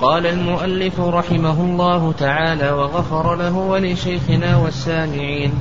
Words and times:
قال 0.00 0.26
المؤلف 0.26 1.00
رحمه 1.00 1.60
الله 1.60 2.12
تعالى 2.12 2.70
وغفر 2.70 3.34
له 3.34 3.56
ولشيخنا 3.56 4.56
والسامعين 4.56 5.52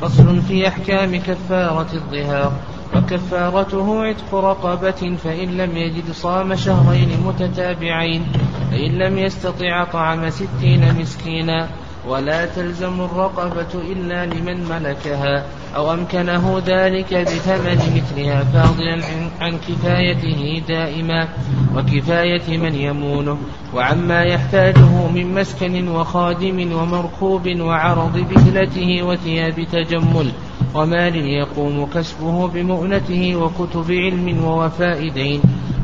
فصل 0.00 0.40
في 0.40 0.68
أحكام 0.68 1.16
كفارة 1.16 1.86
الظهار. 1.94 2.52
وكفارته 2.96 4.04
عتق 4.04 4.34
رقبة 4.34 5.16
فإن 5.24 5.48
لم 5.56 5.76
يجد 5.76 6.12
صام 6.12 6.54
شهرين 6.54 7.08
متتابعين 7.26 8.26
فإن 8.70 8.98
لم 8.98 9.18
يستطع 9.18 9.84
طعم 9.84 10.30
ستين 10.30 11.00
مسكينا. 11.00 11.68
ولا 12.08 12.46
تلزم 12.46 13.00
الرقبة 13.00 13.74
إلا 13.92 14.26
لمن 14.26 14.68
ملكها 14.68 15.44
أو 15.76 15.92
أمكنه 15.92 16.62
ذلك 16.66 17.14
بثمن 17.14 17.78
مثلها 17.96 18.44
فاضلا 18.44 19.02
عن 19.40 19.58
كفايته 19.68 20.62
دائما 20.68 21.28
وكفاية 21.76 22.58
من 22.58 22.74
يمونه. 22.74 23.38
وعما 23.74 24.22
يحتاجه 24.22 25.08
من 25.14 25.34
مسكن 25.34 25.88
وخادم 25.88 26.72
ومركوب 26.72 27.60
وعرض 27.60 28.18
بهلته 28.30 29.02
وثياب 29.02 29.66
تجمل 29.72 30.32
ومال 30.74 31.16
يقوم 31.16 31.86
كسبه 31.94 32.48
بمؤنته 32.48 33.36
وكتب 33.36 33.90
علم 33.90 34.44
ووفاء 34.44 35.08
دين. 35.08 35.40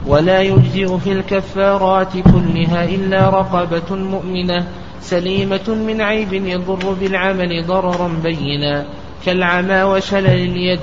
ولا 0.06 0.40
يجزئ 0.42 0.98
في 0.98 1.12
الكفارات 1.12 2.12
كلها 2.12 2.84
إلا 2.84 3.28
رقبة 3.28 3.96
مؤمنة 3.96 4.66
سليمة 5.04 5.68
من 5.68 6.00
عيب 6.00 6.32
يضر 6.32 6.92
بالعمل 6.92 7.66
ضررا 7.66 8.08
بينا 8.22 8.86
كالعمى 9.26 9.82
وشلل 9.82 10.26
اليد 10.26 10.80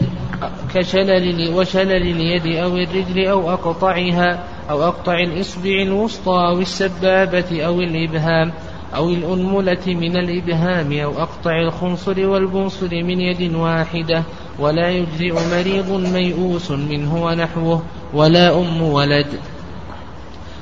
كشلل 0.73 1.53
وشلل 1.53 1.91
اليد 1.91 2.55
أو 2.55 2.77
الرجل 2.77 3.25
أو 3.25 3.49
أقطعها 3.49 4.43
أو 4.69 4.83
أقطع 4.83 5.19
الإصبع 5.19 5.81
الوسطى 5.81 6.31
أو 6.31 6.59
السبابة 6.59 7.63
أو 7.65 7.81
الإبهام 7.81 8.53
أو 8.95 9.09
الأنملة 9.09 9.85
من 9.87 10.17
الإبهام 10.17 10.93
أو 10.93 11.11
أقطع 11.11 11.61
الخنصر 11.61 12.27
والبنصر 12.27 12.89
من 12.91 13.21
يد 13.21 13.55
واحدة 13.55 14.23
ولا 14.59 14.89
يجزئ 14.89 15.33
مريض 15.51 15.91
ميؤوس 16.13 16.71
منه 16.71 17.23
ونحوه 17.23 17.81
ولا 18.13 18.59
أم 18.59 18.81
ولد. 18.81 19.27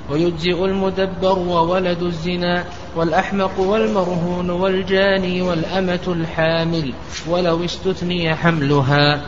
ويجزئ 0.10 0.66
المدبر 0.66 1.40
وولد 1.40 2.04
الزنا 2.04 2.66
والأحمق 2.96 3.60
والمرهون 3.60 4.50
والجاني 4.50 5.42
والأمة 5.42 6.00
الحامل 6.08 6.94
ولو 7.28 7.66
استثني 7.66 8.36
حملها. 8.36 9.22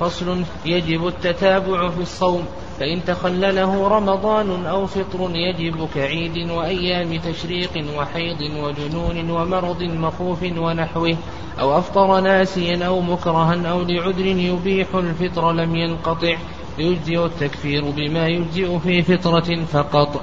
فصل 0.00 0.42
يجب 0.66 1.06
التتابع 1.06 1.88
في 1.90 2.00
الصوم 2.02 2.44
فإن 2.80 3.04
تخلله 3.04 3.88
رمضان 3.88 4.66
أو 4.66 4.86
فطر 4.86 5.30
يجب 5.34 5.88
كعيد 5.94 6.50
وأيام 6.50 7.18
تشريق 7.18 7.84
وحيض 7.96 8.40
وجنون 8.40 9.30
ومرض 9.30 9.82
مخوف 9.82 10.42
ونحوه 10.42 11.16
أو 11.60 11.78
أفطر 11.78 12.20
ناسيا 12.20 12.86
أو 12.86 13.00
مكرها 13.00 13.70
أو 13.70 13.82
لعذر 13.82 14.26
يبيح 14.26 14.94
الفطر 14.94 15.52
لم 15.52 15.76
ينقطع 15.76 16.36
يجزئ 16.78 17.24
التكفير 17.24 17.84
بما 17.90 18.26
يجزئ 18.28 18.78
في 18.78 19.02
فطرة 19.02 19.64
فقط. 19.72 20.22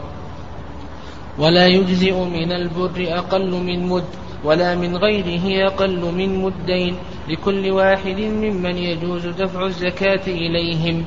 ولا 1.40 1.68
يجزئ 1.68 2.14
من 2.14 2.52
البر 2.52 3.08
أقل 3.18 3.52
من 3.52 3.90
مد 3.90 4.04
ولا 4.44 4.76
من 4.76 4.98
غيره 4.98 5.68
أقل 5.68 6.02
من 6.18 6.42
مدين. 6.42 6.96
لكل 7.30 7.72
واحد 7.72 8.20
ممن 8.20 8.78
يجوز 8.78 9.28
دفع 9.28 9.66
الزكاة 9.66 10.28
إليهم. 10.28 11.04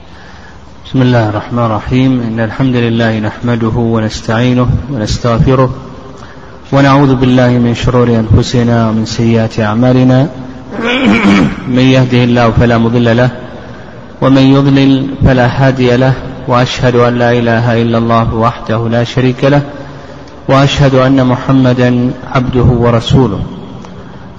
بسم 0.87 1.03
الله 1.03 1.29
الرحمن 1.29 1.65
الرحيم. 1.65 2.21
إن 2.21 2.41
الحمد 2.41 2.77
لله 2.77 3.19
نحمده 3.19 3.77
ونستعينه 3.77 4.69
ونستغفره 4.93 5.71
ونعوذ 6.73 7.15
بالله 7.15 7.49
من 7.49 7.75
شرور 7.75 8.09
أنفسنا 8.09 8.89
ومن 8.89 9.05
سيئات 9.05 9.61
أعمالنا. 9.61 10.29
من 11.77 11.87
يهده 11.97 12.25
الله 12.25 12.51
فلا 12.51 12.79
مضل 12.79 13.17
له 13.17 13.31
ومن 14.21 14.43
يضلل 14.43 15.09
فلا 15.25 15.47
هادي 15.47 15.97
له 15.97 16.13
وأشهد 16.49 16.97
أن 16.97 17.19
لا 17.19 17.33
إله 17.33 17.83
إلا 17.83 17.99
الله 17.99 18.35
وحده 18.35 18.89
لا 18.89 19.05
شريك 19.05 19.45
له 19.45 19.63
وأشهد 20.49 20.95
أن 20.95 21.27
محمدا 21.27 22.11
عبده 22.35 22.63
ورسوله. 22.63 23.41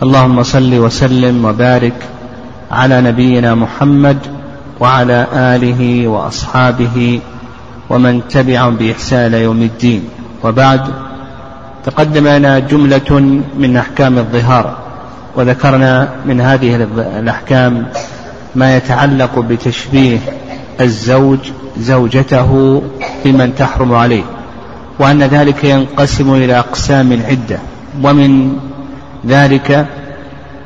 اللهم 0.03 0.43
صل 0.43 0.73
وسلم 0.73 1.45
وبارك 1.45 1.93
على 2.71 3.01
نبينا 3.01 3.55
محمد 3.55 4.17
وعلى 4.79 5.27
آله 5.33 6.07
وأصحابه 6.07 7.19
ومن 7.89 8.27
تبعهم 8.27 8.75
بإحسان 8.75 9.33
يوم 9.33 9.61
الدين. 9.61 10.09
وبعد 10.43 10.81
تقدم 11.85 12.27
لنا 12.27 12.59
جملة 12.59 13.41
من 13.57 13.77
أحكام 13.77 14.17
الظهار 14.17 14.77
وذكرنا 15.35 16.09
من 16.25 16.41
هذه 16.41 16.75
الأحكام 17.19 17.87
ما 18.55 18.77
يتعلق 18.77 19.39
بتشبيه 19.39 20.19
الزوج 20.81 21.39
زوجته 21.79 22.81
بمن 23.25 23.55
تحرم 23.55 23.93
عليه. 23.93 24.23
وأن 24.99 25.23
ذلك 25.23 25.63
ينقسم 25.63 26.33
إلى 26.33 26.59
أقسام 26.59 27.21
عدة 27.29 27.59
ومن 28.03 28.57
ذلك 29.27 29.87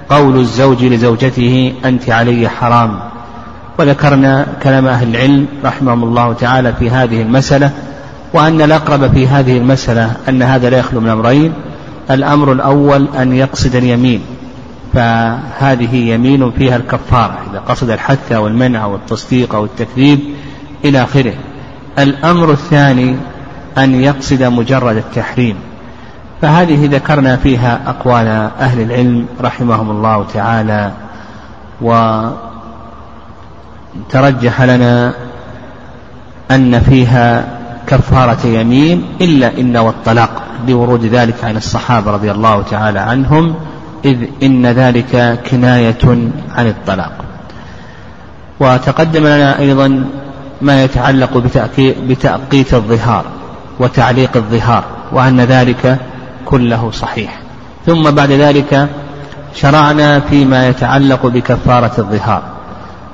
قول 0.10 0.40
الزوج 0.40 0.84
لزوجته 0.84 1.74
أنت 1.86 2.10
علي 2.10 2.50
حرام. 2.50 3.00
وذكرنا 3.80 4.48
كلام 4.64 4.88
أهل 4.88 5.16
العلم 5.16 5.48
رحمهم 5.66 6.04
الله 6.04 6.34
تعالى 6.34 6.74
في 6.74 6.90
هذه 6.90 7.22
المسألة 7.22 7.72
وأن 8.34 8.62
الأقرب 8.62 9.14
في 9.14 9.28
هذه 9.28 9.58
المسألة 9.58 10.12
أن 10.30 10.42
هذا 10.42 10.70
لا 10.70 10.78
يخلو 10.78 11.00
من 11.00 11.10
أمرين. 11.10 11.54
الأمر 12.12 12.52
الأول 12.52 13.08
أن 13.18 13.34
يقصد 13.34 13.76
اليمين 13.76 14.22
فهذه 14.94 15.96
يمين 15.96 16.52
فيها 16.52 16.76
الكفارة 16.76 17.38
إذا 17.52 17.60
قصد 17.60 17.90
الحث 17.90 18.32
أو 18.32 18.48
المنع 18.48 18.84
أو 18.84 18.96
التصديق 18.96 19.56
أو 19.56 19.66
التكذيب 19.66 20.20
إلى 20.86 21.04
آخره. 21.04 21.34
الأمر 22.00 22.52
الثاني 22.52 23.16
أن 23.84 24.02
يقصد 24.02 24.44
مجرد 24.44 24.96
التحريم. 24.96 25.56
فهذه 26.42 26.96
ذكرنا 26.96 27.36
فيها 27.36 27.80
أقوال 27.88 28.28
أهل 28.60 28.82
العلم 28.82 29.26
رحمهم 29.42 29.92
الله 29.92 30.26
تعالى 30.34 30.92
وترجح 34.08 34.62
لنا 34.62 35.14
أن 36.52 36.80
فيها 36.80 37.48
كفارة 37.88 38.48
يمين 38.48 39.04
إلا 39.22 39.60
إن 39.60 39.78
والطلاق 39.78 40.42
لورود 40.68 41.06
ذلك 41.06 41.44
عن 41.44 41.58
الصحابة 41.58 42.12
رضي 42.12 42.32
الله 42.32 42.62
تعالى 42.62 43.00
عنهم 43.00 43.56
إذ 44.06 44.18
إن 44.44 44.66
ذلك 44.66 45.40
كناية 45.52 46.32
عن 46.56 46.68
الطلاق. 46.68 47.12
وتقدم 48.60 49.28
لنا 49.28 49.60
أيضا 49.60 50.06
ما 50.62 50.84
يتعلق 50.84 51.38
بتأقيت 52.08 52.74
الظهار. 52.74 53.26
وتعليق 53.80 54.30
الظهار 54.36 54.84
وأن 55.12 55.42
ذلك 55.42 55.98
كله 56.46 56.92
صحيح. 56.92 57.40
ثم 57.86 58.12
بعد 58.12 58.32
ذلك 58.32 58.90
شرعنا 59.56 60.20
فيما 60.20 60.68
يتعلق 60.68 61.26
بكفارة 61.26 61.92
الظهار 61.98 62.42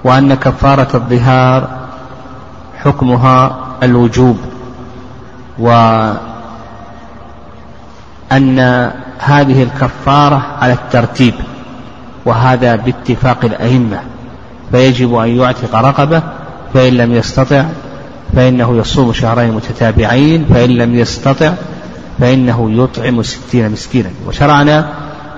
وأن 0.04 0.34
كفارة 0.34 0.88
الظهار 0.94 1.68
حكمها 2.84 3.58
الوجوب 3.84 4.38
وأن 5.60 6.20
هذه 9.20 9.64
الكفارة 9.64 10.46
على 10.62 10.74
الترتيب 10.74 11.34
وهذا 12.26 12.76
باتفاق 12.76 13.38
الأئمة 13.44 14.00
فيجب 14.72 15.16
أن 15.16 15.28
يعتق 15.28 15.76
رقبة 15.76 16.22
فإن 16.74 16.94
لم 16.94 17.14
يستطع 17.14 17.66
فإنه 18.36 18.78
يصوم 18.78 19.14
شهرين 19.14 19.52
متتابعين 19.52 20.46
فإن 20.54 20.70
لم 20.70 20.96
يستطع 20.96 21.54
فإنه 22.20 22.84
يطعم 22.84 23.24
ستين 23.24 23.72
مسكينا. 23.72 24.10
وشرعنا 24.28 24.90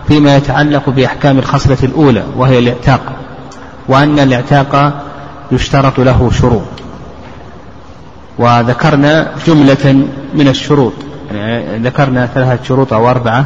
فيما 0.08 0.36
يتعلق 0.36 0.90
بأحكام 0.90 1.38
الخصلة 1.38 1.78
الأولى 1.84 2.24
وهي 2.38 2.60
الاعتاق 2.60 3.02
وأن 3.88 4.20
الاعتاق 4.20 5.04
يشترط 5.52 6.00
له 6.00 6.32
شروط. 6.32 6.68
وذكرنا 8.38 9.32
جملة 9.48 10.06
من 10.34 10.48
الشروط. 10.48 10.94
يعني 11.32 11.78
ذكرنا 11.78 12.28
ثلاثة 12.28 12.64
شروط 12.64 12.94
أو 12.94 13.10
أربعة. 13.10 13.46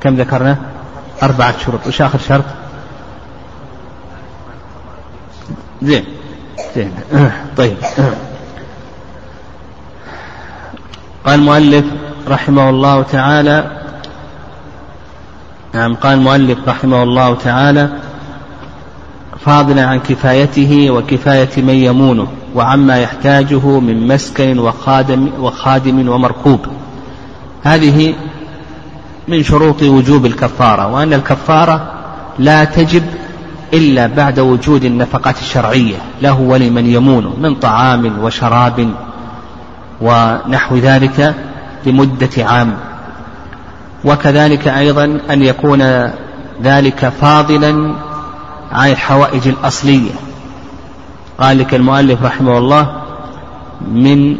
كم 0.00 0.14
ذكرنا؟ 0.16 0.56
أربعة 1.22 1.58
شروط. 1.58 1.86
وش 1.86 2.02
آخر 2.02 2.18
شرط؟ 2.18 2.44
زين. 5.82 6.04
زين. 6.74 6.92
طيب. 7.56 7.76
قال 11.26 11.34
المؤلف 11.40 11.84
رحمه 12.28 12.70
الله 12.70 13.02
تعالى 13.02 13.82
نعم 15.74 15.94
قال 15.94 16.18
المؤلف 16.18 16.58
رحمه 16.68 17.02
الله 17.02 17.34
تعالى 17.34 17.88
فاضلا 19.44 19.86
عن 19.86 20.00
كفايته 20.00 20.90
وكفاية 20.90 21.48
من 21.56 21.74
يمونه 21.74 22.26
وعما 22.54 22.98
يحتاجه 22.98 23.80
من 23.80 24.06
مسكن 24.06 24.58
وخادم 24.58 25.28
وخادم 25.38 26.08
ومركوب. 26.08 26.66
هذه 27.62 28.14
من 29.28 29.42
شروط 29.42 29.82
وجوب 29.82 30.26
الكفارة 30.26 30.92
وأن 30.92 31.12
الكفارة 31.12 31.92
لا 32.38 32.64
تجب 32.64 33.02
إلا 33.74 34.06
بعد 34.06 34.40
وجود 34.40 34.84
النفقات 34.84 35.38
الشرعية 35.38 35.96
له 36.22 36.40
ولمن 36.40 36.86
يمونه 36.86 37.36
من 37.40 37.54
طعام 37.54 38.18
وشراب 38.18 38.94
ونحو 40.00 40.76
ذلك 40.76 41.34
لمدة 41.86 42.30
عام. 42.38 42.76
وكذلك 44.04 44.68
أيضا 44.68 45.18
أن 45.30 45.42
يكون 45.42 46.10
ذلك 46.62 47.12
فاضلا 47.20 47.94
عن 48.72 48.90
الحوائج 48.90 49.48
الأصلية. 49.48 50.10
قال 51.38 51.58
لك 51.58 51.74
المؤلف 51.74 52.22
رحمه 52.22 52.58
الله 52.58 53.02
من 53.88 54.36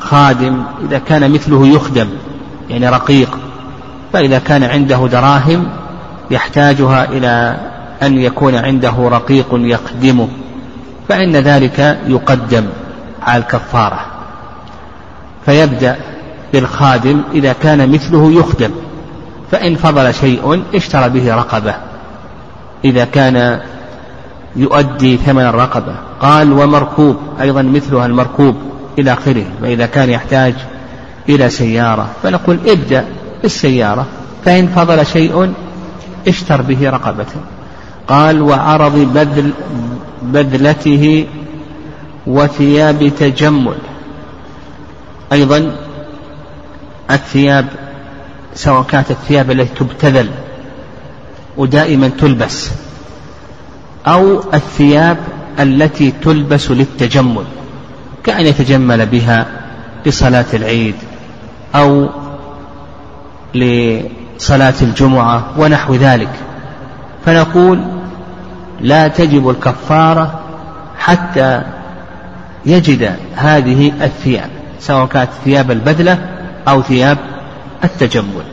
خادم 0.00 0.62
إذا 0.84 0.98
كان 0.98 1.30
مثله 1.30 1.66
يخدم 1.66 2.08
يعني 2.70 2.88
رقيق 2.88 3.38
فإذا 4.12 4.38
كان 4.38 4.62
عنده 4.62 5.06
دراهم 5.06 5.66
يحتاجها 6.30 7.04
إلى 7.04 7.56
أن 8.06 8.18
يكون 8.18 8.54
عنده 8.54 8.94
رقيق 8.98 9.46
يخدمه 9.52 10.28
فإن 11.08 11.36
ذلك 11.36 11.98
يقدم 12.06 12.64
على 13.22 13.42
الكفارة. 13.42 14.06
فيبدأ 15.46 15.96
بالخادم 16.52 17.22
إذا 17.34 17.52
كان 17.52 17.92
مثله 17.92 18.32
يخدم 18.32 18.70
فإن 19.50 19.76
فضل 19.76 20.14
شيء 20.14 20.62
اشترى 20.74 21.08
به 21.08 21.34
رقبة. 21.34 21.74
إذا 22.84 23.04
كان 23.04 23.60
يؤدي 24.56 25.16
ثمن 25.16 25.42
الرقبة 25.42 25.94
قال 26.20 26.52
ومركوب. 26.52 27.16
أيضا 27.40 27.62
مثلها 27.62 28.06
المركوب 28.06 28.56
إلى 28.98 29.12
آخره 29.12 29.44
فإذا 29.62 29.86
كان 29.86 30.10
يحتاج 30.10 30.54
إلى 31.28 31.50
سيارة 31.50 32.06
فنقول 32.22 32.58
ابدأ 32.66 33.04
بالسيارة. 33.42 34.06
فإن 34.44 34.66
فضل 34.66 35.06
شيء 35.06 35.52
اشتر 36.28 36.62
به 36.62 36.90
رقبة 36.90 37.26
قال 38.08 38.42
وعرض 38.42 38.96
بذل 39.14 39.50
بذلته 40.22 41.26
وثياب 42.26 43.12
تجمل. 43.18 43.78
أيضا 45.32 45.76
الثياب 47.10 47.66
سواء 48.54 48.82
كانت 48.82 49.10
الثياب 49.10 49.50
التي 49.50 49.74
تبتذل 49.74 50.30
ودائما 51.56 52.08
تلبس 52.08 52.70
أو 54.06 54.40
الثياب 54.54 55.16
التي 55.60 56.12
تلبس 56.22 56.70
للتجمل 56.70 57.44
كأن 58.24 58.46
يتجمل 58.46 59.06
بها 59.06 59.46
لصلاة 60.06 60.44
العيد 60.54 60.94
أو 61.74 62.08
لصلاة 63.54 64.74
الجمعة 64.82 65.44
ونحو 65.58 65.94
ذلك. 65.94 66.30
فنقول 67.26 67.84
لا 68.80 69.08
تجب 69.08 69.48
الكفارة 69.48 70.40
حتى 70.98 71.62
يجد 72.66 73.16
هذه 73.34 73.92
الثياب 74.04 74.50
سواء 74.80 75.06
كانت 75.06 75.30
ثياب 75.44 75.70
البذلة 75.70 76.18
أو 76.68 76.82
ثياب 76.82 77.18
التجمل. 77.84 78.44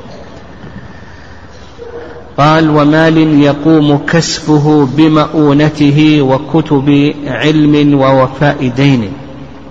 قال 2.38 2.70
ومال 2.70 3.18
يقوم 3.42 3.98
كسبه 3.98 4.86
بمؤونته 4.86 6.22
وكتب 6.22 7.14
علم 7.28 8.00
ووفاء 8.00 8.68
دين. 8.68 9.14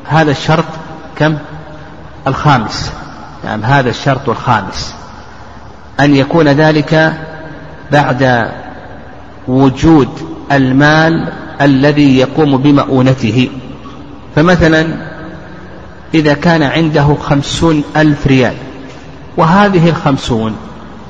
هذا 0.05 0.31
الشرط 0.31 0.65
كم؟ 1.17 1.37
الخامس. 2.27 2.93
نعم 3.45 3.61
يعني 3.61 3.75
هذا 3.75 3.91
الشرط 3.91 4.29
الخامس. 4.29 4.95
أن 6.01 6.15
يكون 6.15 6.49
ذلك 6.49 7.13
بعد 7.93 8.51
وجود 9.51 10.09
المال 10.53 11.33
الذي 11.61 12.19
يقوم 12.19 12.57
بمؤونته. 12.57 13.49
فمثلا 14.37 15.11
إذا 16.15 16.35
كان 16.35 16.63
عنده 16.63 17.17
خمسون 17.21 17.85
ألف 17.97 18.27
ريال 18.27 18.55
وهذه 19.37 19.89
الخمسون 19.89 20.57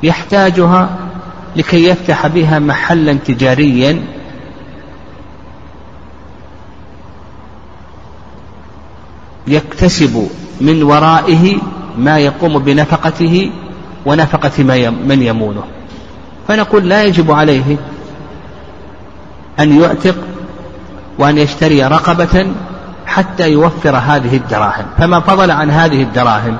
يحتاجها 0.02 0.96
لكي 1.56 1.88
يفتح 1.88 2.26
بها 2.26 2.58
محلا 2.58 3.12
تجاريا 3.12 4.02
يكتسب 9.46 10.28
من 10.60 10.82
ورائه 10.82 11.56
ما 11.98 12.18
يقوم 12.18 12.58
بنفقته 12.58 13.50
ونفقة 14.06 14.62
من 15.06 15.22
يمونه. 15.22 15.64
فنقول 16.48 16.88
لا 16.88 17.04
يجب 17.04 17.32
عليه 17.32 17.76
أن 19.60 19.80
يعتق 19.80 20.14
وأن 21.18 21.38
يشتري 21.38 21.86
رقبة 21.86 22.52
حتى 23.06 23.50
يوفر 23.50 23.96
هذه 23.96 24.36
الدراهم. 24.36 24.84
فما 24.98 25.20
فضل 25.20 25.50
عن 25.50 25.70
هذه 25.70 26.02
الدراهم؟ 26.02 26.56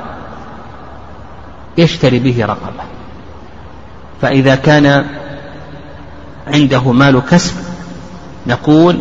يشتري 1.79 2.19
به 2.19 2.45
رقبة. 2.45 2.85
فإذا 4.23 4.55
كان 4.55 5.07
عنده 6.47 6.93
مال 6.93 7.23
كسب 7.31 7.55
نقول 8.47 8.99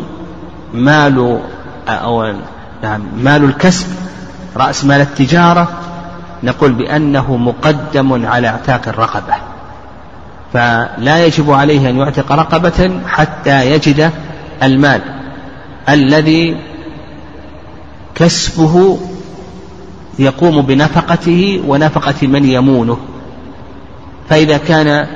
مال 0.74 1.42
أو 1.88 2.34
نعم 2.84 3.02
مال 3.18 3.44
الكسب 3.44 3.88
رأس 4.58 4.86
مال 4.86 5.02
التجارة 5.02 5.68
نقول 6.44 6.72
بأنه 6.72 7.38
مقدم 7.38 8.26
على 8.26 8.48
إعتاق 8.48 8.82
الرقبة. 8.88 9.34
فلا 10.54 11.26
يجب 11.26 11.52
عليه 11.52 11.90
أن 11.90 11.98
يعتق 11.98 12.32
رقبة 12.32 13.02
حتى 13.08 13.72
يجد 13.72 14.12
المال 14.64 15.02
الذي 15.90 16.58
كسبه 18.16 19.00
يقوم 20.20 20.62
بنفقته 20.62 21.64
ونفقة 21.68 22.28
من 22.28 22.46
يمونه. 22.46 22.98
فإذا 24.30 24.58
كان 24.58 25.08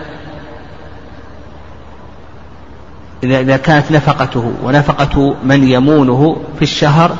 إذا 3.23 3.57
كانت 3.57 3.91
نفقته 3.91 4.53
ونفقة 4.63 5.35
من 5.43 5.67
يمونه 5.67 6.37
في 6.55 6.61
الشهر 6.61 7.15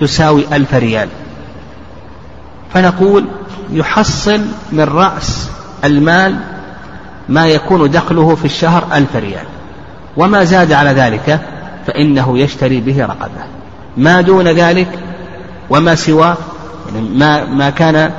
تساوي 0.00 0.56
ألف 0.56 0.74
ريال. 0.74 1.08
فنقول 2.74 3.24
يحصل 3.72 4.40
من 4.72 4.84
رأس 4.84 5.50
المال 5.84 6.55
ما 7.28 7.46
يكون 7.46 7.90
دخله 7.90 8.34
في 8.34 8.44
الشهر 8.44 8.84
ألف 8.94 9.16
ريال. 9.16 9.46
وما 10.16 10.44
زاد 10.44 10.72
على 10.72 10.90
ذلك 10.90 11.40
فإنه 11.86 12.38
يشتري 12.38 12.80
به 12.80 13.06
رقبة. 13.06 13.44
ما 13.96 14.20
دون 14.20 14.48
ذلك 14.48 14.88
وما 15.70 15.94
سواه 15.94 16.36
يعني 16.94 17.08
ما, 17.08 17.44
ما 17.44 17.70
كان 17.70 18.10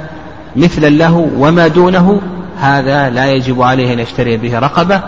مثلا 0.56 0.90
له 0.90 1.30
وما 1.38 1.68
دونه 1.68 2.22
هذا 2.60 3.10
لا 3.10 3.32
يجب 3.32 3.62
عليه 3.62 3.94
أن 3.94 4.00
يشتري 4.00 4.38
به 4.38 4.60
رقبة 4.60 5.02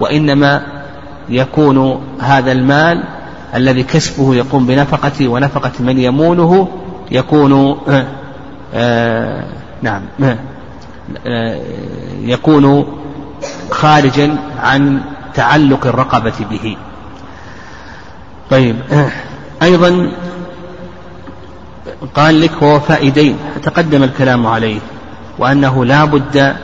وإنما 0.00 0.62
يكون 1.28 2.00
هذا 2.20 2.52
المال 2.52 3.04
الذي 3.54 3.82
كسبه 3.82 4.34
يقوم 4.34 4.66
بنفقته 4.66 5.28
ونفقة 5.28 5.72
من 5.80 5.98
يمونه 5.98 6.68
يكون 7.10 7.78
آه 7.88 8.06
آه 8.74 9.44
نعم 9.82 10.02
آه 11.26 11.60
يكون 12.20 12.86
خارجا 13.72 14.36
عن 14.62 15.00
تعلق 15.34 15.86
الرقبة 15.86 16.32
به. 16.50 16.76
طيب 18.50 18.76
أيضا 19.62 20.12
قال 22.14 22.40
لك 22.40 22.62
ووفاء 22.62 23.08
دين 23.08 23.36
تقدم 23.62 24.02
الكلام 24.02 24.46
عليه 24.46 24.78
وأنه 25.38 25.84
لا 25.84 26.04
بد 26.04 26.56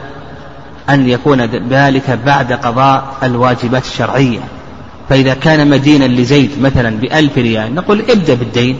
أن 0.90 1.08
يكون 1.08 1.40
ذلك 1.70 2.10
بعد 2.26 2.52
قضاء 2.52 3.16
الواجبات 3.22 3.84
الشرعية. 3.84 4.40
فإذا 5.08 5.34
كان 5.34 5.70
مدينا 5.70 6.04
لزيد 6.04 6.50
مثلا 6.62 6.96
بألف 6.96 7.38
ريال 7.38 7.74
نقول 7.74 8.04
ابدأ 8.10 8.34
بالدين 8.34 8.78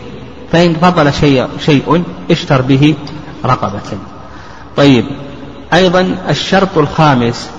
فإن 0.52 0.74
فضل 0.74 1.12
شيء, 1.12 1.48
شيء 1.60 2.04
اشتر 2.30 2.62
به 2.62 2.94
رقبة. 3.44 3.98
طيب 4.76 5.04
أيضا 5.74 6.16
الشرط 6.28 6.78
الخامس 6.78 7.50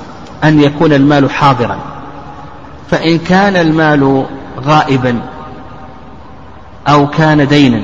أن 0.44 0.62
يكون 0.62 0.94
المال 0.94 1.32
حاضرا. 1.32 1.80
فإن 2.92 3.18
كان 3.18 3.56
المال 3.56 4.26
غائبا 4.62 5.20
أو 6.88 7.08
كان 7.08 7.48
دينا 7.48 7.82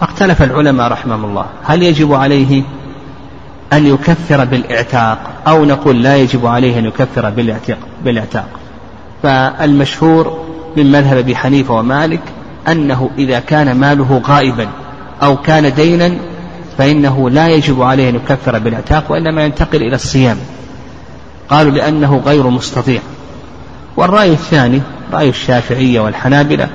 فاختلف 0.00 0.42
العلماء 0.42 0.92
رحمهم 0.92 1.24
الله. 1.24 1.46
هل 1.64 1.82
يجب 1.82 2.14
عليه 2.14 2.62
أن 3.72 3.86
يكفر 3.86 4.44
بالإعتاق 4.44 5.18
أو 5.48 5.64
نقول 5.64 6.02
لا 6.02 6.16
يجب 6.16 6.46
عليه 6.46 6.78
أن 6.78 6.84
يكفر 6.84 7.30
بالإعتاق, 7.30 7.78
بالإعتاق. 8.04 8.48
فالمشهور 9.22 10.46
من 10.76 10.92
مذهب 10.92 11.16
أبي 11.16 11.36
حنيفة 11.36 11.74
ومالك 11.74 12.20
أنه 12.68 13.10
إذا 13.18 13.40
كان 13.40 13.76
ماله 13.76 14.22
غائبا 14.26 14.68
أو 15.22 15.36
كان 15.36 15.74
دينا 15.74 16.12
فإنه 16.78 17.30
لا 17.30 17.48
يجب 17.48 17.82
عليه 17.82 18.08
أن 18.08 18.14
يكفر 18.14 18.58
بالإعتاق 18.58 19.12
وإنما 19.12 19.44
ينتقل 19.44 19.82
إلى 19.82 19.94
الصيام. 19.94 20.36
قالوا 21.50 21.72
لأنه 21.72 22.22
غير 22.26 22.50
مستطيع. 22.50 23.00
والرأي 23.96 24.32
الثاني 24.32 24.82
رأي 25.12 25.28
الشافعية 25.28 26.00
والحنابلة 26.00 26.68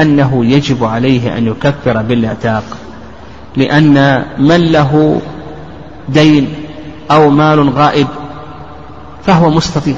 أنه 0.00 0.44
يجب 0.44 0.84
عليه 0.84 1.38
أن 1.38 1.46
يكفر 1.46 2.02
بالإعتاق. 2.02 2.64
لأن 3.56 4.24
من 4.38 4.72
له 4.72 5.20
دين 6.08 6.54
أو 7.10 7.30
مال 7.30 7.70
غائب 7.70 8.06
فهو 9.26 9.50
مستطيع. 9.50 9.96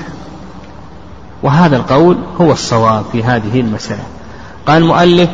وهذا 1.42 1.76
القول 1.76 2.16
هو 2.40 2.52
الصواب 2.52 3.04
في 3.12 3.24
هذه 3.24 3.60
المسألة. 3.60 4.02
قال 4.66 4.82
المؤلف 4.82 5.30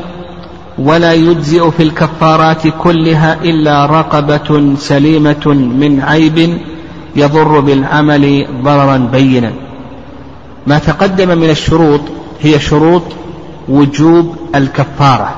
ولا 0.78 1.12
يجزئ 1.12 1.70
في 1.70 1.82
الكفارات 1.82 2.62
كلها 2.82 3.34
إلا 3.34 3.86
رقبة 3.86 4.74
سليمة 4.78 5.46
من 5.78 6.00
عيب 6.00 6.58
يضر 7.16 7.60
بالعمل 7.60 8.46
ضررا 8.62 8.96
بينا. 8.96 9.52
ما 10.66 10.78
تقدم 10.78 11.38
من 11.38 11.50
الشروط 11.50 12.00
هي 12.40 12.60
شروط 12.60 13.02
وجوب 13.68 14.36
الكفارة. 14.54 15.34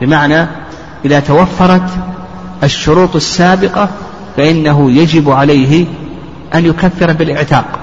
بمعنى 0.00 0.46
إذا 1.04 1.20
توفرت 1.20 1.90
الشروط 2.62 3.16
السابقة 3.16 3.88
فإنه 4.36 4.90
يجب 4.90 5.30
عليه 5.30 5.86
أن 6.54 6.66
يكفر 6.66 7.12
بالإعتاق. 7.12 7.78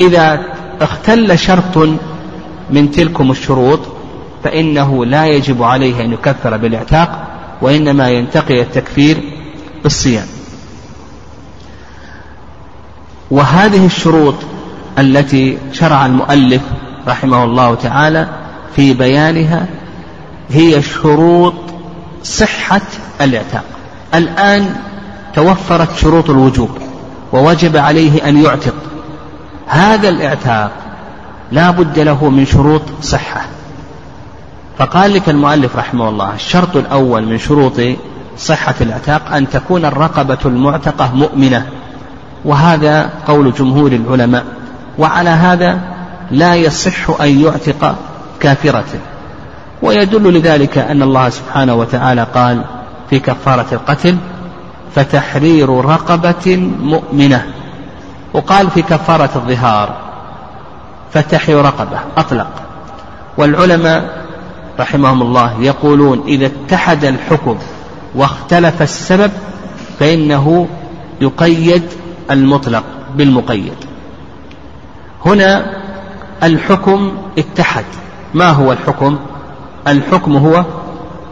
إذا 0.00 0.40
اختل 0.80 1.38
شرط 1.38 1.88
من 2.70 2.90
تلكم 2.90 3.30
الشروط 3.30 3.80
فإنه 4.44 5.04
لا 5.04 5.26
يجب 5.26 5.62
عليه 5.62 6.04
أن 6.04 6.12
يكفر 6.12 6.56
بالإعتاق 6.56 7.26
وإنما 7.62 8.10
ينتقي 8.10 8.60
التكفير 8.60 9.16
بالصيام. 9.82 10.26
وهذه 13.30 13.86
الشروط 13.86 14.34
التي 14.98 15.58
شرع 15.72 16.06
المؤلف 16.06 16.62
رحمه 17.08 17.44
الله 17.44 17.74
تعالى 17.74 18.28
في 18.76 18.94
بيانها 18.94 19.66
هي 20.50 20.82
شروط 20.82 21.54
صحة 22.24 22.80
الاعتاق. 23.20 23.64
الآن 24.14 24.74
توفرت 25.34 25.96
شروط 25.96 26.30
الوجوب 26.30 26.70
ووجب 27.32 27.76
عليه 27.76 28.28
أن 28.28 28.44
يعتق. 28.44 28.74
هذا 29.66 30.08
الاعتاق 30.08 30.72
لا 31.52 31.70
بد 31.70 31.98
له 31.98 32.28
من 32.28 32.46
شروط 32.46 32.82
صحة. 33.02 33.46
فقال 34.78 35.14
لك 35.14 35.28
المؤلف 35.28 35.76
رحمه 35.76 36.08
الله 36.08 36.34
الشرط 36.34 36.76
الأول 36.76 37.26
من 37.26 37.38
شروط 37.38 37.80
صحة 38.38 38.74
الاعتاق 38.80 39.34
أن 39.34 39.50
تكون 39.50 39.84
الرقبة 39.84 40.38
المعتقة 40.44 41.14
مؤمنة. 41.14 41.66
وهذا 42.44 43.10
قول 43.26 43.52
جمهور 43.52 43.92
العلماء 43.92 44.44
وعلى 44.98 45.30
هذا 45.30 45.78
لا 46.30 46.54
يصح 46.54 47.20
أن 47.20 47.40
يعتق 47.40 47.96
كافرة 48.40 48.84
ويدل 49.82 50.34
لذلك 50.34 50.78
أن 50.78 51.02
الله 51.02 51.28
سبحانه 51.28 51.74
وتعالى 51.74 52.26
قال 52.34 52.64
في 53.10 53.18
كفارة 53.18 53.66
القتل 53.72 54.16
فتحرير 54.94 55.84
رقبة 55.84 56.56
مؤمنة 56.80 57.46
وقال 58.34 58.70
في 58.70 58.82
كفارة 58.82 59.30
الظهار 59.36 59.96
فتحرير 61.12 61.62
رقبة 61.62 61.98
أطلق 62.16 62.50
والعلماء 63.36 64.24
رحمهم 64.80 65.22
الله 65.22 65.60
يقولون 65.60 66.22
إذا 66.26 66.46
اتحد 66.46 67.04
الحكم 67.04 67.58
واختلف 68.14 68.82
السبب 68.82 69.30
فإنه 69.98 70.68
يقيد 71.20 71.82
المطلق 72.30 72.84
بالمقيد. 73.14 73.74
هنا 75.26 75.76
الحكم 76.42 77.12
اتحد. 77.38 77.84
ما 78.34 78.50
هو 78.50 78.72
الحكم؟ 78.72 79.18
الحكم 79.88 80.36
هو 80.36 80.64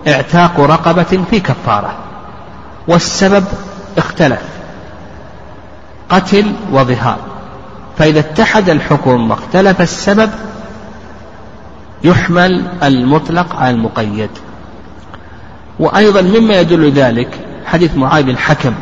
اعتاق 0.09 0.61
رقبة 0.61 1.25
في 1.31 1.41
كفارة 1.41 1.97
والسبب 2.89 3.45
اختلف 3.99 4.43
قتل 6.09 6.53
وظهار. 6.73 7.19
فإذا 7.99 8.21
اتحد 8.21 8.71
الحكم 8.71 9.31
واختلف 9.31 9.81
السبب 9.81 10.31
يحمل 12.05 12.67
المطلق 12.83 13.57
على 13.57 13.71
المقيد. 13.71 14.31
وأيضا 15.79 16.23
مما 16.23 16.61
يدل 16.61 16.91
ذلك 16.91 17.29
حديث 17.67 17.97
معاذ 17.97 18.29
الحكم 18.29 18.75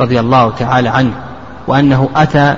رضي 0.00 0.20
الله 0.20 0.50
تعالى 0.50 0.88
عنه 0.88 1.23
وأنه 1.66 2.08
أتى 2.16 2.56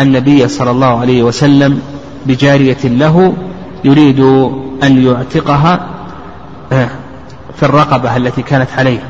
النبي 0.00 0.48
صلى 0.48 0.70
الله 0.70 1.00
عليه 1.00 1.22
وسلم 1.22 1.82
بجارية 2.26 2.84
له 2.84 3.34
يريد 3.84 4.20
أن 4.82 5.06
يعتقها 5.06 5.80
آه، 6.72 6.88
في 7.56 7.62
الرقبة 7.62 8.16
التي 8.16 8.42
كانت 8.42 8.68
عليه. 8.78 9.00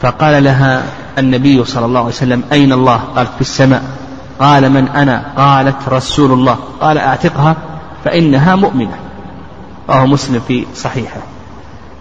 فقال 0.00 0.44
لها 0.44 0.82
النبي 1.18 1.64
صلى 1.64 1.86
الله 1.86 2.00
عليه 2.00 2.08
وسلم 2.08 2.42
أين 2.52 2.72
الله؟ 2.72 2.96
قالت 2.96 3.30
في 3.34 3.40
السماء. 3.40 3.82
قال 4.40 4.70
من 4.70 4.88
أنا؟ 4.88 5.22
قالت 5.36 5.88
رسول 5.88 6.32
الله. 6.32 6.56
قال 6.80 6.98
أعتقها 6.98 7.56
فإنها 8.04 8.56
مؤمنة. 8.56 8.96
وهو 9.88 10.06
مسلم 10.06 10.40
في 10.48 10.66
صحيحه. 10.74 11.20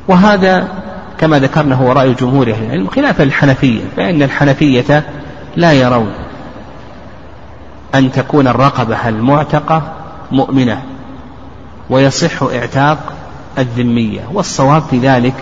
وهذا 0.08 0.68
كما 1.18 1.40
ذكرنا 1.40 1.76
هو 1.76 1.92
رأي 1.92 2.14
جمهور 2.14 2.52
أهل 2.52 2.64
العلم 2.64 2.88
خلاف 2.88 3.22
الحنفية 3.22 3.82
فإن 3.98 4.24
الحنفية 4.24 5.04
لا 5.58 5.74
يرون 5.74 6.12
أن 7.96 8.12
تكون 8.12 8.48
الرقبة 8.48 9.10
المعتقة 9.10 9.94
مؤمنة 10.32 10.82
ويصح 11.90 12.44
اعتاق 12.44 13.14
الذمية 13.58 14.22
والصواب 14.34 14.84
في 14.90 15.00
ذلك 15.00 15.34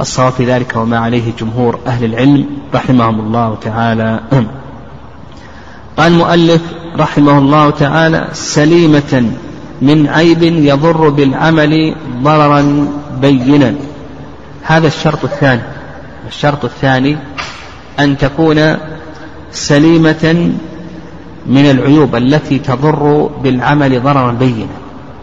الصواب 0.00 0.32
في 0.32 0.44
ذلك 0.44 0.76
وما 0.76 0.98
عليه 0.98 1.32
جمهور 1.38 1.78
أهل 1.86 2.04
العلم 2.04 2.46
رحمهم 2.74 3.20
الله 3.20 3.56
تعالى. 3.62 4.20
قال 5.96 6.12
المؤلف 6.12 6.62
رحمه 6.96 7.38
الله 7.38 7.70
تعالى 7.70 8.28
سليمة 8.32 9.30
من 9.82 10.08
عيب 10.08 10.42
يضر 10.42 11.08
بالعمل 11.08 11.94
ضررا 12.22 12.88
بينا. 13.20 13.74
هذا 14.62 14.86
الشرط 14.86 15.24
الثاني 15.24 15.62
الشرط 16.28 16.64
الثاني 16.64 17.16
أن 18.00 18.18
تكون 18.18 18.76
سليمة 19.54 20.52
من 21.46 21.70
العيوب 21.70 22.16
التي 22.16 22.58
تضر 22.58 23.30
بالعمل 23.42 24.02
ضررا 24.02 24.32
بينا. 24.32 24.66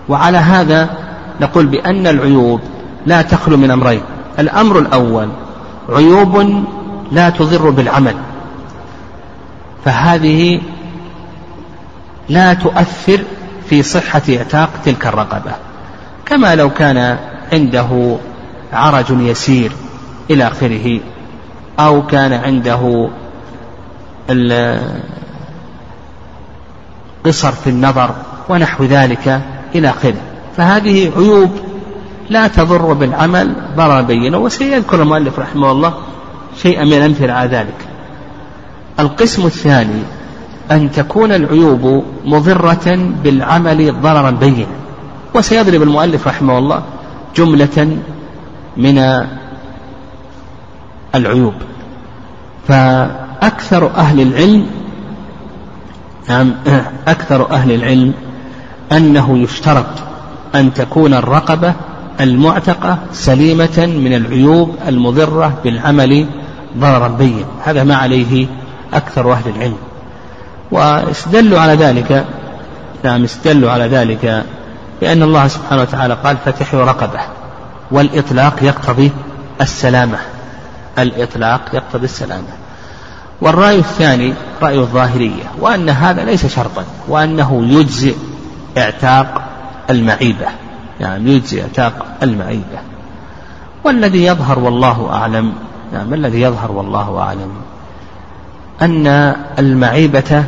وعلى 0.10 0.38
هذا 0.38 0.90
نقول 1.42 1.66
بأن 1.66 2.08
العيوب 2.08 2.62
لا 3.06 3.22
تخلو 3.22 3.58
من 3.58 3.72
أمرين. 3.72 4.02
الأمر 4.40 4.80
الأول 4.80 5.30
عيوب 5.90 6.64
لا 7.12 7.30
تضر 7.30 7.70
بالعمل. 7.70 8.16
فهذه 9.86 10.62
لا 12.30 12.54
تؤثر 12.54 13.20
في 13.70 13.84
صحة 13.84 14.22
إعتاق 14.30 14.70
تلك 14.86 15.08
الرقبة. 15.08 15.52
كما 16.26 16.56
لو 16.56 16.70
كان 16.70 17.18
عنده 17.54 18.18
عرج 18.74 19.06
يسير 19.10 19.72
إلى 20.30 20.48
آخره 20.48 21.00
أو 21.80 22.08
كان 22.08 22.34
عنده 22.34 23.10
قصر 27.26 27.52
في 27.52 27.70
النظر 27.70 28.16
ونحو 28.50 28.84
ذلك 28.84 29.42
إلى 29.76 29.90
آخره. 29.90 30.16
فهذه 30.58 31.12
عيوب 31.18 31.52
لا 32.30 32.48
تضر 32.48 32.94
بالعمل 32.94 33.56
ضرر 33.76 34.02
بينا 34.02 34.38
وسيذكر 34.38 35.02
المؤلف 35.02 35.40
رحمه 35.40 35.72
الله 35.72 35.94
شيئا 36.62 36.86
من 36.86 36.94
الأمثلة 36.94 37.34
على 37.34 37.50
ذلك. 37.50 37.88
القسم 39.00 39.46
الثاني 39.46 40.04
أن 40.72 40.92
تكون 40.92 41.32
العيوب 41.32 42.04
مضرة 42.26 43.14
بالعمل 43.24 44.02
ضررا 44.02 44.32
بينا. 44.32 44.66
وسيضرب 45.34 45.82
المؤلف 45.82 46.28
رحمه 46.28 46.58
الله 46.58 46.84
جملة 47.36 47.98
من 48.78 49.26
العيوب. 51.16 51.54
فأكثر 53.41 53.91
أهل 53.95 54.21
العلم 54.21 54.65
نعم 56.29 56.53
أكثر 57.07 57.51
أهل 57.51 57.71
العلم 57.71 58.13
أنه 58.91 59.38
يشترط 59.38 59.86
أن 60.55 60.74
تكون 60.74 61.13
الرقبة 61.13 61.74
المعتقة 62.19 62.98
سليمة 63.13 63.86
من 63.86 64.13
العيوب 64.13 64.75
المضرة 64.88 65.53
بالعمل 65.63 66.27
ضررا 66.77 67.07
بين 67.07 67.45
هذا 67.63 67.83
ما 67.83 67.95
عليه 67.95 68.48
أكثر 68.93 69.31
أهل 69.31 69.50
العلم. 69.55 69.77
واستدلوا 70.71 71.60
على 71.60 71.74
ذلك 71.74 72.25
نعم 73.03 73.24
استدلوا 73.24 73.71
على 73.71 73.88
ذلك 73.88 74.45
بأن 75.01 75.24
الله 75.24 75.48
سبحانه 75.48 75.81
وتعالى 75.81 76.13
قال 76.13 76.38
فتحوا 76.45 76.83
رقبة. 76.83 77.19
والإطلاق 77.91 78.63
يقتضي 78.63 79.12
السلامة. 79.62 80.17
الإطلاق 81.00 81.62
يقتضي 81.74 82.05
السلامة. 82.05 82.61
والرأي 83.41 83.79
الثاني 83.79 84.33
رأي 84.62 84.79
الظاهرية 84.79 85.43
وأن 85.60 85.89
هذا 85.89 86.24
ليس 86.24 86.45
شرطا 86.45 86.86
وأنه 87.07 87.65
يجزئ 87.65 88.15
اعتاق 88.77 89.41
المعيبة 89.89 90.48
يعني 91.00 91.31
يجزئ 91.31 91.62
اعتاق 91.62 92.05
المعيبة. 92.24 92.79
والذي 93.83 94.25
يظهر 94.25 94.60
والله 94.60 95.10
أعلم 95.13 95.53
يعني 95.93 96.10
ما 96.10 96.15
الذي 96.15 96.41
يظهر 96.41 96.71
والله 96.71 97.19
أعلم؟ 97.19 97.51
أن 98.81 99.07
المعيبة 99.60 100.43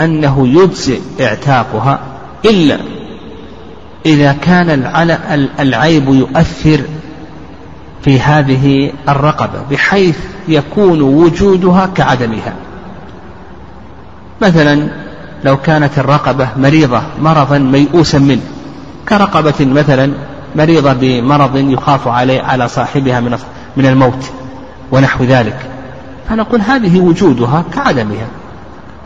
أنه 0.00 0.48
يجزئ 0.48 1.00
اعتاقها 1.20 2.00
إلا 2.44 2.78
إذا 4.06 4.32
كان 4.32 4.70
العيب 5.60 6.08
يؤثر 6.08 6.80
في 8.02 8.20
هذه 8.20 8.92
الرقبة 9.08 9.60
بحيث 9.70 10.18
يكون 10.48 11.02
وجودها 11.02 11.86
كعدمها. 11.94 12.54
مثلا 14.42 14.88
لو 15.44 15.56
كانت 15.56 15.98
الرقبة 15.98 16.48
مريضة 16.56 17.02
مرضا 17.20 17.58
ميؤوسا 17.58 18.18
منه. 18.18 18.42
كرقبة 19.08 19.54
مثلا 19.60 20.12
مريضة 20.56 20.92
بمرض 20.92 21.56
يخاف 21.56 22.08
عليه 22.08 22.42
على 22.42 22.68
صاحبها 22.68 23.20
من 23.20 23.38
من 23.76 23.86
الموت 23.86 24.30
ونحو 24.92 25.24
ذلك. 25.24 25.58
فنقول 26.28 26.60
هذه 26.60 27.00
وجودها 27.00 27.64
كعدمها. 27.74 28.26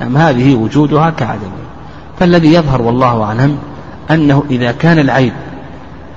نعم 0.01 0.17
هذه 0.17 0.55
وجودها 0.55 1.11
كعدمها. 1.11 1.63
فالذي 2.21 2.55
يظهر 2.55 2.83
والله 2.83 3.23
أعلم 3.23 3.59
أنه 4.11 4.45
إذا 4.51 4.73
كان 4.73 4.99
العيب 4.99 5.33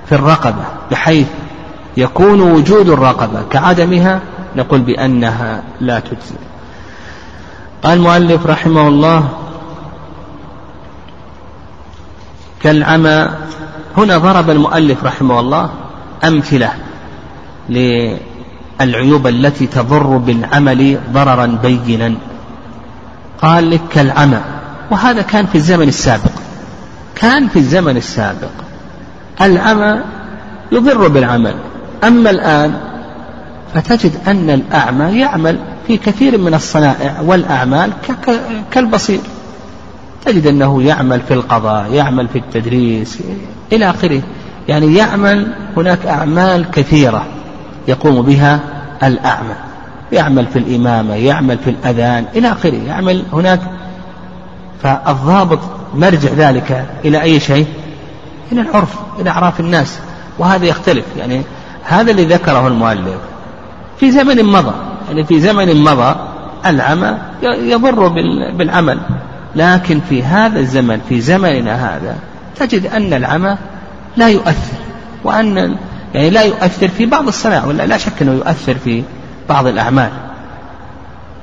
في 0.06 0.16
الرقبة 0.16 0.64
بحيث 0.92 1.28
يكون 1.98 2.42
وجود 2.42 2.90
الرقبة 2.90 3.42
كعدمها 3.50 4.22
نقول 4.56 4.82
بأنها 4.82 5.64
لا 5.82 6.00
تجزي. 6.00 6.36
قال 7.84 7.98
المؤلف 7.98 8.46
رحمه 8.46 8.88
الله 8.88 9.30
كالعمى. 12.62 13.30
هنا 13.98 14.18
ضرب 14.18 14.50
المؤلف 14.50 15.04
رحمه 15.04 15.40
الله 15.40 15.70
أمثلة 16.24 16.74
للعيوب 17.70 19.28
التي 19.28 19.68
تضر 19.68 20.18
بالعمل 20.18 21.00
ضررا 21.14 21.46
بينا. 21.64 22.16
قال 23.42 23.70
لك 23.70 23.82
كالعمى 23.92 24.42
وهذا 24.92 25.22
كان 25.22 25.46
في 25.46 25.56
الزمن 25.56 25.88
السابق. 25.88 26.32
كان 27.16 27.48
في 27.48 27.60
الزمن 27.60 27.98
السابق. 27.98 28.52
العمى 29.42 30.00
يضر 30.72 31.08
بالعمل. 31.08 31.56
أما 32.04 32.30
الآن 32.30 32.74
فتجد 33.74 34.12
أن 34.28 34.50
الأعمى 34.50 35.20
يعمل 35.20 35.58
في 35.88 35.98
كثير 35.98 36.38
من 36.38 36.54
الصنائع 36.54 37.22
والأعمال 37.22 37.92
كالبصير. 38.72 39.20
تجد 40.26 40.48
أنه 40.48 40.84
يعمل 40.84 41.22
في 41.28 41.34
القضاء 41.34 41.94
يعمل 41.94 42.28
في 42.28 42.38
التدريس 42.38 43.20
إلى 43.74 43.90
آخره. 43.90 44.22
يعني 44.68 44.96
يعمل 44.96 45.54
هناك 45.78 46.06
أعمال 46.06 46.72
كثيرة 46.72 47.26
يقوم 47.88 48.22
بها 48.22 48.60
الأعمى. 49.04 49.56
يعمل 50.12 50.46
في 50.46 50.60
الإمامة 50.60 51.14
يعمل 51.16 51.58
في 51.58 51.70
الأذان 51.70 52.26
إلى 52.36 52.52
آخره. 52.52 52.82
يعمل 52.88 53.24
هناك. 53.34 53.60
فالضابط 54.84 55.60
مرجع 55.96 56.30
ذلك 56.30 56.86
إلى 57.06 57.22
أي 57.22 57.40
شيء؟ 57.40 57.68
إلى 58.52 58.62
العرف 58.62 58.96
إلى 59.20 59.30
أعراف 59.30 59.60
الناس. 59.60 60.00
وهذا 60.40 60.66
يختلف. 60.66 61.06
يعني 61.18 61.42
هذا 61.86 62.12
اللي 62.12 62.26
ذكره 62.26 62.68
المؤلف. 62.68 63.18
في 64.00 64.12
زمن 64.12 64.46
مضى 64.46 64.74
يعني 65.08 65.24
في 65.24 65.40
زمن 65.40 65.84
مضى 65.84 66.16
العمى 66.66 67.18
يضر 67.44 68.08
بالعمل. 68.58 69.00
لكن 69.56 70.02
في 70.10 70.24
هذا 70.24 70.60
الزمن 70.60 71.02
في 71.10 71.22
زمننا 71.22 71.96
هذا 71.96 72.16
تجد 72.56 72.86
أن 72.86 73.14
العمى 73.14 73.58
لا 74.18 74.30
يؤثر 74.30 74.78
وأن 75.24 75.76
يعني 76.14 76.30
لا 76.30 76.42
يؤثر 76.42 76.88
في 76.88 77.06
بعض 77.06 77.28
الصناعة 77.28 77.68
ولا 77.68 77.86
لا 77.86 77.98
شك 77.98 78.22
أنه 78.22 78.32
يؤثر 78.32 78.76
في 78.76 79.04
بعض 79.50 79.68
الأعمال. 79.68 80.10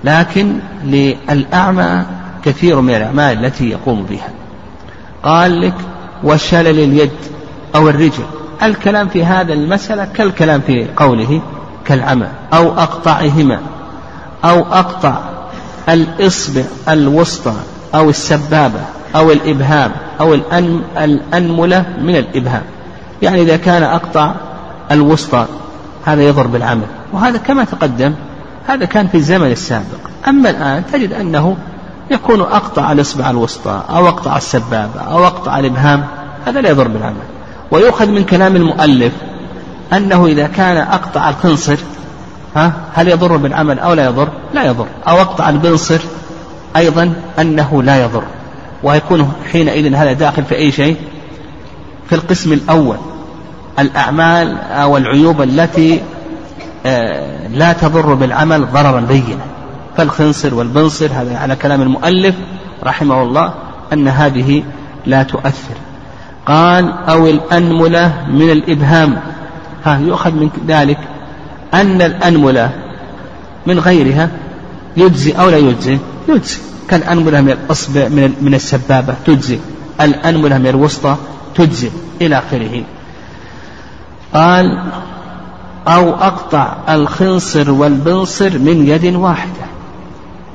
لكن 0.04 0.58
للأعمى 0.84 2.04
كثير 2.44 2.80
من 2.80 2.94
الأعمال 2.94 3.44
التي 3.44 3.70
يقوم 3.70 4.02
بها. 4.10 4.28
قال 5.22 5.60
لك 5.60 5.74
وشلل 6.24 6.78
اليد 6.78 7.10
أو 7.74 7.88
الرجل. 7.88 8.24
الكلام 8.62 9.08
في 9.08 9.24
هذا 9.24 9.52
المسألة 9.52 10.04
كالكلام 10.04 10.60
في 10.60 10.86
قوله 10.96 11.40
كالعمى 11.84 12.26
أو 12.54 12.72
أقطعهما 12.78 13.60
أو 14.44 14.58
أقطع 14.58 15.14
الإصبع 15.88 16.62
الوسطى 16.88 17.54
أو 17.94 18.10
السبابة 18.10 18.80
أو 19.16 19.32
الإبهام 19.32 19.92
أو 20.20 20.34
الأنملة 20.96 21.84
من 22.02 22.16
الإبهام. 22.16 22.62
يعني 23.22 23.42
إذا 23.42 23.56
كان 23.56 23.82
أقطع 23.82 24.32
الوسطى 24.90 25.46
هذا 26.04 26.22
يضر 26.22 26.46
بالعمل 26.46 26.86
وهذا 27.12 27.38
كما 27.38 27.64
تقدم 27.64 28.14
هذا 28.66 28.84
كان 28.84 29.08
في 29.08 29.14
الزمن 29.14 29.50
السابق. 29.50 29.98
أما 30.28 30.50
الآن 30.50 30.82
تجد 30.92 31.12
أنه 31.12 31.56
يكون 32.10 32.40
أقطع 32.40 32.92
الإصبع 32.92 33.30
الوسطى 33.30 33.82
أو 33.90 34.08
أقطع 34.08 34.36
السبابة 34.36 35.00
أو 35.00 35.26
أقطع 35.26 35.58
الإبهام 35.58 36.04
هذا 36.46 36.60
لا 36.60 36.70
يضر 36.70 36.88
بالعمل 36.88 37.31
ويؤخذ 37.72 38.08
من 38.08 38.24
كلام 38.24 38.56
المؤلف 38.56 39.12
أنه 39.92 40.26
إذا 40.26 40.46
كان 40.46 40.76
أقطع 40.76 41.28
الخنصر 41.28 41.76
ها 42.56 42.72
هل 42.94 43.08
يضر 43.08 43.36
بالعمل 43.36 43.78
أو 43.78 43.92
لا 43.92 44.04
يضر؟ 44.04 44.28
لا 44.54 44.64
يضر. 44.64 44.86
أو 45.08 45.20
أقطع 45.20 45.48
البنصر 45.48 46.00
أيضا 46.76 47.14
أنه 47.38 47.82
لا 47.82 48.02
يضر. 48.02 48.22
ويكون 48.82 49.32
حينئذ 49.52 49.94
هذا 49.94 50.12
داخل 50.12 50.44
في 50.44 50.54
أي 50.56 50.72
شيء؟ 50.72 50.96
في 52.08 52.14
القسم 52.14 52.52
الأول. 52.52 52.96
الأعمال 53.78 54.58
أو 54.58 54.96
العيوب 54.96 55.42
التي 55.42 56.00
آه، 56.86 57.48
لا 57.48 57.72
تضر 57.72 58.14
بالعمل 58.14 58.66
ضررا 58.72 59.00
بينا. 59.00 59.44
فالخنصر 59.96 60.54
والبنصر 60.54 61.06
هذا 61.06 61.38
على 61.38 61.56
كلام 61.56 61.82
المؤلف 61.82 62.34
رحمه 62.84 63.22
الله 63.22 63.54
أن 63.92 64.08
هذه 64.08 64.62
لا 65.06 65.22
تؤثر. 65.22 65.91
قال 66.46 66.92
أو 67.08 67.26
الأنملة 67.26 68.26
من 68.28 68.50
الإبهام. 68.50 69.20
ها 69.84 69.98
يؤخذ 69.98 70.30
من 70.30 70.50
ذلك 70.68 70.98
أن 71.74 72.02
الأنملة 72.02 72.70
من 73.66 73.78
غيرها 73.78 74.28
يجزي 74.96 75.32
أو 75.32 75.48
لا 75.48 75.56
يجزي؟ 75.56 75.98
يجزي. 76.28 76.58
كالأنملة 76.88 77.40
من 77.40 77.50
الأصبع 77.50 78.08
من, 78.08 78.34
من 78.40 78.54
السبابة 78.54 79.14
تجزي. 79.26 79.58
الأنملة 80.00 80.58
من 80.58 80.66
الوسطى 80.66 81.16
تجزي 81.54 81.90
إلى 82.20 82.38
آخره. 82.38 82.82
قال 84.34 84.82
أو 85.88 86.14
أقطع 86.14 86.76
الخنصر 86.88 87.70
والبنصر 87.70 88.58
من 88.58 88.88
يد 88.88 89.14
واحدة. 89.14 89.66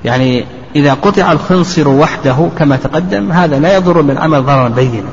يعني 0.06 0.46
إذا 0.76 0.94
قطع 0.94 1.32
الخنصر 1.32 1.88
وحده 1.88 2.50
كما 2.60 2.76
تقدم 2.76 3.32
هذا 3.32 3.60
لا 3.60 3.76
يضر 3.76 4.02
بالعمل 4.02 4.44
ضررا 4.44 4.70
بينا. 4.70 5.10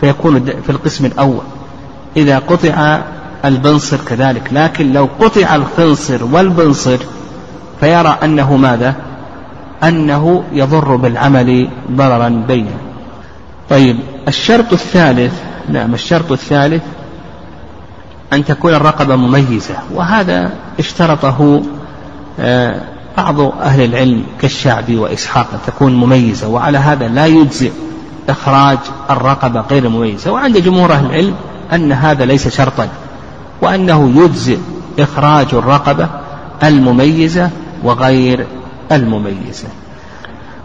فيكون 0.00 0.44
في 0.44 0.70
القسم 0.70 1.04
الأول. 1.04 1.42
إذا 2.16 2.38
قطع 2.38 3.00
البنصر 3.44 3.96
كذلك 3.96 4.42
لكن 4.52 4.92
لو 4.92 5.08
قطع 5.20 5.54
الخنصر 5.54 6.24
والبنصر 6.24 6.98
فيرى 7.80 8.18
أنه 8.22 8.56
ماذا؟ 8.56 8.94
أنه 9.82 10.44
يضر 10.52 10.96
بالعمل 10.96 11.68
ضررا 11.92 12.28
بينا. 12.48 12.90
طيب 13.70 13.96
الشرط 14.28 14.72
الثالث 14.72 15.32
نعم 15.68 15.94
الشرط 15.94 16.32
الثالث 16.32 16.82
أن 18.32 18.44
تكون 18.44 18.74
الرقبة 18.74 19.16
مميزة 19.16 19.74
وهذا 19.94 20.50
اشترطه 20.78 21.62
آه، 22.40 22.80
بعض 23.16 23.40
أهل 23.40 23.84
العلم 23.84 24.24
كالشعبي 24.40 24.96
وإسحاق 24.96 25.46
أن 25.52 25.58
تكون 25.66 25.94
مميزة 25.94 26.48
وعلى 26.48 26.78
هذا 26.78 27.08
لا 27.08 27.26
يجزئ. 27.26 27.72
إخراج 28.30 28.78
الرقبة 29.10 29.60
غير 29.60 29.84
المميزة 29.84 30.32
وعند 30.32 30.58
جمهور 30.58 30.92
أهل 30.92 31.06
العلم 31.06 31.34
أن 31.72 31.92
هذا 31.92 32.24
ليس 32.24 32.48
شرطا 32.48 32.88
وأنه 33.62 34.24
يجزئ 34.24 34.58
إخراج 34.98 35.46
الرقبة 35.52 36.08
المميزة 36.62 37.50
وغير 37.82 38.46
المميزة. 38.92 39.68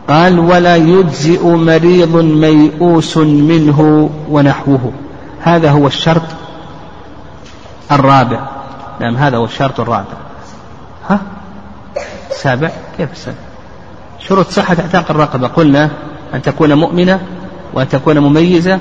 قال 0.09 0.39
ولا 0.39 0.75
يجزئ 0.75 1.47
مريض 1.47 2.15
ميؤوس 2.15 3.17
منه 3.17 4.09
ونحوه. 4.29 4.91
هذا 5.41 5.71
هو 5.71 5.87
الشرط 5.87 6.21
الرابع. 7.91 8.39
نعم 9.01 9.15
هذا 9.15 9.37
هو 9.37 9.45
الشرط 9.45 9.79
الرابع. 9.79 10.17
ها؟ 11.09 11.19
سابع؟ 12.41 12.69
كيف 12.97 13.11
السابع؟ 13.11 13.37
شروط 14.19 14.49
صحة 14.49 14.77
أعتاق 14.79 15.11
الرقبة. 15.11 15.47
قلنا 15.47 15.89
أن 16.33 16.41
تكون 16.41 16.73
مؤمنة 16.73 17.19
وأن 17.73 17.89
تكون 17.89 18.19
مميزة 18.19 18.79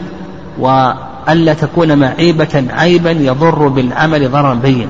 وألا 0.58 1.54
تكون 1.54 1.98
معيبة 1.98 2.64
عيبا 2.70 3.10
يضر 3.10 3.68
بالعمل 3.68 4.30
ضررا 4.30 4.54
بين 4.54 4.88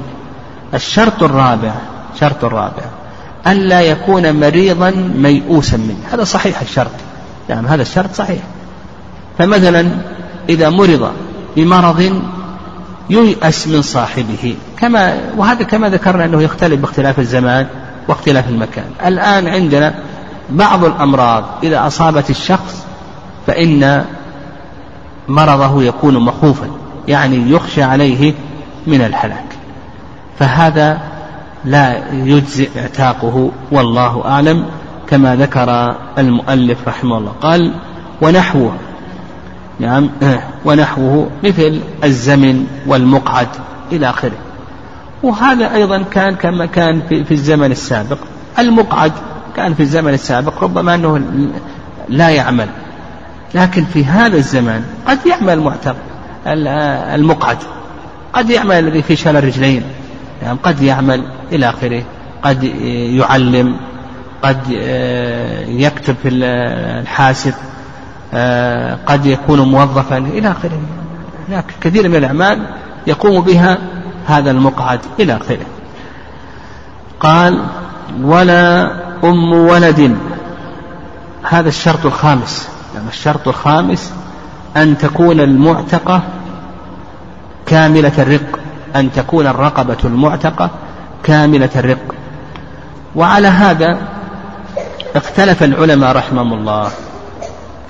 الشرط 0.75 1.23
الرابع 1.23 1.73
شرط 2.21 2.45
الرابع 2.45 2.83
ألا 3.47 3.81
يكون 3.81 4.41
مريضا 4.41 4.91
ميؤوسا 5.17 5.77
منه. 5.77 5.99
هذا 6.13 6.25
صحيح 6.25 6.61
الشرط. 6.61 6.91
نعم 7.49 7.67
هذا 7.67 7.83
الشرط 7.83 8.15
صحيح. 8.15 8.41
فمثلا 9.39 9.87
إذا 10.49 10.71
مرض 10.71 11.11
بمرض 11.57 12.23
ييأس 13.11 13.69
من 13.69 13.83
صاحبه 13.83 14.57
كما 14.79 15.19
وهذا 15.37 15.63
كما 15.63 15.89
ذكرنا 15.89 16.25
أنه 16.25 16.43
يختلف 16.43 16.81
باختلاف 16.81 17.19
الزمان 17.19 17.67
واختلاف 18.09 18.49
المكان. 18.49 18.85
الآن 19.07 19.49
عندنا 19.49 19.95
بعض 20.51 20.85
الأمراض 20.85 21.45
إذا 21.63 21.87
أصابت 21.87 22.31
الشخص 22.31 22.84
فإن 23.47 24.05
مرضه 25.29 25.83
يكون 25.83 26.19
مخوفا 26.19 26.67
يعني 27.09 27.51
يخشى 27.51 27.83
عليه 27.83 28.35
من 28.87 29.01
الهلاك. 29.01 29.45
فهذا 30.39 31.01
لا 31.65 32.13
يجزئ 32.13 32.81
اعتاقه 32.81 33.51
والله 33.73 34.23
أعلم 34.25 34.65
كما 35.09 35.37
ذكر 35.37 35.97
المؤلف 36.19 36.89
رحمه 36.89 37.19
الله. 37.19 37.33
قال 37.41 37.75
ونحوه 38.23 38.75
نعم 39.81 40.11
ونحوه 40.67 41.31
مثل 41.45 41.81
الزمن 42.05 42.67
والمقعد 42.87 43.49
إلى 43.93 44.11
آخره. 44.11 44.37
وهذا 45.23 45.75
أيضا 45.75 46.03
كان 46.11 46.35
كما 46.35 46.67
كان 46.67 47.03
في, 47.09 47.25
في 47.25 47.35
الزمن 47.35 47.71
السابق. 47.71 48.19
المقعد 48.59 49.13
كان 49.57 49.75
في 49.75 49.81
الزمن 49.81 50.15
السابق 50.15 50.65
ربما 50.65 50.95
أنه 50.95 51.21
لا 52.09 52.29
يعمل. 52.29 52.69
لكن 53.55 53.85
في 53.85 54.05
هذا 54.05 54.37
الزمان 54.37 54.85
قد 55.09 55.19
يعمل 55.27 55.61
معتق 55.61 55.97
المقعد 56.47 57.59
قد 58.33 58.51
يعمل 58.51 58.75
الذي 58.75 59.03
في 59.03 59.17
شلل 59.17 59.37
الرجلين 59.37 59.83
يعني 60.43 60.59
قد 60.63 60.83
يعمل 60.83 61.25
إلى 61.53 61.69
آخره 61.69 62.03
قد 62.43 62.65
يعلم 62.65 63.77
قد 64.43 64.71
يكتب 65.69 66.17
في 66.23 66.29
الحاسب 66.29 67.55
قد 69.07 69.27
يكون 69.27 69.61
موظفا 69.61 70.19
إلى 70.19 70.51
آخره. 70.51 70.81
هناك 71.49 71.65
كثير 71.81 72.09
من 72.09 72.17
الأعمال 72.17 72.67
يقوم 73.07 73.41
بها 73.41 73.79
هذا 74.27 74.51
المقعد 74.51 75.01
إلى 75.21 75.37
آخره. 75.37 75.67
قال 77.21 77.65
ولا 78.23 78.91
أم 79.25 79.53
ولد. 79.53 80.17
هذا 81.43 81.69
الشرط 81.69 82.07
الخامس. 82.07 82.69
يعني 82.95 83.09
الشرط 83.09 83.49
الخامس 83.49 84.13
أن 84.77 84.99
تكون 84.99 85.41
المعتقة 85.41 86.23
كاملة 87.67 88.13
الرق 88.19 88.59
أن 88.97 89.13
تكون 89.13 89.47
الرقبة 89.47 89.97
المعتقة 90.05 90.71
كاملة 91.23 91.71
الرق. 91.77 92.15
وعلى 93.17 93.49
هذا 93.49 93.99
اختلف 95.17 95.63
العلماء 95.63 96.17
رحمهم 96.17 96.53
الله 96.53 96.91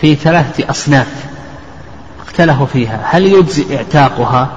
في 0.00 0.14
ثلاثة 0.14 0.70
أصناف 0.70 1.26
اختلفوا 2.26 2.66
فيها. 2.66 3.00
هل 3.04 3.26
يجزئ 3.26 3.76
إعتاقها 3.76 4.48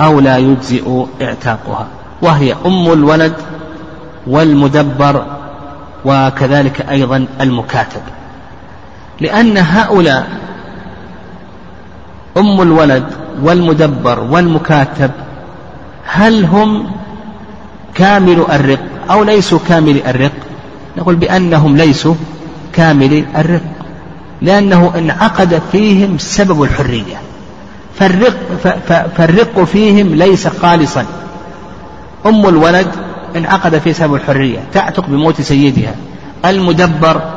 أو 0.00 0.20
لا 0.20 0.36
يجزئ 0.36 1.06
إعتاقها؟ 1.22 1.86
وهي 2.22 2.56
أم 2.66 2.92
الولد 2.92 3.34
والمدبر 4.26 5.26
وكذلك 6.04 6.90
أيضا 6.90 7.26
المكاتب. 7.40 8.02
لأن 9.20 9.58
هؤلاء 9.58 10.26
أم 12.36 12.60
الولد 12.60 13.04
والمدبر 13.42 14.20
والمكاتب 14.20 15.10
هل 16.06 16.44
هم 16.44 16.90
كامل 17.94 18.44
الرق 18.52 18.80
أو 19.10 19.24
ليسوا 19.24 19.58
كامل 19.68 20.02
الرق؟ 20.06 20.32
نقول 20.96 21.14
بأنهم 21.14 21.76
ليسوا 21.76 22.14
كامل 22.72 23.24
الرق 23.36 23.62
لأنه 24.42 24.92
انعقد 24.98 25.62
فيهم 25.72 26.18
سبب 26.18 26.62
الحرية 26.62 27.16
فالرق, 27.98 28.36
فالرق 29.16 29.64
فيهم 29.64 30.14
ليس 30.14 30.48
خالصا. 30.48 31.06
أم 32.26 32.48
الولد 32.48 32.88
انعقد 33.36 33.78
في 33.78 33.92
سبب 33.92 34.14
الحرية 34.14 34.58
تعتق 34.72 35.06
بموت 35.06 35.40
سيدها 35.40 35.94
المدبر 36.44 37.35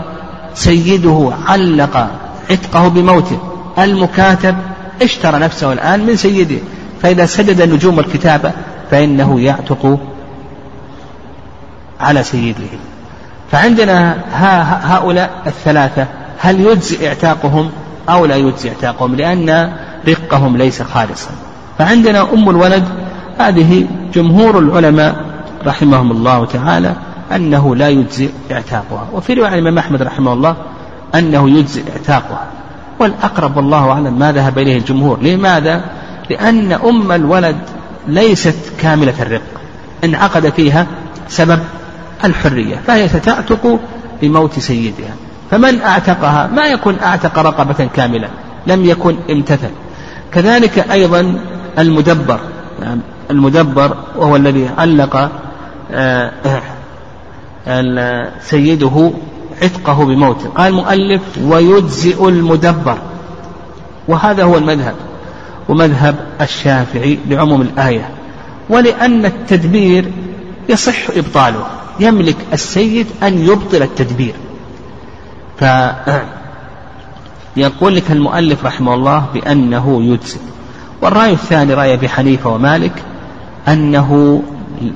سيده 0.53 1.31
علق 1.47 2.07
عتقه 2.49 2.87
بموته. 2.87 3.39
المكاتب 3.79 4.55
اشترى 5.01 5.39
نفسه 5.39 5.73
الآن 5.73 6.05
من 6.05 6.15
سيده. 6.15 6.57
فإذا 7.01 7.25
سدد 7.25 7.61
نجوم 7.61 7.99
الكتابة 7.99 8.51
فإنه 8.91 9.41
يعتق 9.41 9.99
على 11.99 12.23
سيده. 12.23 12.67
فعندنا 13.51 14.17
هؤلاء 14.83 15.29
الثلاثة 15.47 16.07
هل 16.39 16.59
يجزي 16.59 17.07
اعتاقهم 17.07 17.69
أو 18.09 18.25
لا 18.25 18.35
يجزي 18.35 18.69
اعتاقهم؟ 18.69 19.15
لأن 19.15 19.73
رقهم 20.07 20.57
ليس 20.57 20.81
خالصا. 20.81 21.31
فعندنا 21.77 22.33
أم 22.33 22.49
الولد 22.49 22.83
هذه 23.39 23.87
جمهور 24.13 24.59
العلماء 24.59 25.15
رحمهم 25.65 26.11
الله 26.11 26.45
تعالى 26.45 26.93
أنه 27.35 27.75
لا 27.75 27.89
يجزي 27.89 28.29
اعتاقها. 28.51 29.07
وفي 29.13 29.33
رواية 29.33 29.53
الإمام 29.53 29.77
أحمد 29.77 30.01
رحمه 30.01 30.33
الله 30.33 30.55
أنه 31.15 31.49
يجزي 31.49 31.83
اعتاقها. 31.91 32.47
والأقرب 32.99 33.57
والله 33.57 33.91
أعلم 33.91 34.19
ما 34.19 34.31
ذهب 34.31 34.57
إليه 34.59 34.77
الجمهور. 34.77 35.19
لماذا؟ 35.21 35.81
لأن 36.29 36.71
أم 36.71 37.11
الولد 37.11 37.57
ليست 38.07 38.73
كاملة 38.79 39.13
الرق. 39.19 39.41
انعقد 40.03 40.49
فيها 40.49 40.87
سبب 41.27 41.59
الحرية 42.23 42.75
فهي 42.87 43.07
ستعتق 43.07 43.79
بموت 44.21 44.59
سيدها. 44.59 45.13
فمن 45.51 45.81
أعتقها؟ 45.81 46.47
ما 46.47 46.67
يكون 46.67 46.99
أعتق 46.99 47.39
رقبة 47.39 47.89
كاملة 47.95 48.29
لم 48.67 48.85
يكن 48.85 49.15
امتثل. 49.29 49.71
كذلك 50.33 50.91
أيضا 50.91 51.39
المدبر. 51.79 52.39
يعني 52.81 53.01
المدبر 53.31 53.97
وهو 54.15 54.35
الذي 54.35 54.69
علق 54.77 55.31
آه، 55.91 56.31
سيده 58.41 59.11
عتقه 59.61 60.05
بموته 60.05 60.49
قال 60.49 60.67
المؤلف 60.67 61.21
ويجزئ 61.43 62.27
المدبر. 62.27 62.97
وهذا 64.07 64.43
هو 64.43 64.57
المذهب. 64.57 64.95
ومذهب 65.69 66.15
الشافعي 66.41 67.19
لعموم 67.29 67.61
الآية. 67.61 68.09
ولأن 68.69 69.25
التدبير 69.25 70.11
يصح 70.69 71.09
إبطاله. 71.09 71.65
يملك 71.99 72.35
السيد 72.53 73.07
أن 73.23 73.45
يبطل 73.45 73.81
التدبير. 73.81 74.33
ف 75.59 75.63
يقول 77.57 77.95
لك 77.95 78.11
المؤلف 78.11 78.65
رحمه 78.65 78.93
الله 78.93 79.25
بأنه 79.33 80.03
يجزئ. 80.03 80.39
والرأي 81.01 81.31
الثاني 81.31 81.73
رأي 81.73 81.93
أبي 81.93 82.09
حنيفة 82.09 82.49
ومالك 82.49 83.03
أنه 83.67 84.41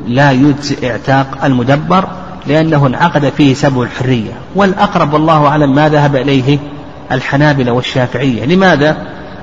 لا 0.08 0.32
يجزئ 0.32 0.91
إعتاق 0.91 1.45
المدبر 1.45 2.08
لأنه 2.47 2.88
انعقد 2.88 3.29
فيه 3.38 3.53
سبب 3.53 3.82
الحرية 3.82 4.32
والأقرب 4.56 5.13
والله 5.13 5.47
أعلم 5.47 5.75
ما 5.75 5.89
ذهب 5.89 6.15
إليه 6.15 6.60
الحنابلة 7.12 7.71
والشافعية 7.71 8.45
لماذا؟ 8.45 8.97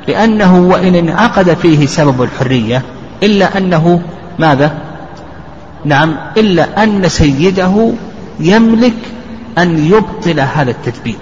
لأنه 0.08 0.58
وإن 0.58 0.94
انعقد 0.94 1.54
فيه 1.54 1.86
سبب 1.86 2.22
الحرية 2.22 2.82
إلا 3.22 3.58
أنه 3.58 4.02
ماذا؟ 4.38 4.78
نعم 5.84 6.14
إلا 6.36 6.84
أن 6.84 7.08
سيده 7.08 7.92
يملك 8.40 8.96
أن 9.58 9.78
يبطل 9.78 10.40
هذا 10.40 10.70
التدبير 10.70 11.18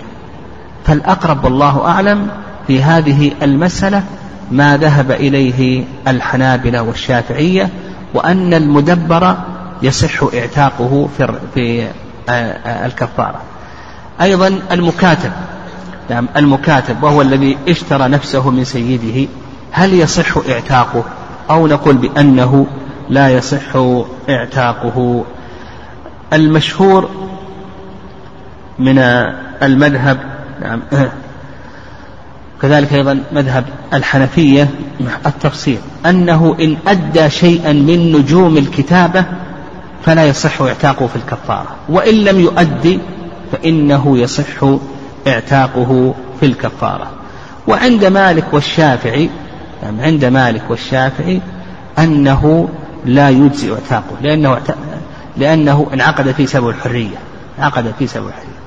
فالأقرب 0.85 1.45
والله 1.45 1.87
أعلم 1.87 2.29
في 2.67 2.83
هذه 2.83 3.33
المسألة 3.43 4.03
ما 4.51 4.77
ذهب 4.77 5.11
إليه 5.11 5.85
الحنابلة 6.09 6.83
والشافعية 6.83 7.69
وأن 8.14 8.55
المدبر 8.55 9.37
يصح 9.83 10.23
اعتاقه 10.35 11.09
في 11.17 11.88
الكفارة. 12.67 13.41
أيضا 14.21 14.61
المكاتب. 14.73 15.33
نعم 16.11 16.29
المكاتب 16.37 17.03
وهو 17.03 17.23
الذي 17.23 17.59
اشترى 17.69 18.09
نفسه 18.09 18.51
من 18.51 18.64
سيده 18.64 19.29
هل 19.73 19.95
يصح 19.95 20.37
اعتاقه؟ 20.49 21.05
أو 21.51 21.67
نقول 21.67 21.97
بأنه 21.97 22.67
لا 23.09 23.29
يصح 23.29 23.77
اعتاقه. 24.29 25.25
المشهور 26.33 27.09
من 28.79 28.99
المذهب 29.62 30.19
نعم 30.62 30.83
كذلك 32.62 32.93
أيضا 32.93 33.21
مذهب 33.33 33.64
الحنفية 33.95 34.71
التفصيل 35.27 35.79
أنه 36.07 36.57
إن 36.61 36.77
أدى 36.87 37.31
شيئا 37.31 37.73
من 37.73 38.12
نجوم 38.12 38.57
الكتابة 38.57 39.25
فلا 40.05 40.27
يصح 40.27 40.63
اعتاقه 40.63 41.07
في 41.07 41.17
الكفارة. 41.17 41.77
وإن 41.89 42.15
لم 42.15 42.41
يؤدي 42.41 43.01
فإنه 43.53 44.19
يصح 44.19 44.65
اعتاقه 45.27 46.15
في 46.41 46.47
الكفارة. 46.47 47.11
وعند 47.69 48.05
مالك 48.05 48.45
والشافعي 48.53 49.31
يعني 49.83 50.03
عند 50.03 50.25
مالك 50.25 50.63
والشافعي 50.71 51.41
أنه 51.99 52.69
لا 53.05 53.31
يجزي 53.31 53.73
اعتاقه 53.73 54.17
لأنه 54.23 54.59
لأنه 55.37 55.87
انعقد 55.95 56.31
في 56.33 56.47
سبب 56.47 56.69
الحرية 56.69 57.17
انعقد 57.59 57.95
في 57.99 58.07
سبب 58.07 58.27
الحرية. 58.27 58.59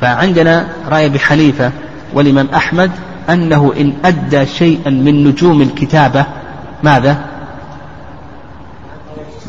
فعندنا 0.00 0.68
رأي 0.88 1.06
أبي 1.06 1.18
حنيفة 1.18 1.72
والإمام 2.14 2.48
أحمد 2.54 2.90
أنه 3.28 3.72
إن 3.80 3.92
أدى 4.04 4.46
شيئا 4.46 4.90
من 4.90 5.24
نجوم 5.24 5.62
الكتابة 5.62 6.26
ماذا؟ 6.82 7.24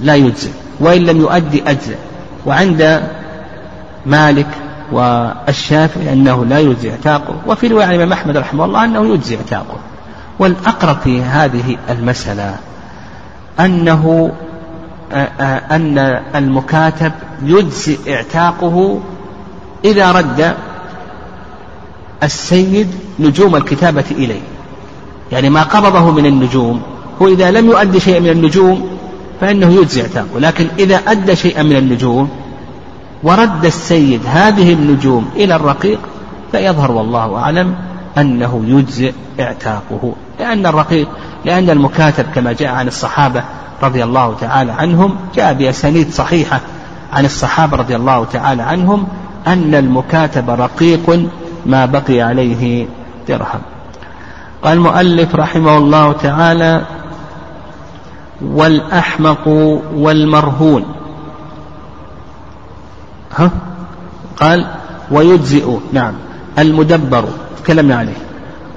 لا 0.02 0.15
يجزئ. 0.15 0.52
وإن 0.80 1.06
لم 1.06 1.22
يؤدي 1.22 1.63
أجزأ 1.68 1.96
وعند 2.46 3.04
مالك 4.06 4.48
والشافعي 4.92 6.13
أنه 6.13 6.46
لا 6.46 6.60
يجزي 6.60 6.92
إعتاقه. 6.92 7.36
وفي 7.48 7.68
رواية 7.68 7.86
عن 7.86 7.92
الإمام 7.92 8.13
أحمد 8.13 8.38
رحمه 8.38 8.65
الله 8.65 8.86
أنه 8.86 9.13
يجزي 9.13 9.36
إعتاقه. 9.36 9.78
والأقرب 10.39 10.98
في 11.04 11.22
هذه 11.22 11.78
المسألة 11.89 12.56
أنه 13.60 14.32
أن 15.72 15.98
المكاتب 16.36 17.12
يجزي 17.44 17.98
إعتاقه 18.10 19.00
إذا 19.86 20.12
رد 20.12 20.56
السيد 22.24 22.88
نجوم 23.20 23.56
الكتابة 23.56 24.06
إليه. 24.12 24.42
يعني 25.32 25.50
ما 25.50 25.63
قبضه 25.63 26.12
من 26.12 26.26
النجوم. 26.26 26.82
هو 27.22 27.28
إذا 27.28 27.52
لم 27.52 27.65
يؤدي 27.65 28.00
شيئا 28.00 28.20
من 28.20 28.30
النجوم 28.30 28.98
فإنه 29.41 29.73
يجزي 29.73 30.02
اعتاقه. 30.02 30.39
لكن 30.39 30.67
إذا 30.80 30.95
أدى 30.95 31.36
شيئا 31.36 31.63
من 31.63 31.75
النجوم 31.75 32.30
ورد 33.23 33.65
السيد 33.65 34.21
هذه 34.25 34.73
النجوم 34.73 35.30
إلى 35.36 35.56
الرقيق 35.56 35.99
فيظهر 36.52 36.91
والله 36.91 37.38
أعلم 37.38 37.75
أنه 38.17 38.63
يجزئ 38.65 39.13
اعتاقه. 39.39 40.13
لأن 40.39 40.65
الرقيق 40.65 41.08
لأن 41.45 41.69
المكاتب 41.69 42.25
كما 42.36 42.54
جاء 42.54 42.73
عن 42.73 42.88
الصحابة 42.88 43.43
رضي 43.84 44.04
الله 44.04 44.36
تعالى 44.41 44.71
عنهم 44.71 45.15
جاء 45.36 45.54
بأسانيد 45.54 46.12
صحيحة 46.12 46.60
عن 47.13 47.25
الصحابة 47.25 47.78
رضي 47.78 47.95
الله 47.95 48.25
تعالى 48.25 48.63
عنهم 48.63 49.08
أن 49.47 49.75
المكاتب 49.75 50.49
رقيق 50.49 51.30
ما 51.65 51.86
بقي 51.86 52.21
عليه 52.21 52.88
درهم. 53.28 53.60
قال 54.63 54.73
المؤلف 54.78 55.36
رحمه 55.36 55.78
الله 55.78 56.12
تعالى 56.12 56.82
والأحمق 58.41 59.47
والمرهون. 59.93 60.86
ها؟ 63.38 63.52
قال 64.39 64.67
ويجزئ 65.12 65.78
نعم 65.93 66.13
المدبر 66.60 67.25
تكلمنا 67.63 67.95
عليه. 67.95 68.17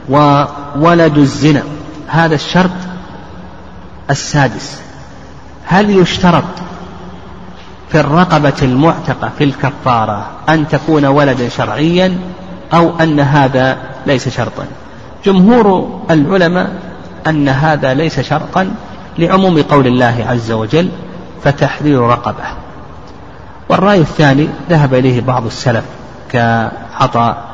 وولد 0.09 1.19
الزنا 1.19 1.63
هذا 2.09 2.35
الشرط 2.35 2.71
السادس. 4.11 4.81
هل 5.67 5.91
يشترط 5.91 6.45
في 7.89 8.01
الرقبة 8.01 8.53
المعتقة 8.63 9.31
في 9.39 9.45
الكفارة 9.45 10.27
أن 10.49 10.69
تكون 10.69 11.05
ولدا 11.05 11.49
شرعيا 11.49 12.19
أو 12.75 12.99
أن 13.01 13.21
هذا 13.21 13.79
ليس 14.07 14.29
شرطا؟ 14.29 14.65
جمهور 15.25 16.01
العلماء 16.11 16.73
أن 17.27 17.49
هذا 17.49 17.95
ليس 17.95 18.21
شرطا 18.21 18.71
لعموم 19.19 19.63
قول 19.63 19.87
الله 19.87 20.27
عز 20.29 20.53
وجل 20.53 20.89
فتحرير 21.45 22.01
رقبة. 22.01 22.45
والرأي 23.69 24.01
الثاني 24.01 24.49
ذهب 24.71 24.95
إليه 24.95 25.21
بعض 25.21 25.47
السلف 25.47 25.85
كعطاء 26.31 27.45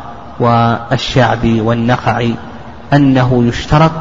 والشعبي 0.40 1.60
والنخعي 1.60 2.34
أنه 2.92 3.44
يشترط 3.46 3.92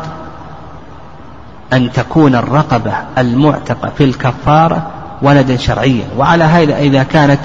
أن 1.74 1.92
تكون 1.92 2.36
الرقبة 2.36 2.94
المعتقة 3.18 3.92
في 3.98 4.04
الكفارة 4.04 4.88
ولدا 5.22 5.58
شرعيا. 5.58 6.06
وعلى 6.18 6.44
هذا 6.44 6.78
إذا 6.78 7.04
كانت 7.04 7.40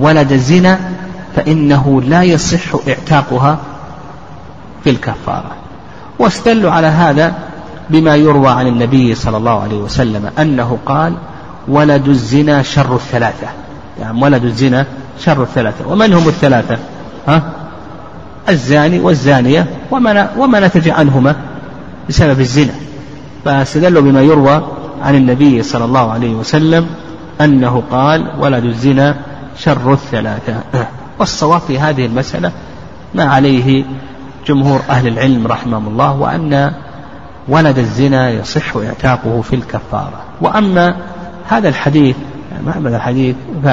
ولد 0.00 0.32
زنا 0.32 0.78
فإنه 1.36 2.02
لا 2.02 2.22
يصح 2.22 2.88
اعتاقها 2.88 3.58
في 4.84 4.90
الكفارة. 4.90 5.50
واستدلوا 6.18 6.70
على 6.70 6.86
هذا 6.86 7.34
بما 7.90 8.16
يروى 8.16 8.48
عن 8.48 8.66
النبي 8.66 9.14
صلى 9.14 9.36
الله 9.36 9.62
عليه 9.62 9.78
وسلم 9.78 10.30
أنه 10.38 10.78
قال 10.86 11.14
ولد 11.68 12.08
الزنا 12.08 12.62
شر 12.62 12.94
الثلاثة. 12.94 13.46
يعني 14.00 14.22
ولد 14.22 14.44
الزنا 14.44 14.86
شر 15.20 15.42
الثلاثة. 15.42 15.88
ومن 15.88 16.12
هم 16.12 16.28
الثلاثة؟ 16.28 16.78
ها؟ 17.28 17.42
الزاني 18.48 19.00
والزانية 19.00 19.66
وما 19.90 20.30
وما 20.38 20.60
نتج 20.60 20.88
عنهما 20.88 21.36
بسبب 22.08 22.40
الزنا. 22.40 22.72
فاستدلوا 23.44 24.02
بما 24.02 24.22
يروى 24.22 24.62
عن 25.02 25.14
النبي 25.14 25.62
صلى 25.62 25.84
الله 25.84 26.12
عليه 26.12 26.34
وسلم 26.34 26.86
أنه 27.40 27.82
قال 27.90 28.30
ولد 28.38 28.64
الزنا 28.64 29.16
شر 29.58 29.92
الثلاثة. 29.92 30.54
والصواب 31.18 31.60
في 31.60 31.78
هذه 31.78 32.06
المسألة 32.06 32.52
ما 33.14 33.24
عليه 33.24 33.84
جمهور 34.46 34.80
أهل 34.90 35.08
العلم 35.08 35.46
رحمهم 35.46 35.88
الله 35.88 36.16
وأن 36.16 36.72
ولد 37.48 37.78
الزنا 37.78 38.30
يصح 38.30 38.76
اعتاقه 38.76 39.42
في 39.42 39.56
الكفارة. 39.56 40.20
وأما 40.40 40.96
هذا 41.48 41.68
الحديث 41.68 42.16
ما 42.64 42.72
هذا 42.72 42.96
الحديث؟ 42.96 43.36
ف 43.64 43.66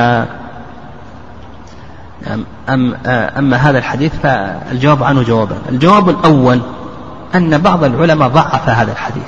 أم 2.70 2.96
أما 3.08 3.58
هذا 3.58 3.78
الحديث 3.78 4.12
فالجواب 4.24 5.04
عنه 5.04 5.24
جوابان 5.24 5.58
الجواب 5.70 6.10
الأول 6.10 6.60
أن 7.36 7.58
بعض 7.58 7.84
العلماء 7.84 8.28
ضعف 8.28 8.70
هذا 8.70 8.92
الحديث. 8.92 9.24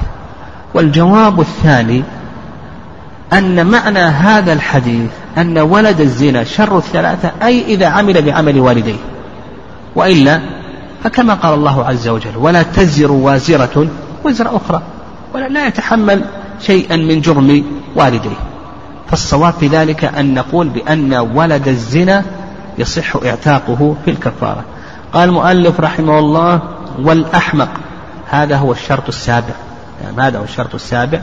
والجواب 0.74 1.40
الثاني 1.40 2.04
أن 3.34 3.68
معنى 3.68 4.00
هذا 4.00 4.54
الحديث 4.54 5.12
أن 5.38 5.58
ولد 5.58 6.02
الزنا 6.02 6.44
شر 6.44 6.78
الثلاثة 6.78 7.32
أي 7.44 7.66
إذا 7.66 7.88
عمل 7.88 8.22
بعمل 8.22 8.60
والديه. 8.60 9.00
وإلا 9.96 10.42
فكما 11.04 11.34
قال 11.34 11.54
الله 11.54 11.86
عز 11.86 12.08
وجل 12.08 12.38
ولا 12.38 12.64
تزر 12.64 13.12
وازرة 13.12 13.88
وزر 14.24 14.56
أخرى 14.56 14.82
ولا 15.34 15.48
لا 15.48 15.68
يتحمل 15.68 16.26
شيئا 16.62 16.96
من 16.96 17.22
جرم 17.22 17.64
والديه. 17.96 18.38
فالصواب 19.10 19.54
في 19.54 19.68
ذلك 19.68 20.06
أن 20.06 20.34
نقول 20.34 20.70
بأن 20.70 21.14
ولد 21.14 21.68
الزنا 21.68 22.24
يصح 22.78 23.16
إعتاقه 23.16 23.96
في 24.06 24.12
الكفارة. 24.12 24.64
قال 25.14 25.30
المؤلف 25.30 25.80
رحمه 25.80 26.20
الله 26.20 26.62
والأحمق 27.00 27.70
هذا 28.30 28.58
هو 28.58 28.72
الشرط 28.72 29.08
السابع. 29.08 29.54
يعني 30.04 30.22
هذا 30.22 30.40
هو 30.40 30.44
الشرط 30.44 30.76
السابع؟ 30.76 31.20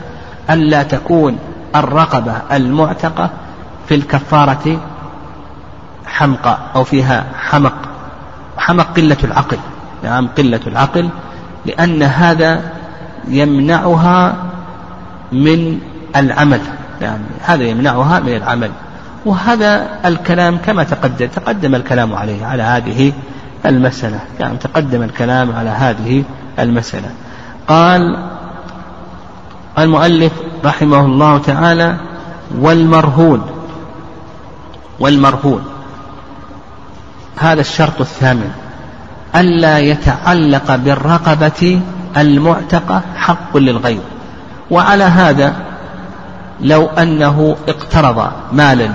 ألا 0.49 0.83
تكون 0.83 1.37
الرقبة 1.75 2.33
المعتقة 2.51 3.29
في 3.87 3.95
الكفارة 3.95 4.79
حمقى 6.05 6.57
أو 6.75 6.83
فيها 6.83 7.25
حمق. 7.39 7.75
حمق 8.57 8.95
قلة 8.95 9.17
العقل. 9.23 9.57
نعم 10.03 10.27
قلة 10.37 10.59
العقل 10.67 11.09
لأن 11.65 12.03
هذا 12.03 12.76
يمنعها 13.29 14.35
من 15.31 15.79
العمل. 16.15 16.61
يعني 17.01 17.23
هذا 17.41 17.63
يمنعها 17.63 18.19
من 18.19 18.35
العمل. 18.35 18.71
وهذا 19.25 19.87
الكلام 20.05 20.57
كما 20.57 20.83
تقدم 20.83 21.27
تقدم 21.27 21.75
الكلام 21.75 22.15
عليه 22.15 22.45
على 22.45 22.63
هذه 22.63 23.13
المسألة. 23.65 24.19
يعني 24.39 24.57
تقدم 24.57 25.03
الكلام 25.03 25.55
على 25.55 25.69
هذه 25.69 26.23
المسألة. 26.59 27.09
قال 27.67 28.17
المؤلف 29.79 30.31
رحمه 30.65 31.05
الله 31.05 31.37
تعالى 31.37 31.95
والمرهون 32.59 33.41
والمرهون. 34.99 35.63
هذا 37.37 37.61
الشرط 37.61 38.01
الثامن. 38.01 38.51
ألا 39.35 39.79
يتعلق 39.79 40.75
بالرقبة 40.75 41.81
المعتقة 42.17 43.01
حق 43.15 43.57
للغير 43.57 44.01
وعلى 44.71 45.03
هذا 45.03 45.53
لو 46.61 46.85
أنه 46.85 47.55
اقترض 47.67 48.31
مالا 48.51 48.89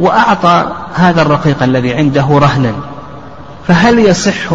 وأعطى 0.00 0.72
هذا 0.94 1.22
الرقيق 1.22 1.62
الذي 1.62 1.94
عنده 1.94 2.26
رهنا 2.30 2.72
فهل 3.66 3.98
يصح 3.98 4.52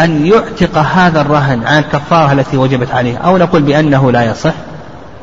أن 0.00 0.26
يعتق 0.26 0.78
هذا 0.78 1.20
الرهن 1.20 1.66
عن 1.66 1.78
الكفارة 1.78 2.32
التي 2.32 2.56
وجبت 2.56 2.90
عليه؟ 2.90 3.16
أو 3.16 3.38
نقول 3.38 3.62
بأنه 3.62 4.12
لا 4.12 4.22
يصح؟ 4.22 4.54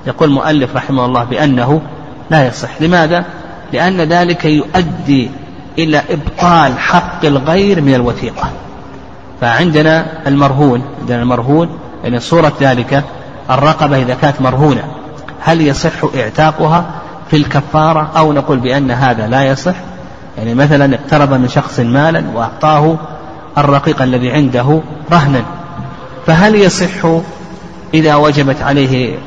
يقول 0.08 0.30
المؤلف 0.30 0.76
رحمه 0.76 1.06
الله 1.06 1.24
بأنه 1.24 1.82
لا 2.30 2.48
يصح. 2.48 2.70
لماذا؟ 2.82 3.26
لأن 3.74 4.02
ذلك 4.02 4.46
يؤدي 4.46 5.32
إلى 5.78 6.04
إبطال 6.10 6.80
حق 6.80 7.26
الغير 7.26 7.82
من 7.82 7.96
الوثيقة. 7.96 8.50
فعندنا 9.42 10.06
المرهون. 10.28 10.82
عندنا 11.02 11.22
المرهون 11.22 11.70
يعني 12.04 12.20
صورة 12.20 12.54
ذلك 12.62 13.04
الرقبة 13.50 14.02
إذا 14.02 14.14
كانت 14.22 14.42
مرهونة. 14.42 14.84
هل 15.42 15.62
يصح 15.62 16.16
اعتاقها 16.16 16.86
في 17.30 17.38
الكفارة 17.38 18.10
أو 18.18 18.34
نقول 18.34 18.58
بأن 18.58 18.92
هذا 18.92 19.28
لا 19.28 19.44
يصح؟ 19.44 19.76
يعني 20.38 20.56
مثلا 20.56 20.96
اقترب 20.96 21.34
من 21.34 21.48
شخص 21.48 21.80
مالا 21.80 22.24
وأعطاه 22.34 22.98
الرقيق 23.58 24.02
الذي 24.02 24.32
عنده 24.32 24.82
رهنا. 25.12 25.44
فهل 26.28 26.56
يصح 26.56 27.06
إذا 27.94 28.16
وجبت 28.16 28.62
عليه 28.62 29.18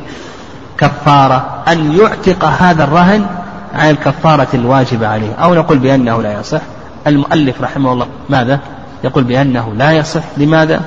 كفارة 0.78 1.62
أن 1.68 1.98
يعتق 1.98 2.44
هذا 2.44 2.84
الرهن 2.84 3.26
عن 3.74 3.90
الكفارة 3.90 4.48
الواجبة 4.54 5.08
عليه؟ 5.08 5.34
أو 5.34 5.54
نقول 5.54 5.78
بأنه 5.78 6.22
لا 6.22 6.40
يصح؟ 6.40 6.60
المؤلف 7.06 7.62
رحمه 7.62 7.92
الله 7.92 8.06
ماذا؟ 8.28 8.60
يقول 9.04 9.24
بأنه 9.24 9.74
لا 9.74 9.92
يصح. 9.92 10.22
لماذا؟ 10.36 10.80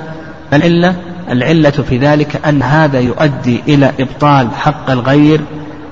العلة 0.52 0.96
العلة 1.30 1.70
في 1.70 1.98
ذلك 1.98 2.46
أن 2.46 2.62
هذا 2.62 3.00
يؤدي 3.00 3.62
إلى 3.68 3.92
إبطال 4.00 4.48
حق 4.54 4.90
الغير 4.90 5.40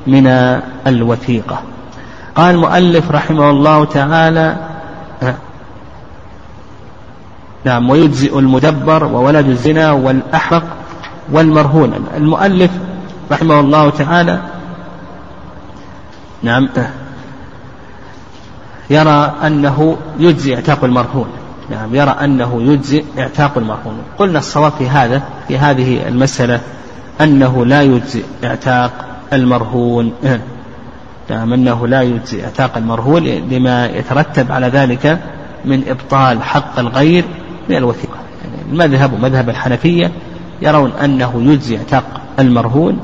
من 0.06 0.26
الوثيقة. 0.86 1.62
قال 2.34 2.54
المؤلف 2.54 3.10
رحمه 3.10 3.50
الله 3.50 3.84
تعالى 3.84 4.56
نعم 7.64 7.90
ويجزئ 7.90 8.38
المدبر 8.38 9.04
وولد 9.04 9.48
الزنا 9.48 9.92
والأحرق 9.92 10.64
والمرهون. 11.32 11.94
المؤلف 12.16 12.70
رحمه 13.32 13.60
الله 13.60 13.90
تعالى 13.90 14.40
نعم 16.42 16.68
يرى 18.90 19.34
أنه 19.46 19.96
يجزي 20.18 20.54
اعتاق 20.54 20.84
المرهون. 20.84 21.26
نعم 21.70 21.94
يرى 21.94 22.10
أنه 22.10 22.62
يجزي 22.62 23.04
إعتاق 23.18 23.58
المرهون 23.58 23.98
قلنا 24.18 24.38
الصواب 24.38 24.72
في 24.72 24.88
هذا 24.88 25.22
في 25.48 25.58
هذه 25.58 26.08
المسألة 26.08 26.60
أنه 27.20 27.66
لا 27.66 27.82
يجزي 27.82 28.22
إعتاق 28.44 28.92
المرهون. 29.32 30.12
نعم 31.30 31.52
أنه 31.52 31.86
لا 31.86 32.02
يجزي 32.02 32.44
إعتاق 32.44 32.76
المرهون 32.76 33.24
لما 33.24 33.86
يترتب 33.86 34.52
على 34.52 34.66
ذلك 34.66 35.18
من 35.64 35.82
إبطال 35.88 36.42
حق 36.42 36.78
الغير 36.78 37.24
من 37.68 37.76
الوثيقة. 37.76 38.16
يعني 38.44 38.72
المذهب 38.72 39.12
ومذهب 39.12 39.48
الحنفية 39.48 40.10
يرون 40.62 40.92
أنه 40.92 41.42
يجزي 41.52 41.76
إعتاق 41.76 42.04
المرهون 42.38 42.98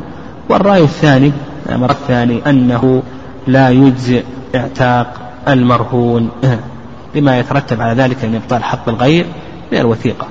والرأي 0.49 0.83
الثاني 0.83 1.33
الأمر 1.67 1.91
الثاني 1.91 2.43
أنه 2.47 3.03
لا 3.47 3.71
يجزي 3.71 4.23
إعتاق 4.55 5.15
المرهون. 5.49 6.31
لما 7.15 7.39
يترتب 7.39 7.81
على 7.81 8.03
ذلك 8.03 8.25
من 8.25 8.35
إبطال 8.35 8.65
حق 8.65 8.89
الغير 8.89 9.27
من 9.73 9.79
الوثيقة. 9.79 10.27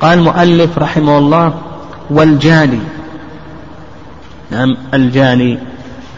قال 0.00 0.18
المؤلف 0.18 0.78
رحمه 0.78 1.18
الله 1.18 1.54
والجاني. 2.10 2.80
نعم 4.50 4.76
الجاني. 4.94 5.58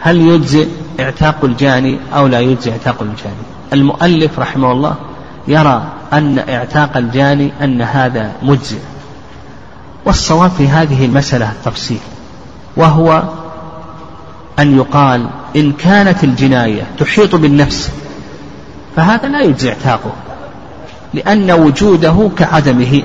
هل 0.00 0.20
يجزئ 0.20 0.68
اعتاق 1.00 1.44
الجاني 1.44 1.98
أو 2.14 2.26
لا 2.26 2.40
يجزئ 2.40 2.72
اعتاق 2.72 3.02
الجاني؟ 3.02 3.46
المؤلف 3.72 4.38
رحمه 4.38 4.72
الله 4.72 4.94
يرى 5.48 5.82
أن 6.12 6.38
اعتاق 6.38 6.96
الجاني 6.96 7.52
أن 7.62 7.82
هذا 7.82 8.32
مجزئ. 8.42 8.78
والصواب 10.04 10.50
في 10.50 10.68
هذه 10.68 11.04
المسألة 11.04 11.50
التفصيل 11.50 11.98
وهو 12.76 13.22
أن 14.58 14.76
يقال 14.76 15.26
إن 15.56 15.72
كانت 15.72 16.24
الجناية 16.24 16.82
تحيط 16.98 17.34
بالنفس 17.34 17.90
فهذا 18.96 19.28
لا 19.28 19.40
يجزي 19.40 19.68
اعتاقه 19.68 20.12
لأن 21.14 21.50
وجوده 21.50 22.30
كعدمه. 22.38 23.02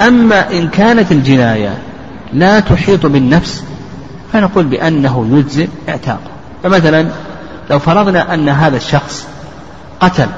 أما 0.00 0.50
إن 0.50 0.68
كانت 0.68 1.12
الجناية 1.12 1.78
لا 2.32 2.60
تحيط 2.60 3.06
بالنفس 3.06 3.64
فنقول 4.32 4.64
بأنه 4.64 5.26
يجزي 5.32 5.68
اعتاقه. 5.88 6.30
فمثلا 6.62 7.08
لو 7.70 7.78
فرضنا 7.78 8.34
أن 8.34 8.48
هذا 8.48 8.76
الشخص 8.76 9.28
قتل 10.00 10.28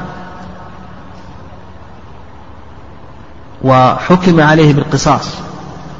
وحكم 3.64 4.40
عليه 4.40 4.72
بالقصاص 4.72 5.28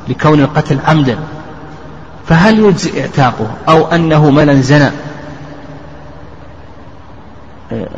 لكون 0.08 0.40
القتل 0.40 0.78
عمدا 0.86 1.18
فهل 2.26 2.58
يجزي 2.58 3.00
اعتاقه؟ 3.00 3.46
أو 3.68 3.86
أنه 3.86 4.30
من 4.30 4.62
زنى 4.62 4.90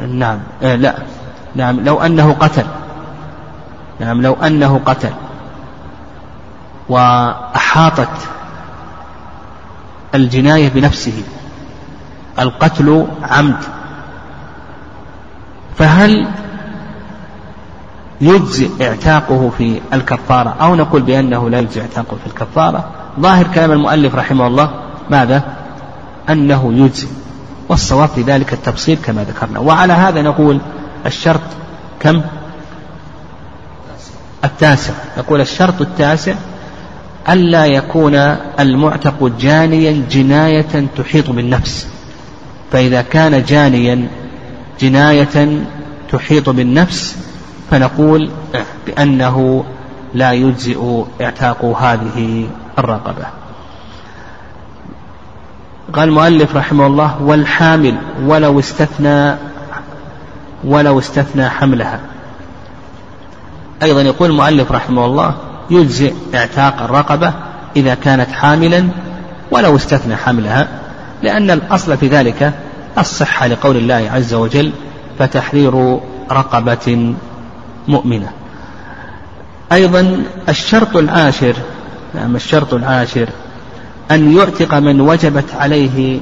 نعم. 0.09 0.39
آه، 0.63 0.77
لا. 0.77 0.95
نعم 1.55 1.81
لو 1.81 2.03
أنه 2.03 2.33
قتل. 2.33 2.65
نعم 4.01 4.23
لو 4.23 4.33
أنه 4.33 4.81
قتل. 4.87 5.13
وأحاطت 6.89 8.29
الجناية 10.15 10.69
بنفسه. 10.69 11.23
القتل 12.39 13.07
عمد. 13.23 13.57
فهل 15.79 16.29
يجزئ 18.21 18.89
اعتاقه 18.89 19.51
في 19.59 19.81
الكفارة؟ 19.93 20.57
أو 20.61 20.75
نقول 20.75 21.03
بأنه 21.03 21.51
لا 21.51 21.59
يجزئ 21.59 21.81
اعتاقه 21.81 22.17
في 22.17 22.27
الكفارة؟ 22.27 22.85
ظاهر 23.21 23.47
كلام 23.55 23.73
المؤلف 23.73 24.15
رحمه 24.15 24.47
الله. 24.47 24.71
ماذا؟ 25.11 25.43
أنه 26.31 26.73
يجزئ. 26.73 27.24
والصواب 27.75 28.09
في 28.09 28.23
ذلك 28.23 28.53
التفصيل 28.53 28.99
كما 29.05 29.25
ذكرنا. 29.25 29.59
وعلى 29.59 29.93
هذا 29.93 30.23
نقول 30.23 30.61
الشرط 31.07 31.41
كم؟ 32.01 32.23
التاسع. 34.45 34.93
نقول 35.19 35.41
الشرط 35.41 35.81
التاسع 35.81 36.35
ألا 37.29 37.67
يكون 37.67 38.15
المعتق 38.61 39.33
جانيا 39.41 40.03
جناية 40.11 40.87
تحيط 40.97 41.31
بالنفس. 41.31 41.87
فإذا 42.73 43.03
كان 43.03 43.45
جانيا 43.45 44.09
جناية 44.81 45.65
تحيط 46.13 46.51
بالنفس 46.51 47.17
فنقول 47.71 48.31
بأنه 48.87 49.65
لا 50.15 50.33
يجزئ 50.33 51.05
إعتاق 51.21 51.65
هذه 51.65 52.49
الرقبة. 52.79 53.44
قال 55.93 56.09
المؤلف 56.09 56.57
رحمه 56.57 56.87
الله 56.87 57.23
والحامل 57.23 57.97
ولو 58.23 58.59
استثنى 58.59 59.35
ولو 60.65 60.99
استثنى 60.99 61.49
حملها. 61.49 62.01
أيضا 63.83 64.03
يقول 64.03 64.31
المؤلف 64.31 64.73
رحمه 64.73 65.07
الله 65.07 65.35
يجزئ 65.71 66.15
اعتاق 66.35 66.83
الرقبة 66.83 67.33
إذا 67.77 67.95
كانت 67.95 68.31
حاملا 68.31 68.89
ولو 69.51 69.77
استثنى 69.77 70.17
حملها 70.17 70.69
لأن 71.23 71.51
الأصل 71.51 71.97
في 71.97 72.09
ذلك 72.09 72.53
الصحة 72.99 73.47
لقول 73.47 73.77
الله 73.77 74.11
عز 74.15 74.35
وجل 74.35 74.73
فتحرير 75.19 75.99
رقبة 76.31 77.15
مؤمنة 77.89 78.29
أيضا 79.73 80.23
الشرط 80.49 80.97
العاشر 80.97 81.55
نعم 82.15 82.37
الشرط 82.37 82.75
العاشر 82.75 83.29
أن 84.11 84.37
يعتق 84.37 84.75
من 84.75 85.01
وجبت 85.01 85.55
عليه 85.55 86.21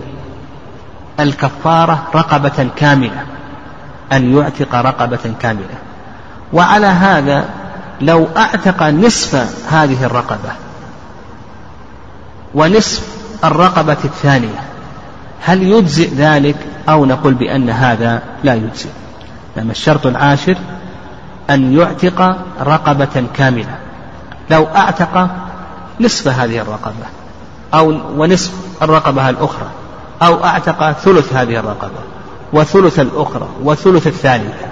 الكفارة 1.20 2.02
رقبة 2.14 2.68
كاملة. 2.76 3.22
أن 4.12 4.36
يعتق 4.36 4.74
رقبة 4.74 5.34
كاملة. 5.40 5.78
وعلى 6.52 6.86
هذا 6.86 7.44
لو 8.00 8.28
أعتق 8.36 8.82
نصف 8.82 9.34
هذه 9.72 10.04
الرقبة 10.04 10.50
ونصف 12.54 13.06
الرقبة 13.44 13.96
الثانية 14.04 14.60
هل 15.44 15.62
يجزئ 15.62 16.14
ذلك 16.14 16.56
أو 16.88 17.04
نقول 17.04 17.34
بأن 17.34 17.70
هذا 17.70 18.22
لا 18.44 18.54
يجزئ؟ 18.54 18.88
نعم 19.56 19.70
الشرط 19.70 20.06
العاشر 20.06 20.56
أن 21.50 21.78
يعتق 21.78 22.36
رقبة 22.60 23.24
كاملة. 23.34 23.78
لو 24.50 24.66
أعتق 24.76 25.30
نصف 26.00 26.28
هذه 26.28 26.58
الرقبة. 26.58 27.06
أو 27.74 28.00
ونصف 28.16 28.52
الرقبة 28.82 29.30
الأخرى 29.30 29.70
أو 30.22 30.44
أعتق 30.44 30.92
ثلث 30.92 31.32
هذه 31.32 31.56
الرقبة 31.58 31.98
وثلث 32.52 33.00
الأخرى 33.00 33.48
وثلث 33.64 34.06
الثالثة 34.06 34.66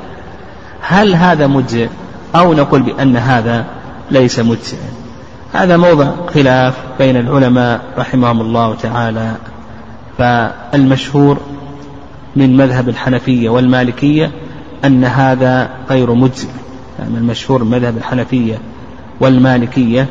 هل 0.80 1.14
هذا 1.14 1.46
مجزئ؟ 1.46 1.88
أو 2.34 2.54
نقول 2.54 2.82
بأن 2.82 3.16
هذا 3.16 3.64
ليس 4.10 4.38
مجزئا. 4.38 4.90
هذا 5.52 5.76
موضع 5.76 6.10
خلاف 6.34 6.74
بين 6.98 7.16
العلماء 7.16 7.80
رحمهم 7.98 8.40
الله 8.40 8.74
تعالى 8.74 9.34
فالمشهور 10.18 11.38
من 12.36 12.56
مذهب 12.56 12.88
الحنفية 12.88 13.50
والمالكية 13.50 14.30
أن 14.84 15.04
هذا 15.04 15.70
غير 15.90 16.14
مجزئ. 16.14 16.48
يعني 16.98 17.18
المشهور 17.18 17.64
من 17.64 17.70
مذهب 17.70 17.96
الحنفية 17.96 18.58
والمالكية 19.20 20.06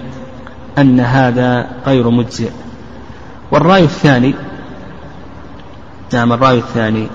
أن 0.77 0.99
هذا 0.99 1.67
غير 1.87 2.09
مجزئ. 2.09 2.49
والرأي 3.51 3.83
الثاني 3.83 4.35
نعم 6.13 6.33
الرأي 6.33 6.57
الثاني 6.57 7.07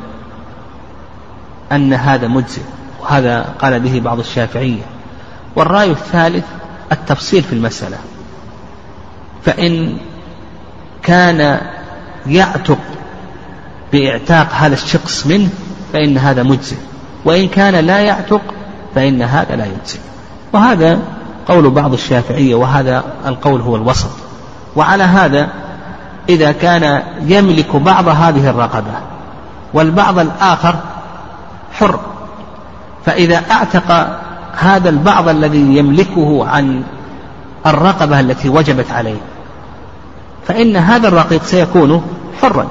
أن 1.72 1.93
هذا 1.93 2.28
مجزئ 2.28 2.62
وهذا 3.01 3.55
قال 3.59 3.80
به 3.80 4.01
بعض 4.05 4.18
الشافعية. 4.18 4.82
والرأي 5.57 5.91
الثالث 5.91 6.45
التفصيل 6.93 7.43
في 7.43 7.53
المسألة. 7.53 7.97
فإن 9.45 9.97
كان 11.03 11.61
يعتق 12.26 12.78
بإعتاق 13.93 14.53
هذا 14.53 14.74
الشخص 14.74 15.26
منه 15.26 15.49
فإن 15.93 16.18
هذا 16.18 16.43
مجزئ. 16.43 16.76
وإن 17.24 17.49
كان 17.49 17.74
لا 17.74 17.99
يعتق 17.99 18.43
فإن 18.95 19.22
هذا 19.22 19.57
لا 19.57 19.64
يجزئ. 19.64 20.01
وهذا 20.53 20.99
قول 21.49 21.70
بعض 21.70 21.93
الشافعية 21.93 22.55
وهذا 22.55 23.05
القول 23.26 23.61
هو 23.61 23.76
الوسط. 23.76 24.11
وعلى 24.76 25.05
هذا 25.05 25.49
إذا 26.29 26.53
كان 26.53 27.03
يملك 27.22 27.77
بعض 27.77 28.09
هذه 28.09 28.51
الرقبة 28.51 28.93
والبعض 29.75 30.18
الآخر 30.18 30.75
حر 31.72 32.01
فإذا 33.07 33.43
أعتق 33.51 34.18
هذا 34.57 34.89
البعض 34.89 35.29
الذي 35.29 35.77
يملكه 35.77 36.47
عن 36.49 36.83
الرقبة 37.66 38.20
التي 38.20 38.49
وجبت 38.49 38.91
عليه 38.91 39.20
فإن 40.49 40.77
هذا 40.77 41.09
الرقيق 41.09 41.43
سيكون 41.43 42.03
حرا. 42.43 42.66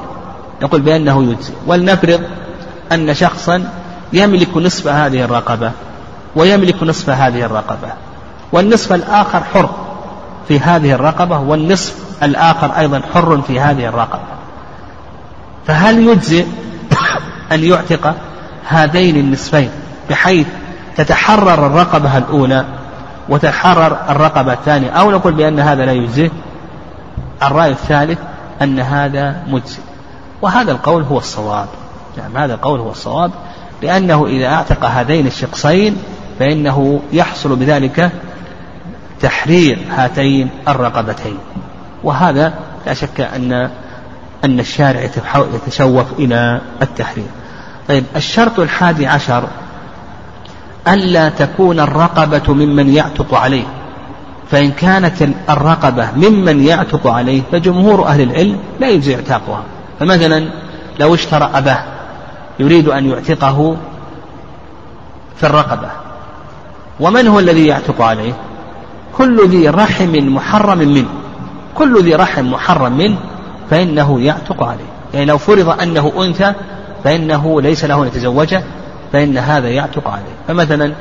يقول 0.61 0.81
بأنه 0.81 1.23
يجزي. 1.23 1.53
ولنفرض 1.67 2.21
أن 2.91 3.13
شخصا 3.13 3.69
يملك 4.13 4.57
نصف 4.57 4.87
هذه 4.87 5.23
الرقبة 5.23 5.71
ويملك 6.35 6.83
نصف 6.83 7.09
هذه 7.09 7.45
الرقبة 7.45 7.89
والنصف 8.51 8.93
الآخر 8.93 9.43
حر. 9.43 9.69
في 10.47 10.59
هذه 10.59 10.91
الرقبة 10.91 11.39
والنصف 11.39 11.95
الآخر 12.23 12.71
أيضا 12.77 13.01
حر 13.13 13.41
في 13.47 13.59
هذه 13.59 13.85
الرقبة. 13.85 14.23
فهل 15.67 16.07
يجزئ 16.07 16.45
أن 17.51 17.63
يعتق 17.63 18.15
هذين 18.67 19.15
النصفين 19.15 19.69
بحيث 20.09 20.47
تتحرر 20.97 21.67
الرقبة 21.67 22.17
الأولى 22.17 22.65
وتتحرر 23.29 23.97
الرقبة 24.09 24.53
الثانية؟ 24.53 24.89
أو 24.89 25.11
نقول 25.11 25.33
بأن 25.33 25.59
هذا 25.59 25.85
لا 25.85 25.91
يجزئ؟ 25.91 26.31
الرأي 27.43 27.71
الثالث 27.71 28.19
أن 28.61 28.79
هذا 28.79 29.43
مجزئ. 29.47 29.81
وهذا 30.41 30.71
القول 30.71 31.03
هو 31.03 31.17
الصواب. 31.17 31.67
نعم 32.17 32.37
هذا 32.37 32.53
القول 32.53 32.79
هو 32.79 32.91
الصواب 32.91 33.31
لأنه 33.81 34.25
إذا 34.25 34.47
أعتق 34.47 34.85
هذين 34.85 35.27
الشقصين 35.27 35.97
فإنه 36.39 37.01
يحصل 37.13 37.55
بذلك 37.55 38.11
تحرير 39.23 39.79
هاتين 39.89 40.49
الرقبتين. 40.67 41.37
وهذا 42.03 42.53
لا 42.85 42.93
شك 42.93 43.21
أن 43.21 43.69
أن 44.45 44.59
الشارع 44.59 45.09
يتشوف 45.53 46.19
إلى 46.19 46.61
التحرير. 46.81 47.25
طيب 47.87 48.03
الشرط 48.15 48.59
الحادي 48.59 49.07
عشر 49.07 49.43
ألا 50.87 51.29
تكون 51.29 51.79
الرقبة 51.79 52.53
ممن 52.53 52.93
يعتق 52.93 53.33
عليه. 53.33 53.65
فإن 54.51 54.71
كانت 54.71 55.29
الرقبة 55.49 56.07
ممن 56.15 56.65
يعتق 56.65 57.07
عليه 57.07 57.41
فجمهور 57.51 58.07
أهل 58.07 58.21
العلم 58.21 58.57
لا 58.79 58.89
يجزي 58.89 59.15
اعتاقها. 59.15 59.63
فمثلا 59.99 60.49
لو 60.99 61.15
اشترى 61.15 61.49
أباه 61.53 61.83
يريد 62.59 62.87
أن 62.87 63.09
يعتقه 63.09 63.77
في 65.35 65.43
الرقبة 65.43 65.89
ومن 66.99 67.27
هو 67.27 67.39
الذي 67.39 67.67
يعتق 67.67 68.01
عليه؟ 68.01 68.33
كل 69.17 69.49
ذي 69.49 69.69
رحم 69.69 70.35
محرم 70.35 70.77
منه. 70.77 71.09
كل 71.75 72.03
ذي 72.03 72.15
رحم 72.15 72.51
محرم 72.51 72.97
منه 72.97 73.17
فإنه 73.69 74.21
يعتق 74.21 74.63
عليه. 74.63 74.85
يعني 75.13 75.25
لو 75.25 75.37
فرض 75.37 75.81
أنه 75.81 76.11
أنثى 76.17 76.53
فإنه 77.03 77.61
ليس 77.61 77.85
له 77.85 78.03
أن 78.03 78.07
يتزوجه 78.07 78.63
فإن 79.13 79.37
هذا 79.37 79.69
يعتق 79.69 80.07
عليه. 80.07 80.33
فمثلا 80.47 80.93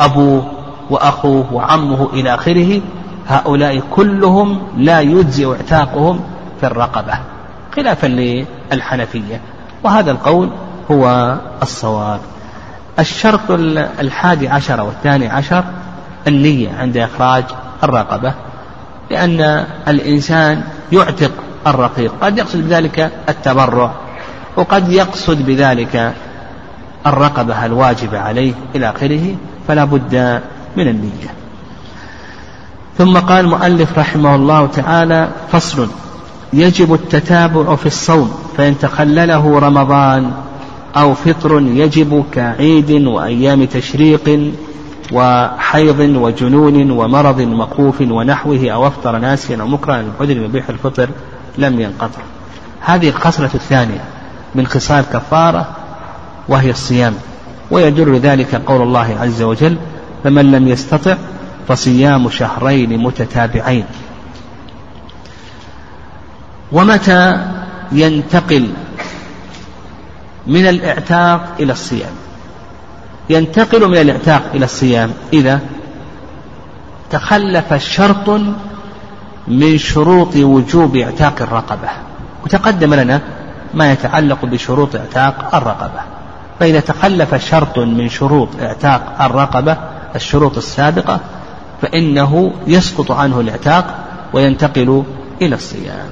أبوه 0.00 0.50
وأخوه 0.90 1.52
وعمه 1.52 2.08
إلى 2.12 2.34
آخره 2.34 2.80
هؤلاء 3.28 3.82
كلهم 3.90 4.62
لا 4.76 5.00
يجزئ 5.00 5.52
اعتاقهم 5.52 6.20
في 6.60 6.66
الرقبة. 6.66 7.18
خلافا 7.76 8.06
للحنفية. 8.06 9.40
وهذا 9.84 10.10
القول 10.10 10.50
هو 10.90 11.36
الصواب. 11.62 12.20
الشرط 12.98 13.50
الحادي 14.00 14.48
عشر 14.48 14.80
والثاني 14.80 15.28
عشر 15.28 15.64
النية 16.28 16.72
عند 16.78 16.96
إخراج 16.96 17.44
الرقبة 17.82 18.34
لأن 19.10 19.66
الإنسان 19.88 20.62
يعتق 20.92 21.32
الرقيق 21.66 22.12
قد 22.20 22.38
يقصد 22.38 22.58
بذلك 22.58 23.10
التبرع 23.28 23.92
وقد 24.56 24.92
يقصد 24.92 25.46
بذلك 25.46 26.12
الرقبة 27.06 27.66
الواجبة 27.66 28.18
عليه 28.18 28.52
إلى 28.74 28.90
آخره 28.90 29.34
فلا 29.68 29.84
بد 29.84 30.40
من 30.76 30.88
النية. 30.88 31.28
ثم 32.98 33.18
قال 33.18 33.44
المؤلف 33.44 33.98
رحمه 33.98 34.34
الله 34.34 34.66
تعالى 34.66 35.28
فصل 35.52 35.88
يجب 36.52 36.94
التتابع 36.94 37.76
في 37.76 37.86
الصوم 37.86 38.38
فإن 38.56 38.78
تخلله 38.78 39.58
رمضان 39.58 40.32
أو 40.96 41.14
فطر 41.14 41.60
يجب 41.60 42.24
كعيد 42.32 42.90
وأيام 42.90 43.64
تشريق 43.64 44.52
وحيض 45.12 46.00
وجنون 46.00 46.90
ومرض 46.90 47.40
مخوف 47.40 48.00
ونحوه 48.00 48.70
أو 48.70 48.86
أفطر 48.86 49.18
ناسيا 49.18 49.56
أو 49.60 49.66
مكرها 49.66 50.00
الحجر 50.00 50.42
يبيح 50.42 50.68
الفطر 50.68 51.08
لم 51.58 51.80
ينقطع. 51.80 52.20
هذه 52.80 53.08
الخصلة 53.08 53.50
الثانية 53.54 54.04
من 54.54 54.66
خصال 54.66 55.04
كفارة 55.12 55.68
وهي 56.48 56.70
الصيام 56.70 57.14
ويدل 57.70 58.18
ذلك 58.18 58.54
قول 58.54 58.82
الله 58.82 59.16
عز 59.20 59.42
وجل 59.42 59.76
فمن 60.24 60.52
لم 60.52 60.68
يستطع 60.68 61.16
فصيام 61.68 62.30
شهرين 62.30 62.98
متتابعين. 63.02 63.84
ومتى 66.72 67.46
ينتقل 67.92 68.68
من 70.46 70.66
الاعتاق 70.66 71.54
إلى 71.60 71.72
الصيام. 71.72 72.12
ينتقل 73.30 73.88
من 73.88 73.96
الاعتاق 73.96 74.42
إلى 74.54 74.64
الصيام. 74.64 75.10
إذا 75.32 75.60
تخلف 77.10 77.74
شرط 77.74 78.40
من 79.48 79.78
شروط 79.78 80.36
وجوب 80.36 80.96
اعتاق 80.96 81.42
الرقبة. 81.42 81.88
وتقدم 82.44 82.94
لنا 82.94 83.20
ما 83.74 83.92
يتعلق 83.92 84.44
بشروط 84.44 84.96
اعتاق 84.96 85.54
الرقبة. 85.54 86.00
فإذا 86.60 86.80
تخلف 86.80 87.34
شرط 87.34 87.78
من 87.78 88.08
شروط 88.08 88.48
اعتاق 88.60 89.22
الرقبة 89.22 89.76
الشروط 90.14 90.56
السابقة 90.56 91.20
فإنه 91.82 92.52
يسقط 92.66 93.10
عنه 93.10 93.40
الاعتاق 93.40 93.94
وينتقل 94.32 95.04
إلى 95.42 95.54
الصيام. 95.54 96.08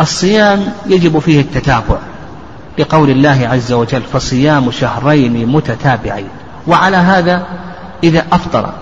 الصيام 0.00 0.72
يجب 0.86 1.18
فيه 1.18 1.40
التتابع. 1.40 1.98
لقول 2.78 3.10
الله 3.10 3.48
عز 3.52 3.72
وجل 3.72 4.02
فصيام 4.02 4.70
شهرين 4.70 5.46
متتابعين. 5.46 6.28
وعلى 6.66 6.96
هذا 6.96 7.46
إذا 8.04 8.24
أفطر 8.32 8.72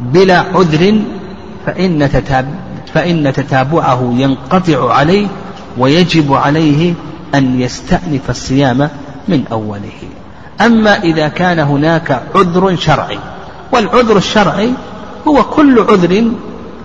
بلا 0.00 0.38
عذر 0.38 1.00
فإن, 1.66 2.10
تتاب 2.12 2.54
فإن 2.94 3.32
تتابعه 3.32 4.14
ينقطع 4.16 4.92
عليه 4.94 5.26
ويجب 5.78 6.32
عليه 6.32 6.94
أن 7.34 7.60
يستأنف 7.60 8.30
الصيام 8.30 8.88
من 9.28 9.44
أوله. 9.52 10.02
أما 10.60 11.02
إذا 11.02 11.28
كان 11.28 11.58
هناك 11.58 12.22
عذر 12.34 12.76
شرعي 12.76 13.18
والعذر 13.72 14.16
الشرعي 14.16 14.70
هو 15.28 15.42
كل 15.42 15.78
عذر 15.80 16.24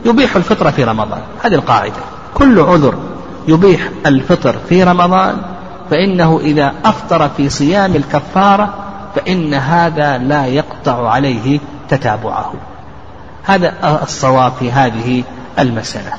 يبيح 0.05 0.35
الفطر 0.35 0.71
في 0.71 0.83
رمضان. 0.83 1.21
هذه 1.43 1.53
القاعدة. 1.53 2.01
كل 2.33 2.59
عذر 2.59 2.93
يبيح 3.47 3.89
الفطر 4.05 4.55
في 4.69 4.83
رمضان 4.83 5.37
فإنه 5.89 6.39
إذا 6.43 6.73
أفطر 6.85 7.29
في 7.29 7.49
صيام 7.49 7.95
الكفارة 7.95 8.73
فإن 9.15 9.53
هذا 9.53 10.17
لا 10.17 10.45
يقطع 10.45 11.09
عليه 11.09 11.59
تتابعه. 11.89 12.53
هذا 13.43 13.73
الصواب 14.03 14.51
في 14.59 14.71
هذه 14.71 15.23
المسألة. 15.59 16.11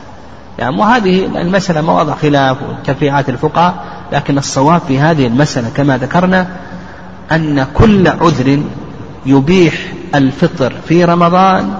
يعني 0.58 0.78
وهذه 0.78 1.24
المسألة 1.26 1.80
مواضع 1.80 2.14
خلاف 2.14 2.56
وتفريعات 2.62 3.28
الفقهاء 3.28 3.74
لكن 4.12 4.38
الصواب 4.38 4.80
في 4.88 4.98
هذه 4.98 5.26
المسألة 5.26 5.68
كما 5.76 5.98
ذكرنا 5.98 6.46
أن 7.32 7.66
كل 7.74 8.08
عذر 8.08 8.62
يبيح 9.26 9.74
الفطر 10.14 10.72
في 10.88 11.04
رمضان 11.04 11.74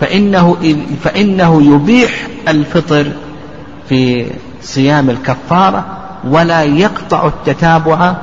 فإنه 0.00 0.56
فإنه 1.04 1.62
يبيح 1.62 2.10
الفطر 2.48 3.12
في 3.88 4.26
صيام 4.62 5.10
الكفارة 5.10 6.05
ولا 6.30 6.62
يقطع 6.62 7.26
التتابع 7.26 8.14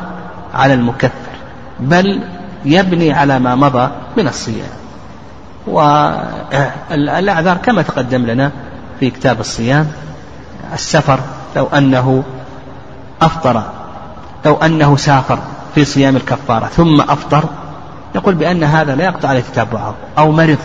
على 0.53 0.73
المكفر 0.73 1.33
بل 1.79 2.23
يبني 2.65 3.13
على 3.13 3.39
ما 3.39 3.55
مضى 3.55 3.91
من 4.17 4.27
الصيام. 4.27 4.83
والأعذار 5.67 7.57
كما 7.57 7.81
تقدم 7.81 8.25
لنا 8.25 8.51
في 8.99 9.09
كتاب 9.09 9.39
الصيام 9.39 9.87
السفر 10.73 11.19
لو 11.55 11.67
أنه 11.67 12.23
أفطر 13.21 13.63
لو 14.45 14.55
أنه 14.55 14.97
سافر 14.97 15.39
في 15.75 15.85
صيام 15.85 16.15
الكفارة 16.15 16.65
ثم 16.65 17.01
أفطر 17.01 17.43
يقول 18.15 18.35
بأن 18.35 18.63
هذا 18.63 18.95
لا 18.95 19.03
يقطع 19.03 19.29
عليه 19.29 19.41
تتابعه 19.41 19.95
أو 20.17 20.31
مرض 20.31 20.57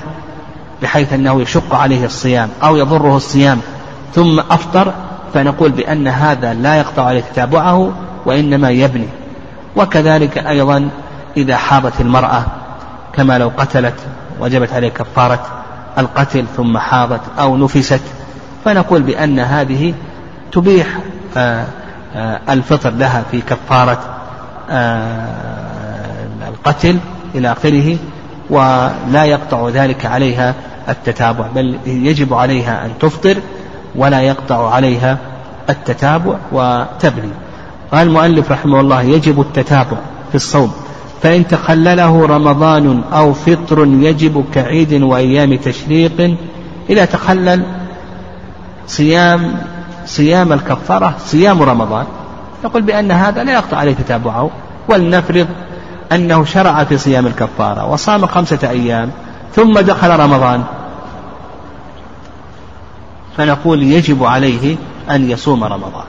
بحيث 0.83 1.13
أنه 1.13 1.43
يشق 1.43 1.75
عليه 1.75 2.05
الصيام 2.05 2.49
أو 2.63 2.77
يضره 2.77 3.17
الصيام 3.17 3.61
ثم 4.15 4.41
أفطر 4.41 4.93
فنقول 5.35 5.71
بأن 5.71 6.09
هذا 6.09 6.55
لا 6.55 6.75
يقطع 6.75 7.05
عليه 7.05 7.21
تتابعه 7.21 7.93
وإنما 8.27 8.71
يبني. 8.71 9.09
وكذلك 9.77 10.39
أيضا 10.39 10.89
إذا 11.37 11.57
حاضت 11.57 12.01
المرأة 12.01 12.43
كما 13.13 13.39
لو 13.39 13.53
قتلت 13.57 13.95
وجبت 14.41 14.73
عليه 14.73 14.89
كفارة 14.89 15.47
القتل 15.99 16.45
ثم 16.57 16.79
حاضت 16.79 17.21
أو 17.39 17.57
نفست 17.57 18.01
فنقول 18.65 19.03
بأن 19.03 19.39
هذه 19.39 19.95
تبيح 20.53 20.87
آه، 21.37 21.65
آه، 22.17 22.41
الفطر 22.49 22.91
لها 22.91 23.23
في 23.31 23.41
كفارة 23.41 23.99
القتل 26.49 26.99
إلى 27.35 27.53
آخره 27.53 27.97
ولا 28.51 29.25
يقطع 29.25 29.69
ذلك 29.69 30.07
عليها 30.07 30.55
التتابع 30.89 31.47
بل 31.55 31.79
يجب 31.87 32.35
عليها 32.35 32.85
أن 32.85 32.91
تفطر 33.01 33.37
ولا 33.95 34.21
يقطع 34.21 34.71
عليها 34.75 35.19
التتابع 35.71 36.35
وتبني. 36.53 37.33
قال 37.93 38.07
المؤلف 38.09 38.53
رحمه 38.53 38.81
الله 38.81 39.03
يجب 39.03 39.41
التتابع 39.41 39.97
في 40.29 40.35
الصوم 40.35 40.73
فإن 41.23 41.49
تخلله 41.49 42.27
رمضان 42.27 43.03
أو 43.13 43.33
فطر 43.33 43.85
يجب 43.87 44.45
كعيد 44.55 45.03
وأيام 45.03 45.57
تشريق. 45.57 46.37
إذا 46.91 47.05
تخلل 47.05 47.63
صيام 48.87 49.55
صيام 50.07 50.53
الكفارة 50.53 51.15
صيام 51.19 51.63
رمضان 51.63 52.07
نقول 52.65 52.83
بأن 52.83 53.11
هذا 53.11 53.45
لا 53.45 53.53
يقطع 53.53 53.77
عليه 53.77 53.95
تتابعه. 53.95 54.51
ولنفرض 54.89 55.47
أنه 56.13 56.45
شرع 56.45 56.85
في 56.85 56.99
صيام 56.99 57.27
الكفارة 57.27 57.87
وصام 57.87 58.27
خمسة 58.27 58.71
أيام 58.71 59.11
ثم 59.55 59.81
دخل 59.81 60.11
رمضان 60.21 60.63
فنقول 63.39 63.83
يجب 63.83 64.25
عليه 64.25 64.77
أن 65.11 65.31
يصوم 65.31 65.65
رمضان 65.65 66.05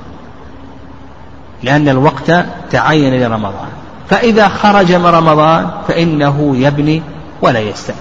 لأن 1.63 1.89
الوقت 1.89 2.45
تعين 2.71 3.13
لرمضان. 3.13 3.69
فإذا 4.09 4.47
خرج 4.47 4.91
من 4.91 5.05
رمضان 5.05 5.69
فإنه 5.87 6.57
يبني 6.57 7.01
ولا 7.41 7.59
يستأنف 7.59 7.99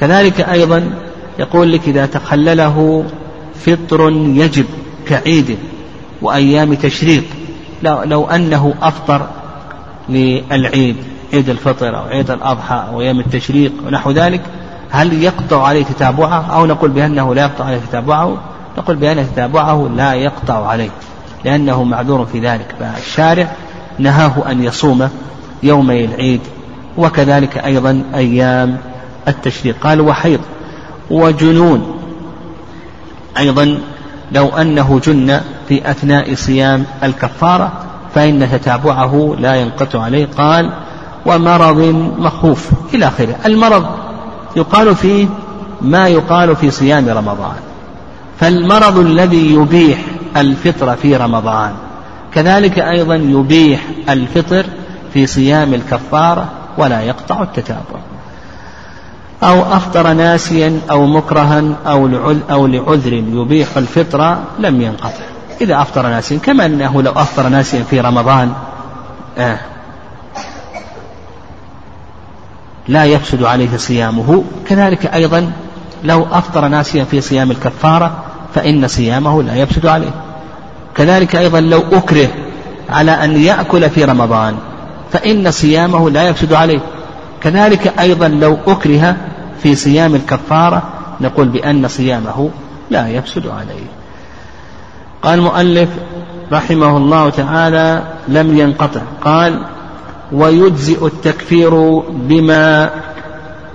كذلك 0.00 0.40
أيضا 0.40 0.90
يقول 1.38 1.72
لك 1.72 1.88
إذا 1.88 2.06
تخلله 2.06 3.04
فطر 3.54 4.10
يجب 4.10 4.66
كعيد 5.08 5.58
وأيام 6.22 6.74
تشريق 6.74 7.24
لو, 7.82 8.02
لو 8.02 8.26
أنه 8.26 8.74
أفطر 8.82 9.26
للعيد 10.08 10.96
عيد 11.32 11.48
الفطر 11.48 11.98
أو 11.98 12.04
عيد 12.04 12.30
الأضحى 12.30 12.84
أو 12.88 13.00
أيام 13.00 13.20
التشريق 13.20 13.72
ونحو 13.86 14.10
ذلك 14.10 14.40
هل 14.92 15.22
يقطع 15.22 15.66
عليه 15.66 15.84
تتابعه 15.84 16.46
أو 16.54 16.66
نقول 16.66 16.90
بأنه 16.90 17.34
لا 17.34 17.42
يقطع 17.42 17.64
عليه 17.64 17.78
تتابعه؟ 17.78 18.36
نقول 18.78 18.96
بأن 18.96 19.26
تتابعه 19.32 19.90
لا 19.96 20.14
يقطع 20.14 20.66
عليه 20.66 20.90
لأنه 21.44 21.84
معذور 21.84 22.26
في 22.26 22.40
ذلك. 22.40 22.74
فالشارع 22.80 23.48
نهاه 23.98 24.50
أن 24.50 24.64
يصوم 24.64 25.08
يومي 25.62 26.04
العيد 26.04 26.40
وكذلك 26.98 27.58
أيضا 27.58 28.02
أيام 28.14 28.76
التشريق. 29.28 29.76
قال 29.82 30.00
وحيض 30.00 30.40
وجنون. 31.10 32.00
أيضا 33.38 33.78
لو 34.32 34.48
أنه 34.48 35.00
جن 35.04 35.40
في 35.68 35.90
أثناء 35.90 36.34
صيام 36.34 36.84
الكفارة 37.02 37.72
فإن 38.14 38.48
تتابعه 38.52 39.36
لا 39.38 39.54
ينقطع 39.54 40.02
عليه. 40.02 40.28
قال 40.38 40.70
ومرض 41.26 41.78
مخوف 42.18 42.70
إلى 42.94 43.06
آخره. 43.06 43.36
المرض 43.46 44.01
يقال 44.56 44.96
فيه 44.96 45.26
ما 45.80 46.08
يقال 46.08 46.56
في 46.56 46.70
صيام 46.70 47.08
رمضان. 47.08 47.56
فالمرض 48.40 48.98
الذي 48.98 49.54
يبيح 49.54 49.98
الفطر 50.36 50.96
في 50.96 51.16
رمضان 51.16 51.72
كذلك 52.34 52.78
أيضا 52.78 53.14
يبيح 53.14 53.80
الفطر 54.08 54.66
في 55.12 55.26
صيام 55.26 55.74
الكفارة 55.74 56.48
ولا 56.78 57.00
يقطع 57.00 57.42
التتابع. 57.42 58.00
أو 59.42 59.62
أفطر 59.62 60.12
ناسيا 60.12 60.80
أو 60.90 61.06
مكرها 61.06 61.62
أو 61.86 62.08
أو 62.50 62.66
لعذر 62.66 63.12
يبيح 63.12 63.76
الفطر 63.76 64.36
لم 64.58 64.80
ينقطع. 64.80 65.24
إذا 65.60 65.82
أفطر 65.82 66.02
ناسيا 66.06 66.38
كما 66.38 66.66
أنه 66.66 67.02
لو 67.02 67.10
أفطر 67.10 67.48
ناسيا 67.48 67.82
في 67.82 68.00
رمضان 68.00 68.52
آه 69.38 69.58
لا 72.88 73.04
يفسد 73.04 73.42
عليه 73.42 73.76
صيامه. 73.76 74.44
كذلك 74.68 75.06
أيضا 75.06 75.52
لو 76.04 76.26
أفطر 76.32 76.68
ناسيا 76.68 77.04
في 77.04 77.20
صيام 77.20 77.50
الكفارة 77.50 78.24
فإن 78.54 78.88
صيامه 78.88 79.42
لا 79.42 79.54
يفسد 79.54 79.86
عليه. 79.86 80.10
كذلك 80.96 81.36
أيضا 81.36 81.60
لو 81.60 81.82
أكره 81.92 82.28
على 82.90 83.10
أن 83.10 83.36
يأكل 83.36 83.90
في 83.90 84.04
رمضان 84.04 84.54
فإن 85.12 85.50
صيامه 85.50 86.10
لا 86.10 86.28
يفسد 86.28 86.52
عليه. 86.52 86.80
كذلك 87.42 87.92
أيضا 88.00 88.28
لو 88.28 88.58
أكره 88.66 89.16
في 89.62 89.74
صيام 89.74 90.14
الكفارة 90.14 90.82
نقول 91.20 91.48
بأن 91.48 91.88
صيامه 91.88 92.50
لا 92.90 93.08
يفسد 93.08 93.46
عليه. 93.46 93.86
قال 95.22 95.38
المؤلف 95.38 95.88
رحمه 96.52 96.96
الله 96.96 97.30
تعالى 97.30 98.02
لم 98.28 98.58
ينقطع. 98.58 99.00
قال 99.24 99.64
ويجزئ 100.32 101.06
التكفير 101.06 101.98
بما 102.10 102.90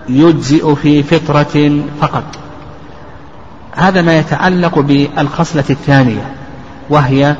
يجزئ 0.09 0.75
في 0.75 1.03
فطرة 1.03 1.81
فقط. 2.01 2.23
هذا 3.75 4.01
ما 4.01 4.17
يتعلق 4.17 4.79
بالخصلة 4.79 5.63
الثانية 5.69 6.31
وهي 6.89 7.35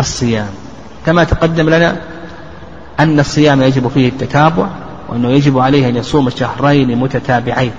الصيام. 0.00 0.48
كما 1.06 1.24
تقدم 1.24 1.70
لنا 1.70 1.96
أن 3.00 3.20
الصيام 3.20 3.62
يجب 3.62 3.88
فيه 3.88 4.08
التتابع 4.08 4.66
وأنه 5.08 5.30
يجب 5.30 5.58
عليه 5.58 5.88
أن 5.88 5.96
يصوم 5.96 6.30
شهرين 6.30 6.98
متتابعين. 6.98 7.72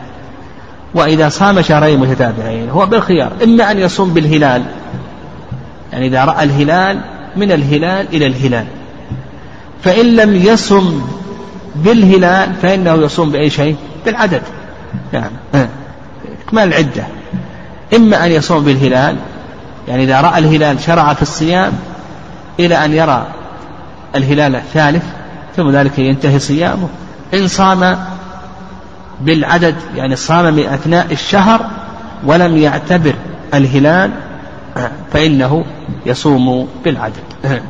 وإذا 0.96 1.30
صام 1.30 1.62
شهرين 1.62 2.00
متتابعين 2.00 2.70
هو 2.70 2.86
بالخيار 2.86 3.32
إما 3.44 3.72
أن 3.72 3.80
يصوم 3.80 4.14
بالهلال. 4.14 4.64
يعني 5.94 6.08
إذا 6.08 6.26
رأى 6.26 6.44
الهلال 6.44 7.02
من 7.36 7.52
الهلال 7.52 8.08
إلى 8.14 8.28
الهلال. 8.28 8.66
فإن 9.84 10.16
لم 10.16 10.36
يصم 10.36 11.02
بالهلال 11.76 12.54
فإنه 12.62 12.94
يصوم 12.94 13.32
بأي 13.32 13.50
شيء؟ 13.50 13.76
بالعدد. 14.06 14.42
يعني 15.14 15.36
إكمال 16.48 16.68
العدة. 16.68 17.04
إما 17.96 18.26
أن 18.26 18.32
يصوم 18.32 18.64
بالهلال 18.64 19.16
يعني 19.88 20.04
إذا 20.04 20.22
رأى 20.22 20.40
الهلال 20.40 20.80
شرع 20.80 21.14
في 21.14 21.22
الصيام 21.22 21.74
إلى 22.60 22.86
أن 22.86 22.94
يرى 22.94 23.28
الهلال 24.16 24.56
الثالث 24.56 25.04
ثم 25.58 25.70
ذلك 25.70 26.00
ينتهي 26.00 26.40
صيامه. 26.40 26.88
إن 27.34 27.48
صام 27.48 27.98
بالعدد 29.22 29.76
يعني 29.96 30.16
صام 30.16 30.54
من 30.54 30.66
أثناء 30.66 31.08
الشهر 31.12 31.66
ولم 32.26 32.58
يعتبر 32.58 33.14
الهلال 33.54 34.12
فإنه 35.14 35.66
يصوم 36.06 36.68
بالعدد. 36.84 37.62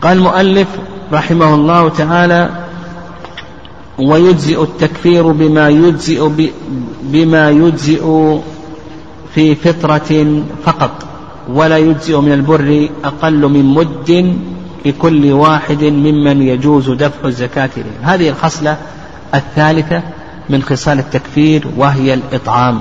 قال 0.00 0.16
المؤلف 0.16 0.68
رحمه 1.12 1.54
الله 1.54 1.88
تعالى 1.88 2.50
ويجزئ 3.98 4.62
التكفير 4.62 5.32
بما 5.32 5.68
يجزئ 5.68 6.30
بما 7.02 7.50
يجزئ 7.50 8.04
في 9.34 9.54
فطرة 9.54 10.42
فقط 10.64 10.90
ولا 11.48 11.78
يجزئ 11.78 12.20
من 12.20 12.32
البر 12.32 12.88
أقل 13.04 13.48
من 13.48 13.64
مد 13.64 14.36
لكل 14.86 15.32
واحد 15.32 15.84
ممن 15.84 16.42
يجوز 16.42 16.90
دفع 16.90 17.28
الزكاة 17.28 17.70
إليه. 17.76 18.14
هذه 18.14 18.28
الخصلة 18.28 18.76
الثالثة 19.34 20.02
من 20.48 20.62
خصال 20.62 20.98
التكفير 20.98 21.66
وهي 21.76 22.14
الإطعام 22.14 22.80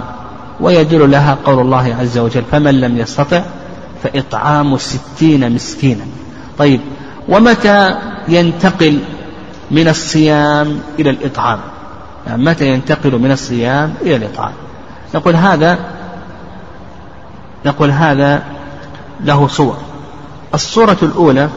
ويدل 0.59 1.11
لها 1.11 1.37
قول 1.45 1.59
الله 1.59 1.95
عز 1.99 2.17
وجل 2.17 2.43
فمن 2.51 2.81
لم 2.81 2.97
يستطع 2.97 3.43
فإطعام 4.03 4.77
ستين 4.77 5.51
مسكينا. 5.51 6.05
طيب 6.57 6.79
ومتى 7.31 7.95
ينتقل 8.27 8.99
من 9.71 9.87
الصيام 9.87 10.79
إلى 10.99 11.09
الإطعام؟ 11.09 11.59
يعني 12.27 12.43
متى 12.43 12.67
ينتقل 12.67 13.19
من 13.19 13.31
الصيام 13.31 13.93
إلى 14.01 14.15
الإطعام؟ 14.15 14.53
نقول 15.15 15.35
هذا 15.35 15.79
نقول 17.65 17.91
هذا 17.91 18.43
له 19.23 19.47
صور. 19.47 19.77
الصورة 20.53 20.97
الأولى 21.01 21.49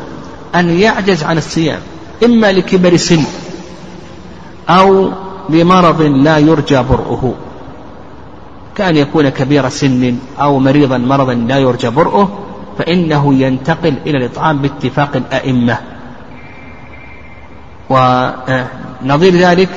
أن 0.54 0.70
يعجز 0.70 1.24
عن 1.24 1.38
الصيام 1.38 1.80
إما 2.24 2.52
لكبر 2.52 2.96
سن 2.96 3.24
أو 4.68 5.10
لمرض 5.50 6.02
لا 6.02 6.38
يرجى 6.38 6.82
برؤه. 6.82 7.34
كأن 8.76 8.96
يكون 8.96 9.28
كبير 9.28 9.68
سن 9.68 10.16
أو 10.40 10.58
مريضا 10.58 10.98
مرضا 10.98 11.34
لا 11.34 11.58
يرجى 11.58 11.90
برؤه 11.90 12.43
فإنه 12.78 13.34
ينتقل 13.34 13.94
إلى 14.06 14.18
الإطعام 14.18 14.58
باتفاق 14.58 15.16
الأئمة. 15.16 15.78
ونظير 17.90 19.34
ذلك 19.34 19.68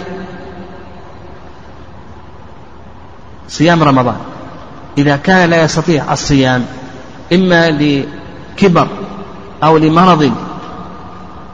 صيام 3.47 3.83
رمضان. 3.83 4.17
إذا 4.97 5.15
كان 5.15 5.49
لا 5.49 5.63
يستطيع 5.63 6.13
الصيام 6.13 6.65
إما 7.33 7.71
لكبر 7.71 8.87
أو 9.63 9.77
لمرض 9.77 10.31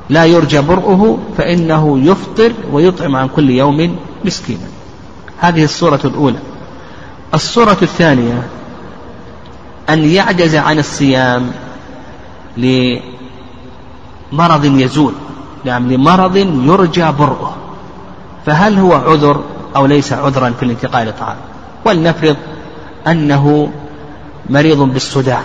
لا 0.09 0.25
يرجى 0.25 0.61
برؤه 0.61 1.19
فإنه 1.37 1.99
يفطر 1.99 2.51
ويطعم 2.71 3.15
عن 3.15 3.27
كل 3.27 3.49
يوم 3.49 3.97
مسكينا. 4.25 4.67
هذه 5.39 5.63
الصورة 5.63 5.99
الأولى. 6.05 6.39
الصورة 7.33 7.77
الثانية 7.81 8.43
أن 9.89 10.05
يعجز 10.05 10.55
عن 10.55 10.79
الصيام 10.79 11.51
لمرض 12.57 13.05
يزول 14.65 15.13
نعم 15.65 15.91
لمرض 15.91 16.37
يرجى 16.37 17.11
برؤه. 17.11 17.55
فهل 18.45 18.77
هو 18.77 18.93
عذر 18.93 19.43
أو 19.75 19.85
ليس 19.85 20.13
عذرا 20.13 20.53
في 20.59 20.63
الانتقال 20.63 21.07
الطعام 21.07 21.37
ولنفرض 21.85 22.37
أنه 23.07 23.69
مريض 24.49 24.77
بالصداع. 24.77 25.41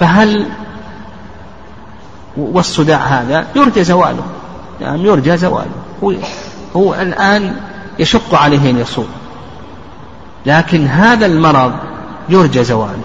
فهل 0.00 0.46
والصداع 2.36 2.98
هذا 2.98 3.46
يرجى 3.56 3.84
زواله؟ 3.84 4.22
نعم 4.80 5.06
يرجى 5.06 5.36
زواله. 5.36 5.70
هو, 6.04 6.12
هو 6.76 6.94
الآن 6.94 7.56
يشق 7.98 8.34
عليه 8.34 8.70
أن 8.70 8.78
يصوم. 8.78 9.08
لكن 10.46 10.86
هذا 10.86 11.26
المرض 11.26 11.72
يرجى 12.28 12.64
زواله. 12.64 13.02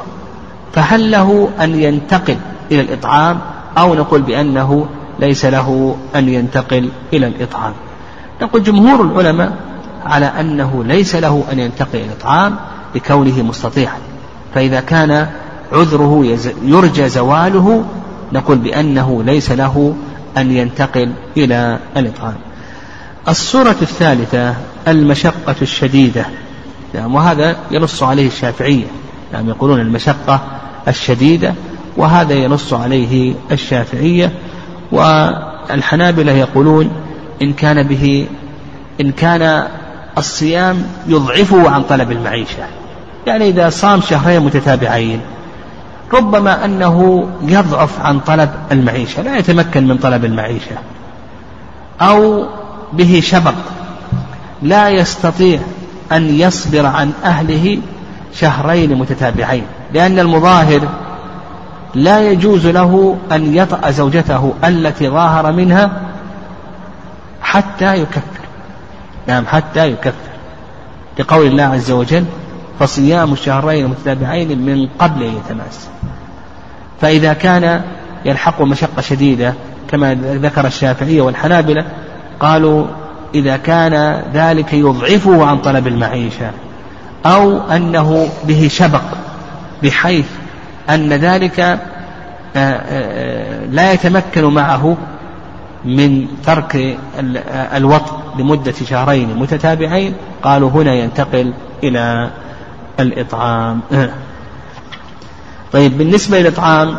فهل 0.73 1.11
له 1.11 1.49
أن 1.61 1.79
ينتقل 1.81 2.37
إلى 2.71 2.81
الإطعام 2.81 3.39
أو 3.77 3.95
نقول 3.95 4.21
بأنه 4.21 4.87
ليس 5.19 5.45
له 5.45 5.97
أن 6.15 6.29
ينتقل 6.29 6.89
إلى 7.13 7.27
الإطعام؟ 7.27 7.73
نقول 8.41 8.63
جمهور 8.63 9.01
العلماء 9.01 9.57
على 10.05 10.25
أنه 10.25 10.83
ليس 10.83 11.15
له 11.15 11.43
أن 11.51 11.59
ينتقل 11.59 11.95
إلى 11.99 12.05
الإطعام 12.05 12.55
لكونه 12.95 13.41
مستطيعا. 13.41 13.97
فإذا 14.55 14.79
كان 14.79 15.27
عذره 15.71 16.37
يرجى 16.63 17.09
زواله 17.09 17.85
نقول 18.33 18.57
بأنه 18.57 19.23
ليس 19.23 19.51
له 19.51 19.95
أن 20.37 20.51
ينتقل 20.51 21.11
إلى 21.37 21.79
الإطعام. 21.97 22.35
الصورة 23.27 23.75
الثالثة 23.81 24.55
المشقة 24.87 25.55
الشديدة. 25.61 26.25
يعني 26.93 27.13
وهذا 27.13 27.55
ينص 27.71 28.03
عليه 28.03 28.27
الشافعية. 28.27 28.85
يعني 29.33 29.49
يقولون 29.49 29.79
المشقة 29.79 30.41
الشديدة 30.87 31.53
وهذا 31.97 32.33
ينص 32.33 32.73
عليه 32.73 33.33
الشافعية. 33.51 34.31
والحنابلة 34.91 36.31
يقولون 36.31 36.91
إن 37.41 37.53
كان 37.53 37.87
به 37.87 38.27
إن 39.01 39.11
كان 39.11 39.67
الصيام 40.17 40.83
يضعفه 41.07 41.69
عن 41.69 41.83
طلب 41.83 42.11
المعيشة. 42.11 42.63
يعني 43.27 43.49
إذا 43.49 43.69
صام 43.69 44.01
شهرين 44.01 44.41
متتابعين 44.41 45.21
ربما 46.13 46.65
أنه 46.65 47.27
يضعف 47.41 48.01
عن 48.01 48.19
طلب 48.19 48.49
المعيشة 48.71 49.21
لا 49.21 49.37
يتمكن 49.37 49.87
من 49.87 49.97
طلب 49.97 50.25
المعيشة. 50.25 50.75
أو 52.01 52.45
به 52.93 53.21
شبق 53.23 53.53
لا 54.61 54.89
يستطيع 54.89 55.59
أن 56.11 56.39
يصبر 56.39 56.85
عن 56.85 57.11
أهله 57.23 57.79
شهرين 58.33 58.95
متتابعين 58.95 59.65
لأن 59.93 60.19
المظاهر 60.19 60.81
لا 61.95 62.31
يجوز 62.31 62.67
له 62.67 63.17
أن 63.31 63.55
يطأ 63.55 63.91
زوجته 63.91 64.53
التي 64.63 65.09
ظاهر 65.09 65.51
منها 65.51 65.91
حتى 67.41 67.95
يكفر. 67.95 68.43
نعم 69.27 69.45
حتى 69.45 69.91
يكفر. 69.91 70.13
لقول 71.19 71.47
الله 71.47 71.63
عز 71.63 71.91
وجل 71.91 72.25
فصيام 72.79 73.33
الشهرين 73.33 73.85
المتتابعين 73.85 74.61
من 74.61 74.87
قبل 74.99 75.23
أن 75.23 75.33
يتماس. 75.35 75.87
فإذا 77.01 77.33
كان 77.33 77.81
يلحق 78.25 78.61
مشقة 78.61 79.01
شديدة 79.01 79.53
كما 79.87 80.13
ذكر 80.13 80.67
الشافعية 80.67 81.21
والحنابلة 81.21 81.85
قالوا 82.39 82.85
إذا 83.35 83.57
كان 83.57 84.23
ذلك 84.33 84.73
يضعفه 84.73 85.45
عن 85.45 85.57
طلب 85.57 85.87
المعيشة. 85.87 86.51
أو 87.25 87.61
أنه 87.61 88.29
به 88.47 88.67
شبق 88.67 89.03
بحيث 89.83 90.25
أن 90.89 91.13
ذلك 91.13 91.59
آه، 91.59 91.79
آه، 92.55 93.65
لا 93.65 93.93
يتمكن 93.93 94.43
معه 94.43 94.97
من 95.85 96.27
ترك 96.45 96.97
الوطء 97.49 98.13
لمدة 98.39 98.73
شهرين 98.89 99.35
متتابعين. 99.35 100.13
قالوا 100.43 100.69
هنا 100.69 100.93
ينتقل 100.93 101.53
إلى 101.83 102.29
الإطعام. 102.99 103.79
طيب 105.71 105.97
بالنسبة 105.97 106.39
للإطعام 106.39 106.95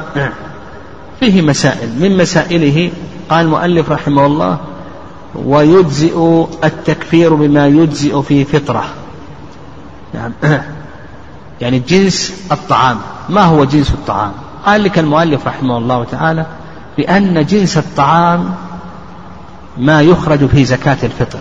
فيه 1.21 1.43
مسائل. 1.43 1.89
من 2.01 2.17
مسائله 2.17 2.91
قال 3.29 3.47
المؤلف 3.47 3.91
رحمه 3.91 4.27
الله 4.27 4.59
ويجزئ 5.35 6.47
التكفير 6.65 7.35
بما 7.35 7.67
يجزئ 7.67 8.23
في 8.23 8.45
فطرة. 8.45 8.85
نعم. 10.15 10.33
يعني 11.61 11.79
جنس 11.79 12.43
الطعام. 12.53 12.99
ما 13.29 13.45
هو 13.45 13.65
جنس 13.65 13.91
الطعام؟ 13.91 14.33
قال 14.67 14.83
لك 14.83 14.99
المؤلف 14.99 15.47
رحمه 15.47 15.79
الله 15.79 16.05
تعالى 16.05 16.47
بأن 16.97 17.47
جنس 17.47 17.79
الطعام 17.79 18.55
ما 19.79 20.03
يخرج 20.03 20.47
في 20.47 20.65
زكاة 20.65 20.97
الفطر. 21.03 21.39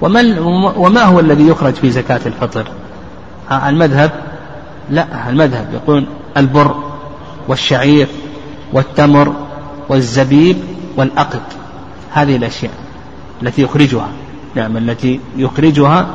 وما, 0.00 0.40
وما 0.76 1.02
هو 1.02 1.20
الذي 1.20 1.48
يخرج 1.48 1.74
في 1.74 1.90
زكاة 1.90 2.20
الفطر؟ 2.26 2.66
المذهب؟ 3.50 4.10
لا 4.90 5.28
المذهب 5.28 5.68
يقول 5.74 6.06
البر 6.36 6.74
والشعير 7.48 8.08
والتمر 8.72 9.32
والزبيب 9.88 10.56
والأقط. 10.96 11.42
هذه 12.12 12.36
الأشياء 12.36 12.72
التي 13.42 13.62
يخرجها. 13.62 14.08
نعم 14.54 14.76
التي 14.76 15.20
يخرجها 15.36 16.06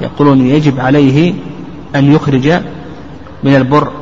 يقولون 0.00 0.46
يجب 0.46 0.80
عليه 0.80 1.34
أن 1.96 2.12
يخرج 2.12 2.48
من 3.44 3.56
البر 3.56 3.92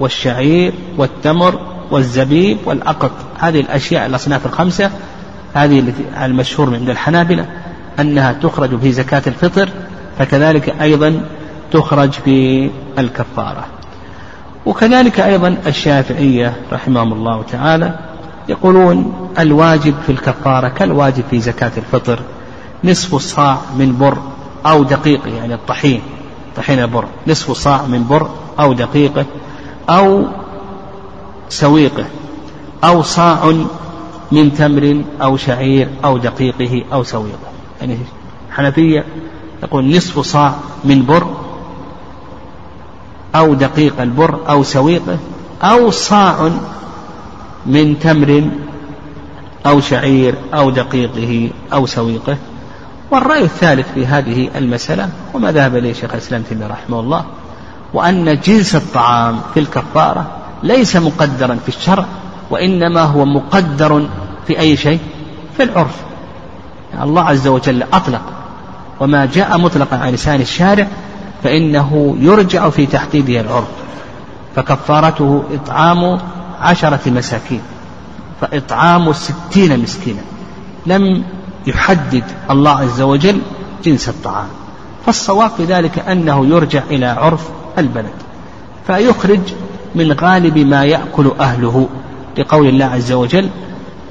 والشعير 0.00 0.72
والتمر 0.96 1.60
والزبيب 1.90 2.58
والأقط. 2.64 3.10
هذه 3.38 3.60
الأشياء 3.60 4.06
الأصناف 4.06 4.46
الخمسة 4.46 4.90
هذه 5.54 5.92
المشهور 6.24 6.74
عند 6.74 6.88
الحنابلة 6.88 7.46
أنها 8.00 8.32
تخرج 8.32 8.78
في 8.78 8.92
زكاة 8.92 9.22
الفطر 9.26 9.68
فكذلك 10.18 10.82
أيضا 10.82 11.20
تخرج 11.72 12.10
في 12.10 12.70
الكفارة. 12.98 13.64
وكذلك 14.66 15.20
أيضا 15.20 15.56
الشافعية 15.66 16.56
رحمهم 16.72 17.12
الله 17.12 17.42
تعالى 17.42 17.98
يقولون 18.48 19.28
الواجب 19.38 19.94
في 20.06 20.12
الكفارة 20.12 20.68
كالواجب 20.68 21.24
في 21.30 21.40
زكاة 21.40 21.72
الفطر 21.76 22.20
نصف 22.84 23.14
الصاع 23.14 23.58
من 23.78 23.98
بر 23.98 24.18
أو 24.66 24.82
دقيقه 24.82 25.28
يعني 25.28 25.54
الطحين. 25.54 26.00
طحين 26.56 26.78
البر 26.78 27.04
نصف 27.26 27.52
صاع 27.52 27.82
من 27.86 28.06
بر 28.06 28.30
أو 28.60 28.72
دقيقة 28.72 29.26
أو 29.88 30.24
سويقة 31.48 32.04
أو 32.84 33.02
صاع 33.02 33.52
من 34.32 34.54
تمر 34.54 35.04
أو 35.22 35.36
شعير 35.36 35.88
أو 36.04 36.18
دقيقه 36.18 36.84
أو 36.92 37.02
سويقة. 37.02 37.48
يعني 37.80 37.98
حنفية 38.50 39.04
يقول 39.62 39.96
نصف 39.96 40.18
صاع 40.18 40.54
من 40.84 41.06
بر 41.06 41.26
أو 43.34 43.54
دقيق 43.54 44.00
البر 44.00 44.38
أو 44.48 44.62
سويقة 44.62 45.18
أو 45.62 45.90
صاع 45.90 46.50
من 47.66 47.98
تمر 47.98 48.50
أو 49.66 49.80
شعير 49.80 50.34
أو 50.54 50.70
دقيقه 50.70 51.50
أو 51.72 51.86
سويقة. 51.86 52.36
والرأي 53.10 53.44
الثالث 53.44 53.86
في 53.94 54.06
هذه 54.06 54.50
المسألة 54.56 55.08
وما 55.34 55.52
ذهب 55.52 55.76
إليه 55.76 55.92
شيخ 55.92 56.12
الإسلام 56.12 56.42
تيمية 56.42 56.66
رحمه 56.66 57.00
الله 57.00 57.24
وأن 57.94 58.40
جنس 58.40 58.76
الطعام 58.76 59.40
في 59.54 59.60
الكفارة 59.60 60.26
ليس 60.62 60.96
مقدرا 60.96 61.58
في 61.66 61.68
الشرع 61.68 62.04
وإنما 62.50 63.02
هو 63.02 63.24
مقدر 63.24 64.08
في 64.46 64.58
أي 64.58 64.76
شيء؟ 64.76 65.00
في 65.56 65.62
العرف. 65.62 65.96
الله 67.02 67.22
عز 67.22 67.48
وجل 67.48 67.82
أطلق. 67.82 68.22
وما 69.00 69.26
جاء 69.26 69.58
مطلقا 69.58 69.96
على 69.96 70.12
لسان 70.12 70.40
الشارع 70.40 70.86
فإنه 71.42 72.16
يرجع 72.20 72.70
في 72.70 72.86
تحديده 72.86 73.40
العرف. 73.40 73.68
فكفارته 74.56 75.44
إطعام 75.52 76.18
عشرة 76.60 77.00
مساكين 77.06 77.60
فإطعام 78.40 79.12
ستين 79.12 79.80
مسكينا. 79.80 80.20
لم 80.86 81.24
يحدد 81.68 82.24
الله 82.50 82.70
عز 82.70 83.00
وجل 83.00 83.40
جنس 83.84 84.08
الطعام. 84.08 84.48
فالصواب 85.06 85.50
في 85.50 85.64
ذلك 85.64 85.98
أنه 85.98 86.46
يرجع 86.46 86.82
إلى 86.90 87.06
عرف 87.06 87.48
البلد. 87.78 88.18
فيخرج 88.86 89.40
من 89.94 90.12
غالب 90.12 90.58
ما 90.58 90.84
يأكل 90.84 91.32
أهله. 91.40 91.88
لقول 92.38 92.68
الله 92.68 92.84
عز 92.84 93.12
وجل 93.12 93.48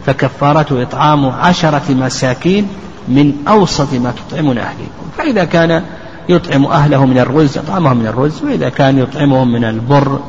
فكفارته 0.06 0.82
إطعام 0.82 1.26
عشرة 1.26 1.94
مساكين 1.94 2.68
من 3.08 3.34
أوسط 3.48 3.94
ما 3.94 4.12
تطعمون 4.12 4.58
أهليكم. 4.58 5.06
فإذا 5.18 5.44
كان 5.44 5.84
يطعم 6.30 6.66
أهله 6.66 7.06
من 7.06 7.18
الرز 7.20 7.58
أطعمهم 7.58 7.98
من 7.98 8.08
الرز. 8.08 8.44
وإذا 8.44 8.70
كان 8.70 9.00
يطعمهم 9.00 9.52
من 9.52 9.64
البر 9.64 10.20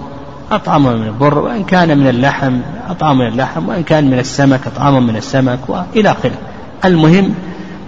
أطعمهم 0.52 1.00
من 1.00 1.06
البر. 1.06 1.38
وإن 1.38 1.64
كان 1.64 1.98
من 1.98 2.08
اللحم 2.08 2.60
أطعمهم 2.88 3.18
من 3.18 3.26
اللحم. 3.26 3.68
وإن 3.68 3.82
كان 3.82 4.10
من 4.10 4.18
السمك 4.18 4.66
أطعمهم 4.66 5.06
من 5.06 5.16
السمك 5.16 5.58
وإلى 5.68 6.10
آخره. 6.10 6.38
المهم 6.84 7.34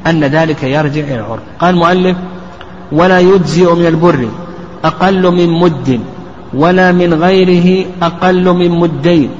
أن 0.06 0.24
ذلك 0.24 0.62
يرجع 0.62 1.02
إلى 1.02 1.14
العرف. 1.14 1.40
قال 1.58 1.74
المؤلف 1.74 2.16
ولا 2.92 3.20
يجزئ 3.20 3.74
من 3.74 3.86
البر 3.86 4.28
أقل 4.84 5.30
من 5.30 5.60
مد 5.60 6.00
ولا 6.54 6.92
من 6.92 7.14
غيره 7.14 7.86
أقل 8.02 8.52
من 8.52 8.70
مدين 8.70 9.30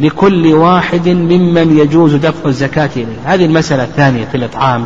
لكل 0.00 0.46
واحد 0.46 1.08
ممن 1.08 1.78
يجوز 1.78 2.14
دفع 2.14 2.48
الزكاة 2.48 2.90
إليه. 2.96 3.16
هذه 3.24 3.46
المسألة 3.46 3.84
الثانية 3.84 4.24
في 4.24 4.36
الإطعام 4.36 4.84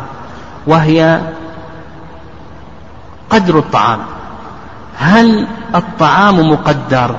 وهي 0.66 1.20
قدر 3.30 3.58
الطعام. 3.58 3.98
هل 4.98 5.46
الطعام 5.74 6.50
مقدر 6.50 7.16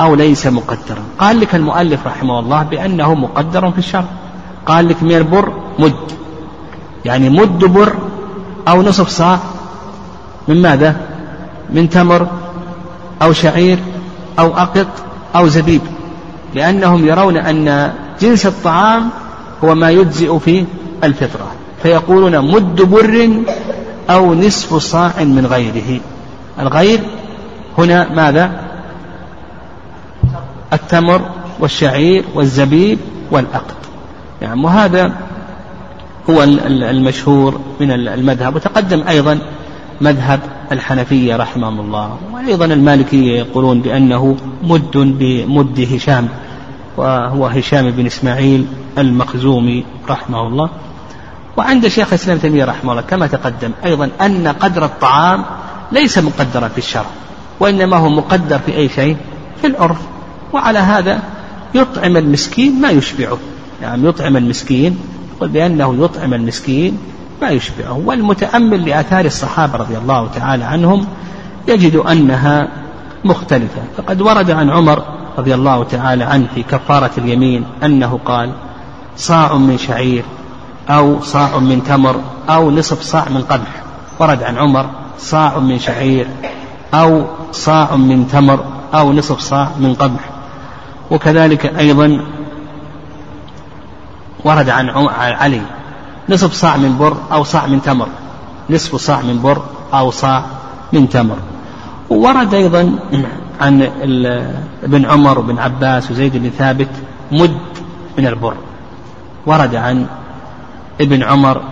أو 0.00 0.14
ليس 0.14 0.46
مقدرا؟ 0.46 1.02
قال 1.18 1.40
لك 1.40 1.54
المؤلف 1.54 2.06
رحمه 2.06 2.38
الله 2.38 2.62
بأنه 2.62 3.14
مقدر 3.14 3.70
في 3.70 3.78
الشرع. 3.78 4.04
قال 4.66 4.88
لك 4.88 5.02
من 5.02 5.16
البر 5.16 5.52
مد. 5.78 5.94
يعني 7.04 7.30
مد 7.30 7.58
بر 7.58 7.96
أو 8.68 8.82
نصف 8.82 9.08
صاع. 9.08 9.38
من 10.48 10.62
ماذا؟ 10.62 10.96
من 11.70 11.90
تمر 11.90 12.26
أو 13.22 13.32
شعير 13.32 13.78
أو 14.38 14.56
أقط 14.56 14.86
أو 15.36 15.48
زبيب. 15.48 15.80
لأنهم 16.54 17.06
يرون 17.06 17.36
أن 17.36 17.92
جنس 18.20 18.46
الطعام 18.46 19.10
هو 19.64 19.74
ما 19.74 19.90
يجزئ 19.90 20.38
في 20.38 20.64
الفطرة. 21.04 21.46
فيقولون 21.82 22.52
مد 22.52 22.82
بر 22.82 23.42
أو 24.10 24.34
نصف 24.34 24.74
صاع 24.74 25.12
من 25.18 25.46
غيره. 25.46 26.00
الغير 26.60 27.00
هنا 27.78 28.12
ماذا؟ 28.12 28.50
التمر 30.72 31.20
والشعير 31.60 32.24
والزبيب 32.34 32.98
والأقط. 33.30 33.76
يعني 34.42 34.64
وهذا 34.64 35.12
هو 36.30 36.42
المشهور 36.42 37.60
من 37.80 37.90
المذهب 37.90 38.56
وتقدم 38.56 39.02
أيضا 39.08 39.38
مذهب 40.00 40.40
الحنفية 40.72 41.36
رحمهم 41.36 41.80
الله 41.80 42.18
وأيضا 42.32 42.64
المالكية 42.64 43.38
يقولون 43.38 43.80
بأنه 43.80 44.36
مد 44.62 44.96
بمد 44.96 45.88
هشام 45.94 46.28
وهو 46.96 47.46
هشام 47.46 47.90
بن 47.90 48.06
إسماعيل 48.06 48.66
المخزومي 48.98 49.84
رحمه 50.08 50.46
الله. 50.46 50.70
وعند 51.56 51.88
شيخ 51.88 52.08
الإسلام 52.08 52.38
تيمية 52.38 52.64
رحمه 52.64 52.92
الله 52.92 53.02
كما 53.02 53.26
تقدم 53.26 53.70
أيضا 53.84 54.10
أن 54.20 54.48
قدر 54.48 54.84
الطعام 54.84 55.44
ليس 55.92 56.18
مقدرا 56.18 56.68
في 56.68 56.78
الشرع 56.78 57.06
وإنما 57.60 57.96
هو 57.96 58.08
مقدر 58.08 58.58
في 58.58 58.76
أي 58.76 58.88
شيء 58.88 59.16
في 59.60 59.66
العرف 59.66 59.98
وعلى 60.52 60.78
هذا 60.78 61.22
يطعم 61.74 62.16
المسكين 62.16 62.80
ما 62.80 62.90
يشبعه 62.90 63.38
يعني 63.82 64.08
يطعم 64.08 64.36
المسكين 64.36 64.98
يقول 65.36 65.48
بأنه 65.48 66.04
يطعم 66.04 66.34
المسكين 66.34 66.98
ما 67.42 67.50
يشبعه 67.50 68.02
والمتأمل 68.04 68.88
لآثار 68.88 69.24
الصحابة 69.24 69.76
رضي 69.76 69.98
الله 69.98 70.28
تعالى 70.28 70.64
عنهم 70.64 71.06
يجد 71.68 71.96
أنها 71.96 72.68
مختلفة. 73.24 73.82
فقد 73.96 74.20
ورد 74.20 74.50
عن 74.50 74.70
عمر 74.70 75.02
رضي 75.38 75.54
الله 75.54 75.84
تعالى 75.84 76.24
عنه 76.24 76.46
في 76.54 76.62
كفارة 76.62 77.10
اليمين 77.18 77.64
أنه 77.82 78.18
قال 78.24 78.52
صاع 79.16 79.56
من 79.56 79.78
شعير 79.78 80.24
أو 80.90 81.20
صاع 81.20 81.58
من 81.58 81.84
تمر 81.84 82.20
أو 82.48 82.70
نصف 82.70 83.02
صاع 83.02 83.28
من 83.28 83.42
قمح. 83.42 83.82
ورد 84.18 84.42
عن 84.42 84.58
عمر 84.58 84.86
صاع 85.18 85.58
من 85.58 85.78
شعير 85.78 86.26
أو 86.94 87.24
صاع 87.52 87.96
من 87.96 88.28
تمر 88.28 88.64
أو 88.94 89.12
نصف 89.12 89.40
صاع 89.40 89.70
من 89.80 89.94
قمح. 89.94 90.20
وكذلك 91.10 91.78
أيضا 91.78 92.20
ورد 94.44 94.68
عن 94.68 94.90
علي. 95.18 95.62
نصف 96.28 96.52
صاع 96.52 96.76
من 96.76 96.96
بر 96.98 97.16
أو 97.32 97.44
صاع 97.44 97.66
من 97.66 97.82
تمر. 97.82 98.08
نصف 98.70 98.96
صاع 98.96 99.20
من 99.22 99.40
بر 99.42 99.62
أو 99.94 100.10
صاع 100.10 100.44
من 100.92 101.08
تمر. 101.08 101.36
وورد 102.10 102.54
أيضا 102.54 102.98
عن 103.60 103.82
ابن 104.82 105.04
عمر 105.06 105.38
وابن 105.38 105.58
عباس 105.58 106.10
وزيد 106.10 106.36
بن 106.36 106.50
ثابت 106.50 106.88
مد 107.32 107.58
من 108.18 108.26
البر. 108.26 108.54
ورد 109.46 109.74
عن 109.74 110.06
ابن 111.00 111.22
عمر 111.22 111.62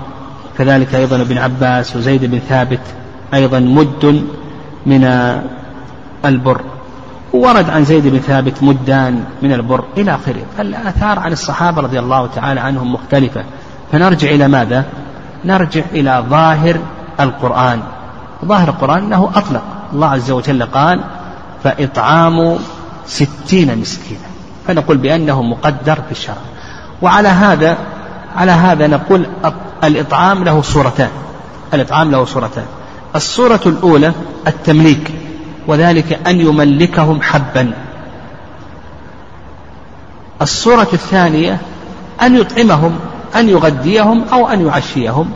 كذلك 0.58 0.94
أيضا 0.94 1.16
ابن 1.16 1.38
عباس 1.38 1.96
وزيد 1.96 2.24
بن 2.24 2.38
ثابت 2.38 2.80
أيضا 3.34 3.60
مد 3.60 4.24
من 4.86 5.04
البر. 6.24 6.60
ورد 7.32 7.70
عن 7.70 7.84
زيد 7.84 8.06
بن 8.06 8.18
ثابت 8.18 8.62
مدان 8.62 9.24
من 9.42 9.52
البر 9.52 9.84
إلى 9.96 10.14
آخره. 10.14 10.42
فالآثار 10.58 11.18
عن 11.18 11.32
الصحابة 11.32 11.82
رضي 11.82 11.98
الله 11.98 12.26
تعالى 12.26 12.60
عنهم 12.60 12.92
مختلفة. 12.92 13.44
فنرجع 13.92 14.30
إلى 14.30 14.48
ماذا؟ 14.48 14.84
نرجع 15.44 15.82
إلى 15.92 16.24
ظاهر 16.28 16.76
القرآن. 17.20 17.82
ظاهر 18.44 18.68
القرآن 18.68 19.04
أنه 19.04 19.30
أطلق. 19.34 19.62
الله 19.92 20.06
عز 20.06 20.30
وجل 20.30 20.62
قال 20.62 21.00
فإطعام 21.64 22.56
ستين 23.06 23.78
مسكينا. 23.78 24.28
فنقول 24.66 24.96
بأنه 24.96 25.42
مقدر 25.42 25.94
في 25.94 26.12
الشرع. 26.12 26.36
وعلى 27.02 27.28
هذا 27.28 27.76
على 28.36 28.52
هذا 28.52 28.86
نقول 28.86 29.26
الإطعام 29.84 30.44
له 30.44 30.62
صورتان. 30.62 31.10
الإطعام 31.74 32.10
له 32.10 32.24
صورتان. 32.24 32.64
الصورة 33.16 33.60
الأولى 33.66 34.12
التمليك. 34.46 35.21
وذلك 35.66 36.28
أن 36.28 36.40
يملكهم 36.40 37.22
حبا. 37.22 37.72
الصورة 40.42 40.88
الثانية 40.92 41.58
أن 42.22 42.36
يطعمهم 42.36 42.98
أن 43.36 43.48
يغديهم 43.48 44.24
أو 44.32 44.48
أن 44.48 44.66
يعشيهم. 44.66 45.32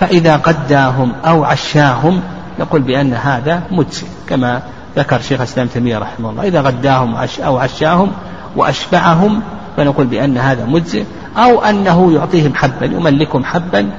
فإذا 0.00 0.36
غداهم 0.36 1.12
أو 1.24 1.44
عشاهم 1.44 2.20
نقول 2.60 2.82
بأن 2.82 3.14
هذا 3.14 3.62
مجزي 3.70 4.06
كما 4.28 4.62
ذكر 4.96 5.20
شيخ 5.20 5.40
الإسلام 5.40 5.66
تيمية 5.66 5.98
رحمه 5.98 6.30
الله. 6.30 6.42
إذا 6.42 6.60
غداهم 6.60 7.16
أو 7.44 7.58
عشاهم 7.58 8.12
وأشبعهم 8.56 9.40
فنقول 9.76 10.06
بأن 10.06 10.38
هذا 10.38 10.64
مجزي 10.64 11.04
أو 11.36 11.62
أنه 11.62 12.12
يعطيهم 12.12 12.54
حبا 12.54 12.86
يملكهم 12.86 13.44
حبا. 13.44 13.90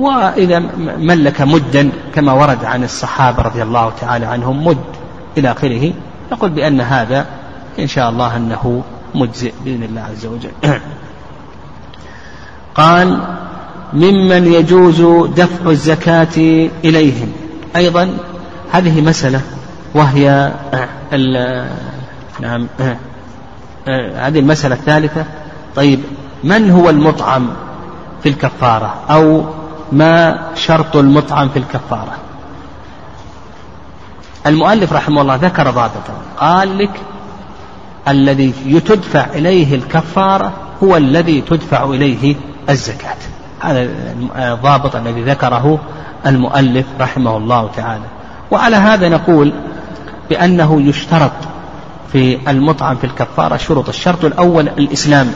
وإذا 0.00 0.58
ملك 0.98 1.40
مدا 1.40 1.90
كما 2.14 2.32
ورد 2.32 2.64
عن 2.64 2.84
الصحابة 2.84 3.42
رضي 3.42 3.62
الله 3.62 3.92
تعالى 4.00 4.26
عنهم 4.26 4.66
مد 4.66 4.78
إلى 5.38 5.52
آخره. 5.52 5.92
نقول 6.32 6.50
بأن 6.50 6.80
هذا 6.80 7.26
إن 7.78 7.86
شاء 7.86 8.10
الله 8.10 8.36
أنه 8.36 8.82
مجزئ 9.14 9.52
بإذن 9.64 9.82
الله 9.82 10.00
عز 10.00 10.26
وجل. 10.26 10.50
قال 12.74 13.20
ممن 13.92 14.46
يجوز 14.52 15.28
دفع 15.36 15.70
الزكاة 15.70 16.68
إليهم. 16.84 17.32
أيضا 17.76 18.16
هذه 18.72 19.00
مسألة 19.00 19.40
وهي 19.94 20.52
نعم 22.40 22.66
هذه 24.14 24.38
المسألة 24.38 24.74
الثالثة. 24.74 25.24
طيب 25.76 26.00
من 26.44 26.70
هو 26.70 26.90
المطعم 26.90 27.50
في 28.22 28.28
الكفارة؟ 28.28 28.94
أو 29.10 29.44
ما 29.92 30.38
شرط 30.54 30.96
المطعم 30.96 31.48
في 31.48 31.58
الكفارة. 31.58 32.12
المؤلف 34.46 34.92
رحمه 34.92 35.22
الله 35.22 35.34
ذكر 35.34 35.70
ضابطا 35.70 36.14
قال 36.38 36.78
لك 36.78 37.00
الذي 38.08 38.80
تدفع 38.80 39.24
إليه 39.24 39.74
الكفارة 39.74 40.52
هو 40.82 40.96
الذي 40.96 41.40
تدفع 41.40 41.84
إليه 41.84 42.36
الزكاة. 42.70 43.16
هذا 43.60 43.88
الضابط 44.36 44.96
الذي 44.96 45.22
ذكره 45.22 45.78
المؤلف 46.26 46.86
رحمه 47.00 47.36
الله 47.36 47.70
تعالى. 47.76 48.04
وعلى 48.50 48.76
هذا 48.76 49.08
نقول 49.08 49.52
بأنه 50.30 50.82
يشترط 50.82 51.32
في 52.12 52.50
المطعم 52.50 52.96
في 52.96 53.04
الكفارة 53.04 53.56
شروط. 53.56 53.88
الشرط 53.88 54.24
الأول 54.24 54.68
الإسلام 54.68 55.32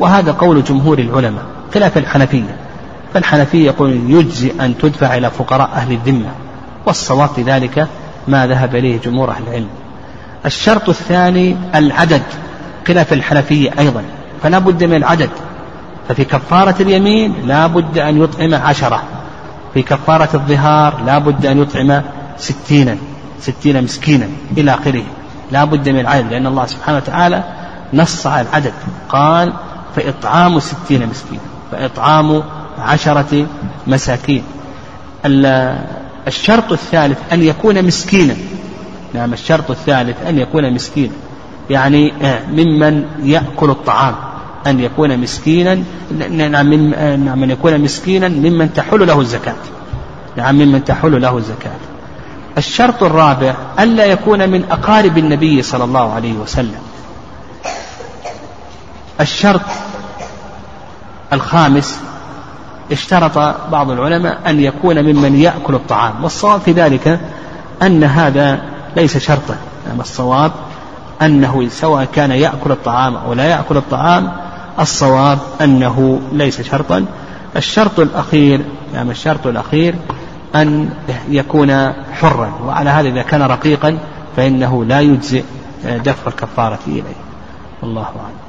وهذا 0.00 0.32
قول 0.32 0.64
جمهور 0.64 0.98
العلماء 0.98 1.44
خلاف 1.74 1.98
الحنفية. 1.98 2.56
فالحنفية 3.14 3.66
يقول 3.66 4.10
يجزي 4.10 4.52
أن 4.60 4.78
تدفع 4.78 5.16
إلى 5.16 5.30
فقراء 5.30 5.70
أهل 5.74 5.92
الذمة 5.92 6.28
والصواب 6.86 7.28
في 7.28 7.42
ذلك 7.42 7.88
ما 8.28 8.46
ذهب 8.46 8.76
إليه 8.76 9.00
جمهور 9.00 9.30
أهل 9.30 9.42
العلم. 9.48 9.68
الشرط 10.46 10.88
الثاني 10.88 11.56
العدد 11.74 12.22
خلاف 12.88 13.12
الحنفية 13.12 13.70
أيضا 13.78 14.02
فلا 14.42 14.58
بد 14.58 14.84
من 14.84 14.94
العدد. 14.94 15.30
ففي 16.08 16.24
كفارة 16.24 16.74
اليمين 16.80 17.34
لا 17.46 17.66
بد 17.66 17.98
أن 17.98 18.22
يطعم 18.22 18.54
عشرة 18.54 19.02
في 19.74 19.82
كفارة 19.82 20.28
الظهار 20.34 21.02
لا 21.06 21.18
بد 21.18 21.46
أن 21.46 21.62
يطعم 21.62 22.02
ستينا 22.38 22.96
ستين 23.40 23.84
مسكينا 23.84 24.28
إلى 24.56 24.74
آخره. 24.74 25.02
لا 25.52 25.64
بد 25.64 25.88
من 25.88 26.00
العدد 26.00 26.32
لأن 26.32 26.46
الله 26.46 26.66
سبحانه 26.66 26.96
وتعالى 26.96 27.44
نص 27.94 28.26
على 28.26 28.48
العدد 28.48 28.72
قال 29.08 29.52
فإطعام 29.96 30.60
ستين 30.60 31.06
مسكينا 31.06 31.40
فإطعام 31.72 32.42
عشرة 32.78 33.46
مساكين. 33.86 34.44
الشرط 36.26 36.72
الثالث 36.72 37.18
أن 37.32 37.42
يكون 37.42 37.84
مسكينا. 37.84 38.36
نعم 39.14 39.32
الشرط 39.32 39.70
الثالث 39.70 40.16
أن 40.28 40.38
يكون 40.38 40.74
مسكينا. 40.74 41.12
يعني 41.70 42.12
آه، 42.22 42.46
ممن 42.46 43.04
يأكل 43.22 43.70
الطعام. 43.70 44.14
أن 44.66 44.80
يكون 44.80 45.18
مسكينا 45.18 45.82
نعم 46.30 46.66
من 46.66 46.94
آه، 46.94 47.16
نعم 47.16 47.42
أن 47.42 47.50
يكون 47.50 47.80
مسكينا 47.80 48.28
ممن 48.28 48.72
تحل 48.72 49.06
له 49.06 49.20
الزكاة. 49.20 49.54
نعم 50.36 50.54
ممن 50.54 50.84
تحل 50.84 51.22
له 51.22 51.38
الزكاة. 51.38 51.76
الشرط 52.58 53.02
الرابع 53.02 53.54
ألا 53.78 54.04
يكون 54.04 54.48
من 54.48 54.64
أقارب 54.70 55.18
النبي 55.18 55.62
صلى 55.62 55.84
الله 55.84 56.12
عليه 56.12 56.32
وسلم. 56.32 56.80
الشرط 59.20 59.60
الخامس 61.32 61.98
اشترط 62.92 63.38
بعض 63.72 63.90
العلماء 63.90 64.38
أن 64.46 64.60
يكون 64.60 65.02
ممن 65.02 65.40
يأكل 65.40 65.74
الطعام 65.74 66.24
والصواب 66.24 66.60
في 66.60 66.72
ذلك 66.72 67.20
أن 67.82 68.04
هذا 68.04 68.62
ليس 68.96 69.18
شرطا 69.18 69.56
يعني 69.86 70.00
الصواب 70.00 70.52
أنه 71.22 71.68
سواء 71.68 72.04
كان 72.04 72.30
يأكل 72.30 72.72
الطعام 72.72 73.16
أو 73.16 73.32
لا 73.32 73.44
يأكل 73.44 73.76
الطعام 73.76 74.32
الصواب 74.80 75.38
أنه 75.60 76.20
ليس 76.32 76.60
شرطا. 76.60 77.04
الشرط 77.56 78.00
الأخير 78.00 78.60
يعني 78.94 79.10
الشرط 79.10 79.46
الأخير 79.46 79.94
أن 80.54 80.90
يكون 81.28 81.92
حرا 82.12 82.52
وعلى 82.66 82.90
هذا 82.90 83.08
إذا 83.08 83.22
كان 83.22 83.42
رقيقا 83.42 83.98
فإنه 84.36 84.84
لا 84.84 85.00
يجزئ 85.00 85.44
دفع 85.84 86.26
الكفارة 86.26 86.78
إليه. 86.86 87.02
والله 87.82 88.02
أعلم. 88.02 88.43